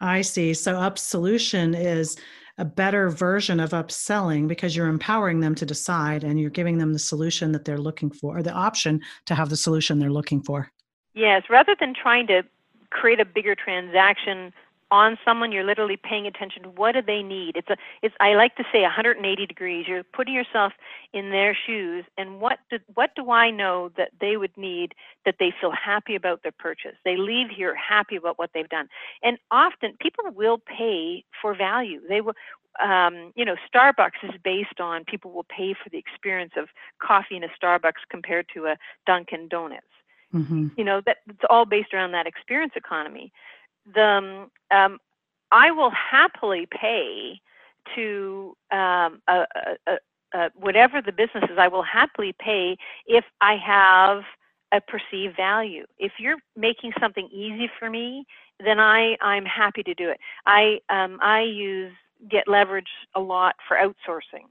I 0.00 0.22
see. 0.22 0.52
So, 0.54 0.76
up 0.76 0.98
solution 0.98 1.74
is 1.74 2.16
a 2.58 2.64
better 2.64 3.08
version 3.08 3.60
of 3.60 3.70
upselling 3.70 4.48
because 4.48 4.76
you're 4.76 4.88
empowering 4.88 5.40
them 5.40 5.54
to 5.54 5.64
decide 5.64 6.24
and 6.24 6.38
you're 6.38 6.50
giving 6.50 6.78
them 6.78 6.92
the 6.92 6.98
solution 6.98 7.52
that 7.52 7.64
they're 7.64 7.78
looking 7.78 8.10
for, 8.10 8.38
or 8.38 8.42
the 8.42 8.52
option 8.52 9.00
to 9.26 9.34
have 9.34 9.48
the 9.48 9.56
solution 9.56 9.98
they're 9.98 10.10
looking 10.10 10.42
for. 10.42 10.70
Yes, 11.14 11.44
rather 11.48 11.76
than 11.78 11.94
trying 11.94 12.26
to 12.26 12.42
create 12.90 13.20
a 13.20 13.24
bigger 13.24 13.54
transaction 13.54 14.52
on 14.92 15.18
someone 15.24 15.50
you're 15.50 15.64
literally 15.64 15.96
paying 15.96 16.26
attention 16.26 16.62
to 16.62 16.68
what 16.68 16.92
do 16.92 17.00
they 17.00 17.22
need. 17.22 17.56
It's 17.56 17.70
a 17.70 17.76
it's 18.02 18.14
i 18.20 18.34
like 18.34 18.54
to 18.56 18.64
say 18.70 18.82
180 18.82 19.46
degrees. 19.46 19.86
You're 19.88 20.04
putting 20.04 20.34
yourself 20.34 20.74
in 21.14 21.30
their 21.30 21.56
shoes 21.66 22.04
and 22.18 22.40
what 22.40 22.58
do 22.70 22.78
what 22.94 23.10
do 23.16 23.30
i 23.30 23.50
know 23.50 23.90
that 23.96 24.10
they 24.20 24.36
would 24.36 24.56
need 24.56 24.94
that 25.24 25.36
they 25.40 25.52
feel 25.58 25.72
happy 25.72 26.14
about 26.14 26.42
their 26.42 26.52
purchase? 26.52 26.96
They 27.04 27.16
leave 27.16 27.48
here 27.48 27.74
happy 27.74 28.16
about 28.16 28.38
what 28.38 28.50
they've 28.52 28.68
done. 28.68 28.88
And 29.22 29.38
often 29.50 29.96
people 29.98 30.24
will 30.30 30.58
pay 30.58 31.24
for 31.40 31.56
value. 31.56 32.00
They 32.06 32.20
will 32.20 32.34
um, 32.82 33.32
you 33.34 33.44
know, 33.44 33.56
Starbucks 33.68 34.22
is 34.22 34.30
based 34.42 34.80
on 34.80 35.04
people 35.04 35.30
will 35.30 35.44
pay 35.44 35.74
for 35.74 35.90
the 35.90 35.98
experience 35.98 36.52
of 36.56 36.68
coffee 37.02 37.36
in 37.36 37.44
a 37.44 37.48
Starbucks 37.48 38.00
compared 38.10 38.46
to 38.54 38.64
a 38.64 38.76
Dunkin' 39.06 39.48
Donuts. 39.48 39.86
Mm-hmm. 40.32 40.68
You 40.78 40.84
know, 40.84 41.02
that 41.04 41.18
it's 41.28 41.44
all 41.50 41.66
based 41.66 41.92
around 41.92 42.12
that 42.12 42.26
experience 42.26 42.72
economy 42.74 43.30
the 43.94 44.48
um, 44.70 44.98
I 45.50 45.70
will 45.70 45.90
happily 45.90 46.66
pay 46.70 47.40
to 47.94 48.56
um, 48.70 49.20
a, 49.28 49.44
a, 49.86 49.98
a, 50.34 50.50
whatever 50.54 51.02
the 51.02 51.12
business 51.12 51.44
is. 51.44 51.58
I 51.58 51.68
will 51.68 51.82
happily 51.82 52.34
pay 52.38 52.76
if 53.06 53.24
I 53.40 53.56
have 53.56 54.22
a 54.72 54.80
perceived 54.80 55.36
value. 55.36 55.84
If 55.98 56.12
you're 56.18 56.38
making 56.56 56.92
something 56.98 57.28
easy 57.30 57.70
for 57.78 57.90
me, 57.90 58.24
then 58.64 58.80
I 58.80 59.16
I'm 59.20 59.44
happy 59.44 59.82
to 59.82 59.94
do 59.94 60.08
it. 60.08 60.18
I 60.46 60.80
um, 60.88 61.18
I 61.20 61.42
use 61.42 61.92
Get 62.30 62.48
Leverage 62.48 62.86
a 63.14 63.20
lot 63.20 63.56
for 63.66 63.76
outsourcing. 63.76 64.46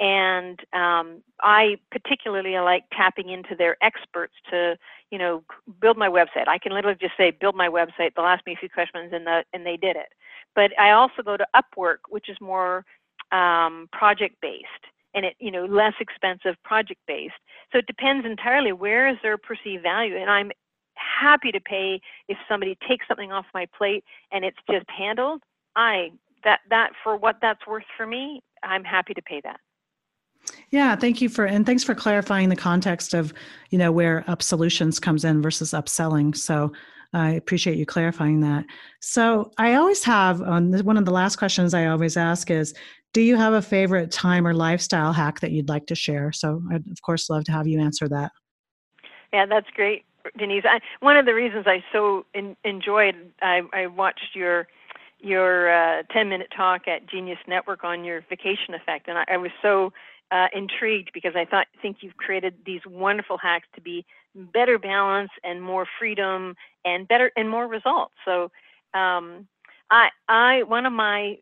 And 0.00 0.58
um, 0.72 1.22
I 1.42 1.76
particularly 1.92 2.58
like 2.58 2.84
tapping 2.92 3.28
into 3.28 3.54
their 3.54 3.76
experts 3.82 4.34
to, 4.50 4.76
you 5.10 5.18
know, 5.18 5.44
build 5.80 5.98
my 5.98 6.08
website. 6.08 6.48
I 6.48 6.58
can 6.58 6.72
literally 6.72 6.96
just 7.00 7.16
say, 7.18 7.30
build 7.30 7.54
my 7.54 7.68
website. 7.68 8.12
They'll 8.16 8.24
ask 8.24 8.44
me 8.46 8.54
a 8.54 8.56
few 8.56 8.70
questions, 8.70 9.12
and 9.12 9.26
the 9.26 9.44
and 9.52 9.66
they 9.66 9.76
did 9.76 9.96
it. 9.96 10.08
But 10.54 10.72
I 10.80 10.92
also 10.92 11.22
go 11.22 11.36
to 11.36 11.46
Upwork, 11.54 11.98
which 12.08 12.30
is 12.30 12.38
more 12.40 12.84
um, 13.32 13.88
project 13.92 14.36
based 14.40 14.66
and 15.14 15.24
it 15.24 15.34
you 15.38 15.50
know 15.50 15.64
less 15.64 15.94
expensive 16.00 16.56
project 16.64 17.00
based 17.06 17.34
so 17.72 17.78
it 17.78 17.86
depends 17.86 18.26
entirely 18.26 18.72
where 18.72 19.08
is 19.08 19.16
their 19.22 19.38
perceived 19.38 19.82
value 19.82 20.16
and 20.16 20.30
i'm 20.30 20.50
happy 20.94 21.50
to 21.50 21.60
pay 21.60 22.00
if 22.28 22.36
somebody 22.48 22.76
takes 22.88 23.06
something 23.08 23.32
off 23.32 23.46
my 23.54 23.66
plate 23.76 24.04
and 24.32 24.44
it's 24.44 24.58
just 24.70 24.86
handled 24.90 25.42
i 25.76 26.10
that 26.44 26.60
that 26.68 26.90
for 27.02 27.16
what 27.16 27.36
that's 27.40 27.66
worth 27.66 27.84
for 27.96 28.06
me 28.06 28.42
i'm 28.62 28.84
happy 28.84 29.14
to 29.14 29.22
pay 29.22 29.40
that 29.42 29.60
yeah, 30.70 30.94
thank 30.96 31.20
you 31.20 31.28
for 31.28 31.44
and 31.44 31.66
thanks 31.66 31.82
for 31.82 31.94
clarifying 31.94 32.48
the 32.48 32.56
context 32.56 33.14
of 33.14 33.32
you 33.70 33.78
know 33.78 33.90
where 33.90 34.24
up 34.28 34.42
solutions 34.42 35.00
comes 35.00 35.24
in 35.24 35.42
versus 35.42 35.72
upselling. 35.72 36.36
So 36.36 36.72
I 37.12 37.30
appreciate 37.30 37.76
you 37.76 37.86
clarifying 37.86 38.40
that. 38.40 38.64
So 39.00 39.50
I 39.58 39.74
always 39.74 40.04
have 40.04 40.40
on 40.42 40.72
um, 40.74 40.84
one 40.84 40.96
of 40.96 41.04
the 41.04 41.10
last 41.10 41.36
questions 41.36 41.74
I 41.74 41.86
always 41.86 42.16
ask 42.16 42.50
is, 42.50 42.72
do 43.12 43.20
you 43.20 43.36
have 43.36 43.52
a 43.52 43.62
favorite 43.62 44.12
time 44.12 44.46
or 44.46 44.54
lifestyle 44.54 45.12
hack 45.12 45.40
that 45.40 45.50
you'd 45.50 45.68
like 45.68 45.86
to 45.86 45.96
share? 45.96 46.30
So 46.30 46.62
I'd 46.70 46.88
of 46.88 47.02
course 47.02 47.28
love 47.28 47.44
to 47.44 47.52
have 47.52 47.66
you 47.66 47.80
answer 47.80 48.08
that. 48.08 48.30
Yeah, 49.32 49.46
that's 49.46 49.68
great, 49.74 50.04
Denise. 50.38 50.64
I, 50.64 50.80
one 51.00 51.16
of 51.16 51.26
the 51.26 51.34
reasons 51.34 51.66
I 51.66 51.82
so 51.92 52.26
in, 52.32 52.56
enjoyed 52.64 53.16
I, 53.42 53.62
I 53.72 53.86
watched 53.88 54.34
your 54.34 54.68
your 55.20 55.70
uh, 55.72 56.02
10 56.12 56.28
minute 56.28 56.48
talk 56.56 56.88
at 56.88 57.06
Genius 57.06 57.38
Network 57.46 57.84
on 57.84 58.04
your 58.04 58.22
vacation 58.28 58.74
effect, 58.74 59.08
and 59.08 59.18
I, 59.18 59.24
I 59.28 59.36
was 59.36 59.50
so 59.62 59.92
uh, 60.30 60.46
intrigued 60.52 61.10
because 61.12 61.34
I 61.34 61.44
thought 61.44 61.66
think 61.82 61.98
you've 62.00 62.16
created 62.16 62.54
these 62.64 62.80
wonderful 62.86 63.38
hacks 63.38 63.66
to 63.74 63.80
be 63.80 64.04
better 64.34 64.78
balance 64.78 65.30
and 65.42 65.62
more 65.62 65.86
freedom 65.98 66.54
and 66.84 67.08
better 67.08 67.32
and 67.36 67.50
more 67.50 67.66
results. 67.66 68.14
So 68.24 68.44
um, 68.94 69.48
I 69.90 70.08
I 70.28 70.62
one 70.64 70.86
of 70.86 70.92
my 70.92 71.38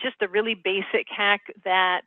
just 0.00 0.16
a 0.20 0.28
really 0.28 0.54
basic 0.54 1.06
hack 1.08 1.42
that 1.64 2.02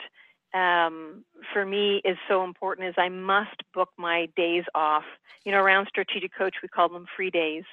um, 0.54 1.26
for 1.52 1.66
me 1.66 2.02
is 2.06 2.18
so 2.30 2.44
important 2.44 2.88
is 2.88 2.96
I 2.98 3.10
must 3.10 3.62
book 3.74 3.90
my 3.98 4.30
days 4.38 4.64
off. 4.74 5.04
You 5.44 5.52
know, 5.52 5.60
around 5.60 5.88
Strategic 5.90 6.34
Coach 6.34 6.56
we 6.64 6.70
call 6.70 6.90
them 6.90 7.06
free 7.16 7.30
days. 7.30 7.64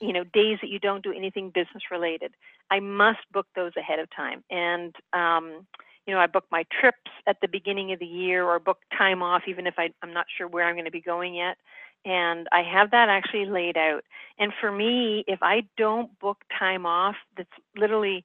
You 0.00 0.12
know, 0.12 0.24
days 0.24 0.58
that 0.62 0.70
you 0.70 0.78
don't 0.78 1.04
do 1.04 1.12
anything 1.12 1.50
business 1.50 1.84
related. 1.90 2.32
I 2.70 2.80
must 2.80 3.18
book 3.32 3.46
those 3.54 3.72
ahead 3.76 3.98
of 3.98 4.08
time 4.14 4.42
and 4.50 4.94
um, 5.12 5.66
you 6.06 6.14
know, 6.14 6.20
I 6.20 6.26
book 6.26 6.44
my 6.50 6.64
trips 6.80 7.10
at 7.26 7.36
the 7.42 7.48
beginning 7.48 7.92
of 7.92 7.98
the 7.98 8.06
year 8.06 8.44
or 8.44 8.58
book 8.60 8.78
time 8.96 9.22
off, 9.22 9.42
even 9.48 9.66
if 9.66 9.74
I, 9.76 9.90
I'm 10.02 10.12
not 10.14 10.26
sure 10.36 10.46
where 10.46 10.64
I'm 10.64 10.76
going 10.76 10.84
to 10.84 10.90
be 10.90 11.00
going 11.00 11.34
yet. 11.34 11.56
And 12.04 12.46
I 12.52 12.62
have 12.62 12.92
that 12.92 13.08
actually 13.08 13.46
laid 13.46 13.76
out. 13.76 14.04
And 14.38 14.52
for 14.60 14.70
me, 14.70 15.24
if 15.26 15.40
I 15.42 15.64
don't 15.76 16.16
book 16.20 16.38
time 16.56 16.86
off, 16.86 17.16
that's 17.36 17.50
literally 17.76 18.24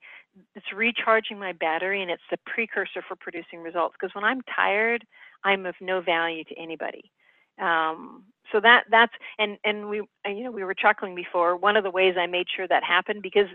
it's 0.55 0.71
recharging 0.73 1.39
my 1.39 1.51
battery 1.53 2.01
and 2.01 2.11
it's 2.11 2.21
the 2.29 2.37
precursor 2.45 3.01
for 3.05 3.15
producing 3.15 3.61
results. 3.61 3.95
Because 3.99 4.13
when 4.13 4.23
I'm 4.23 4.41
tired, 4.55 5.03
I'm 5.43 5.65
of 5.65 5.75
no 5.81 6.01
value 6.01 6.43
to 6.43 6.55
anybody. 6.59 7.11
Um, 7.59 8.23
so 8.51 8.59
that 8.59 8.85
that's 8.89 9.13
and 9.39 9.57
and 9.63 9.89
we 9.89 9.97
you 10.25 10.43
know 10.43 10.51
we 10.51 10.63
were 10.63 10.73
chuckling 10.73 11.15
before. 11.15 11.55
One 11.55 11.77
of 11.77 11.83
the 11.83 11.91
ways 11.91 12.15
I 12.19 12.27
made 12.27 12.47
sure 12.55 12.67
that 12.67 12.83
happened 12.83 13.21
because 13.21 13.47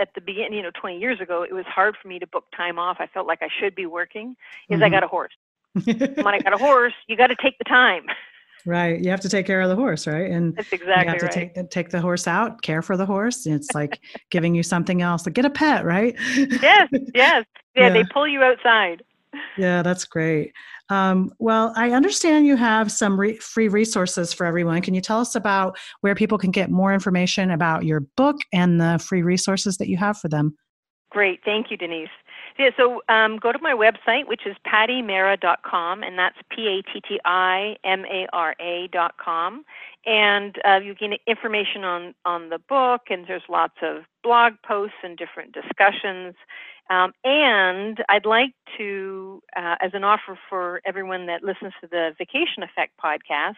at 0.00 0.08
the 0.14 0.20
beginning, 0.20 0.54
you 0.54 0.62
know, 0.62 0.72
20 0.80 0.98
years 0.98 1.20
ago, 1.20 1.44
it 1.48 1.52
was 1.52 1.64
hard 1.66 1.96
for 2.00 2.08
me 2.08 2.18
to 2.18 2.26
book 2.26 2.44
time 2.56 2.78
off. 2.78 2.96
I 2.98 3.06
felt 3.06 3.26
like 3.26 3.42
I 3.42 3.48
should 3.60 3.74
be 3.74 3.86
working. 3.86 4.34
Is 4.68 4.76
mm-hmm. 4.76 4.84
I 4.84 4.88
got 4.88 5.04
a 5.04 5.06
horse. 5.06 5.32
when 5.84 6.28
I 6.28 6.40
got 6.40 6.52
a 6.52 6.58
horse, 6.58 6.94
you 7.06 7.16
got 7.16 7.28
to 7.28 7.36
take 7.40 7.58
the 7.58 7.64
time. 7.64 8.04
Right. 8.66 9.02
You 9.02 9.10
have 9.10 9.20
to 9.20 9.28
take 9.28 9.46
care 9.46 9.60
of 9.60 9.68
the 9.68 9.76
horse, 9.76 10.06
right? 10.06 10.30
And 10.30 10.56
that's 10.56 10.72
exactly 10.72 11.04
you 11.04 11.10
have 11.10 11.18
to 11.18 11.26
right. 11.26 11.32
take 11.32 11.54
the, 11.54 11.64
take 11.64 11.90
the 11.90 12.00
horse 12.00 12.26
out, 12.26 12.62
care 12.62 12.80
for 12.80 12.96
the 12.96 13.04
horse. 13.04 13.46
It's 13.46 13.74
like 13.74 14.00
giving 14.30 14.54
you 14.54 14.62
something 14.62 15.02
else. 15.02 15.26
Like 15.26 15.34
get 15.34 15.44
a 15.44 15.50
pet, 15.50 15.84
right? 15.84 16.14
yes. 16.34 16.88
Yes. 16.90 16.90
Yeah, 17.14 17.42
yeah. 17.76 17.90
They 17.90 18.04
pull 18.04 18.26
you 18.26 18.42
outside. 18.42 19.02
Yeah, 19.56 19.82
that's 19.82 20.04
great. 20.04 20.52
Um, 20.90 21.32
well, 21.38 21.72
I 21.76 21.92
understand 21.92 22.46
you 22.46 22.56
have 22.56 22.92
some 22.92 23.18
re- 23.18 23.38
free 23.38 23.68
resources 23.68 24.32
for 24.32 24.44
everyone. 24.44 24.82
Can 24.82 24.94
you 24.94 25.00
tell 25.00 25.20
us 25.20 25.34
about 25.34 25.78
where 26.00 26.14
people 26.14 26.38
can 26.38 26.50
get 26.50 26.70
more 26.70 26.92
information 26.92 27.50
about 27.50 27.84
your 27.84 28.00
book 28.00 28.36
and 28.52 28.80
the 28.80 28.98
free 28.98 29.22
resources 29.22 29.78
that 29.78 29.88
you 29.88 29.96
have 29.96 30.18
for 30.18 30.28
them? 30.28 30.56
Great. 31.10 31.40
Thank 31.44 31.70
you, 31.70 31.76
Denise. 31.76 32.08
Yeah, 32.58 32.70
so 32.76 33.02
um, 33.08 33.38
go 33.38 33.50
to 33.50 33.58
my 33.60 33.72
website, 33.72 34.28
which 34.28 34.46
is 34.46 34.56
pattimara.com, 34.66 36.02
and 36.04 36.18
that's 36.18 36.36
P 36.54 36.68
A 36.68 36.82
T 36.92 37.00
T 37.08 37.20
I 37.24 37.76
M 37.84 38.04
A 38.04 38.26
R 38.32 38.54
A.com. 38.60 39.64
And 40.06 40.56
uh, 40.64 40.80
you 40.80 40.94
get 40.94 41.18
information 41.26 41.84
on, 41.84 42.14
on 42.24 42.50
the 42.50 42.58
book, 42.58 43.02
and 43.10 43.26
there's 43.26 43.42
lots 43.48 43.76
of 43.82 44.02
blog 44.22 44.54
posts 44.66 44.96
and 45.02 45.16
different 45.16 45.52
discussions. 45.52 46.34
Um, 46.90 47.12
and 47.24 48.04
I'd 48.10 48.26
like 48.26 48.52
to, 48.76 49.42
uh, 49.56 49.76
as 49.80 49.92
an 49.94 50.04
offer 50.04 50.38
for 50.50 50.82
everyone 50.84 51.26
that 51.26 51.42
listens 51.42 51.72
to 51.80 51.86
the 51.86 52.14
Vacation 52.18 52.62
Effect 52.62 52.92
podcast, 53.02 53.54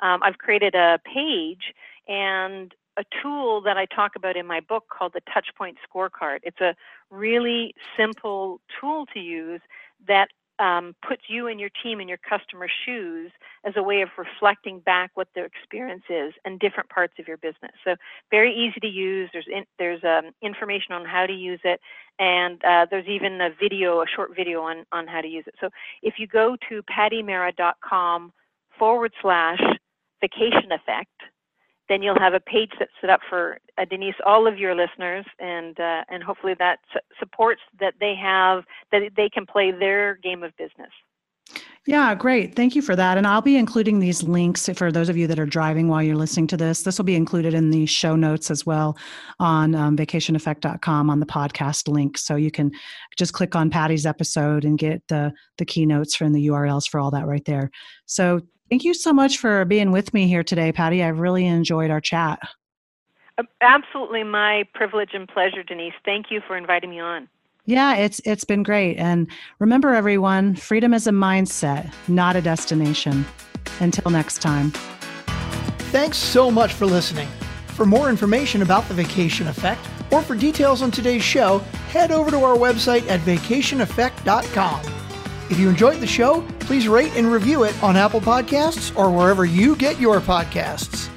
um, 0.00 0.20
I've 0.22 0.38
created 0.38 0.76
a 0.76 1.00
page 1.04 1.74
and 2.06 2.72
a 2.96 3.04
tool 3.22 3.60
that 3.62 3.76
I 3.76 3.86
talk 3.86 4.12
about 4.14 4.36
in 4.36 4.46
my 4.46 4.60
book 4.60 4.84
called 4.96 5.14
the 5.14 5.22
Touchpoint 5.22 5.76
Scorecard. 5.88 6.40
It's 6.42 6.60
a 6.60 6.74
really 7.10 7.74
simple 7.96 8.60
tool 8.80 9.06
to 9.14 9.20
use 9.20 9.60
that 10.06 10.28
um, 10.60 10.94
puts 11.06 11.22
you 11.28 11.48
and 11.48 11.58
your 11.58 11.70
team 11.82 12.00
in 12.00 12.08
your 12.08 12.18
customer's 12.18 12.70
shoes 12.84 13.32
as 13.64 13.72
a 13.76 13.82
way 13.82 14.02
of 14.02 14.10
reflecting 14.18 14.78
back 14.80 15.10
what 15.14 15.28
their 15.34 15.46
experience 15.46 16.04
is 16.08 16.34
and 16.44 16.60
different 16.60 16.88
parts 16.90 17.14
of 17.18 17.26
your 17.26 17.38
business. 17.38 17.72
So 17.84 17.96
very 18.30 18.54
easy 18.54 18.78
to 18.80 18.86
use. 18.86 19.30
There's 19.32 19.48
in, 19.50 19.64
there's 19.78 20.04
um, 20.04 20.32
information 20.42 20.92
on 20.92 21.04
how 21.04 21.26
to 21.26 21.32
use 21.32 21.60
it, 21.64 21.80
and 22.18 22.62
uh, 22.64 22.86
there's 22.90 23.08
even 23.08 23.40
a 23.40 23.50
video, 23.58 24.02
a 24.02 24.06
short 24.06 24.36
video 24.36 24.62
on 24.62 24.84
on 24.92 25.06
how 25.06 25.22
to 25.22 25.28
use 25.28 25.44
it. 25.46 25.54
So 25.60 25.70
if 26.02 26.14
you 26.18 26.26
go 26.26 26.56
to 26.68 26.82
pattimara.com 26.82 28.32
forward 28.78 29.12
slash 29.22 29.60
vacation 30.20 30.72
effect, 30.72 31.19
then 31.90 32.02
you'll 32.02 32.18
have 32.18 32.34
a 32.34 32.40
page 32.40 32.70
that's 32.78 32.92
set 33.00 33.10
up 33.10 33.20
for 33.28 33.58
uh, 33.76 33.84
Denise, 33.84 34.14
all 34.24 34.46
of 34.46 34.58
your 34.58 34.74
listeners, 34.74 35.26
and 35.40 35.78
uh, 35.78 36.04
and 36.08 36.22
hopefully 36.22 36.54
that 36.58 36.78
su- 36.92 37.00
supports 37.18 37.60
that 37.80 37.94
they 38.00 38.14
have 38.14 38.62
that 38.92 39.02
they 39.16 39.28
can 39.28 39.44
play 39.44 39.72
their 39.72 40.14
game 40.22 40.42
of 40.44 40.56
business. 40.56 40.90
Yeah, 41.86 42.14
great. 42.14 42.54
Thank 42.54 42.76
you 42.76 42.82
for 42.82 42.94
that. 42.94 43.16
And 43.18 43.26
I'll 43.26 43.40
be 43.40 43.56
including 43.56 43.98
these 43.98 44.22
links 44.22 44.68
for 44.76 44.92
those 44.92 45.08
of 45.08 45.16
you 45.16 45.26
that 45.26 45.38
are 45.38 45.46
driving 45.46 45.88
while 45.88 46.02
you're 46.02 46.14
listening 46.14 46.46
to 46.48 46.56
this. 46.56 46.82
This 46.82 46.98
will 46.98 47.06
be 47.06 47.16
included 47.16 47.54
in 47.54 47.70
the 47.70 47.86
show 47.86 48.14
notes 48.14 48.50
as 48.50 48.66
well 48.66 48.98
on 49.40 49.74
um, 49.74 49.96
vacationeffect.com 49.96 51.10
on 51.10 51.20
the 51.20 51.26
podcast 51.26 51.88
link. 51.88 52.18
So 52.18 52.36
you 52.36 52.50
can 52.50 52.70
just 53.16 53.32
click 53.32 53.56
on 53.56 53.70
Patti's 53.70 54.04
episode 54.04 54.64
and 54.64 54.78
get 54.78 55.02
the, 55.08 55.32
the 55.56 55.64
keynotes 55.64 56.14
from 56.14 56.34
the 56.34 56.48
URLs 56.48 56.86
for 56.86 57.00
all 57.00 57.10
that 57.12 57.26
right 57.26 57.44
there. 57.46 57.70
So 58.04 58.42
Thank 58.70 58.84
you 58.84 58.94
so 58.94 59.12
much 59.12 59.38
for 59.38 59.64
being 59.64 59.90
with 59.90 60.14
me 60.14 60.28
here 60.28 60.44
today, 60.44 60.70
Patti. 60.70 61.02
I've 61.02 61.18
really 61.18 61.44
enjoyed 61.44 61.90
our 61.90 62.00
chat. 62.00 62.38
Absolutely 63.60 64.22
my 64.22 64.64
privilege 64.74 65.10
and 65.12 65.26
pleasure, 65.26 65.62
Denise. 65.62 65.94
Thank 66.04 66.26
you 66.30 66.40
for 66.46 66.56
inviting 66.56 66.90
me 66.90 67.00
on. 67.00 67.28
Yeah, 67.66 67.96
it's 67.96 68.20
it's 68.24 68.44
been 68.44 68.62
great. 68.62 68.96
And 68.96 69.30
remember 69.58 69.94
everyone, 69.94 70.54
freedom 70.56 70.94
is 70.94 71.06
a 71.06 71.10
mindset, 71.10 71.92
not 72.08 72.36
a 72.36 72.40
destination. 72.40 73.24
Until 73.80 74.10
next 74.10 74.38
time. 74.38 74.70
Thanks 75.90 76.18
so 76.18 76.50
much 76.50 76.72
for 76.72 76.86
listening. 76.86 77.28
For 77.68 77.84
more 77.84 78.08
information 78.08 78.62
about 78.62 78.86
the 78.88 78.94
vacation 78.94 79.48
effect 79.48 79.86
or 80.10 80.22
for 80.22 80.34
details 80.34 80.82
on 80.82 80.90
today's 80.90 81.22
show, 81.22 81.58
head 81.88 82.12
over 82.12 82.30
to 82.30 82.38
our 82.44 82.56
website 82.56 83.08
at 83.08 83.20
vacationeffect.com. 83.20 84.99
If 85.50 85.58
you 85.58 85.68
enjoyed 85.68 85.98
the 85.98 86.06
show, 86.06 86.42
please 86.60 86.86
rate 86.86 87.12
and 87.16 87.30
review 87.30 87.64
it 87.64 87.82
on 87.82 87.96
Apple 87.96 88.20
Podcasts 88.20 88.96
or 88.96 89.10
wherever 89.10 89.44
you 89.44 89.74
get 89.74 89.98
your 89.98 90.20
podcasts. 90.20 91.09